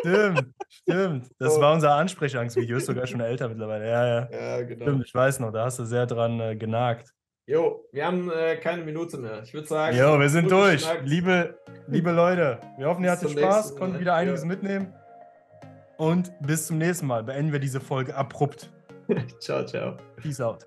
Stimmt, 0.00 0.44
stimmt. 0.68 1.26
Das 1.38 1.56
Oh. 1.56 1.60
war 1.60 1.74
unser 1.74 1.94
Ansprechangstvideo, 1.94 2.76
ist 2.76 2.86
sogar 2.86 3.06
schon 3.06 3.20
älter 3.20 3.48
mittlerweile. 3.48 3.88
Ja, 3.88 4.06
ja. 4.06 4.28
Ja, 4.30 4.62
genau. 4.62 4.84
Stimmt, 4.84 5.04
ich 5.06 5.14
weiß 5.14 5.40
noch, 5.40 5.52
da 5.52 5.64
hast 5.64 5.78
du 5.78 5.84
sehr 5.84 6.06
dran 6.06 6.40
äh, 6.40 6.56
genagt. 6.56 7.10
Jo, 7.46 7.86
wir 7.92 8.06
haben 8.06 8.30
äh, 8.30 8.56
keine 8.56 8.82
Minute 8.84 9.18
mehr. 9.18 9.42
Ich 9.44 9.52
würde 9.52 9.66
sagen. 9.68 9.96
Jo, 9.96 10.18
wir 10.18 10.28
sind 10.30 10.50
durch. 10.50 10.86
Liebe, 11.02 11.58
liebe 11.88 12.10
Leute, 12.10 12.58
wir 12.78 12.86
hoffen, 12.86 13.04
ihr 13.04 13.10
hattet 13.10 13.30
Spaß, 13.30 13.76
konnten 13.76 13.94
Mal. 13.94 14.00
wieder 14.00 14.14
einiges 14.14 14.40
Ja. 14.42 14.46
mitnehmen. 14.48 14.94
Und 15.96 16.32
bis 16.40 16.66
zum 16.66 16.78
nächsten 16.78 17.06
Mal. 17.06 17.22
Beenden 17.22 17.52
wir 17.52 17.60
diese 17.60 17.80
Folge 17.80 18.14
abrupt. 18.14 18.70
Ciao, 19.38 19.64
ciao. 19.64 19.96
Peace 20.16 20.40
out. 20.40 20.66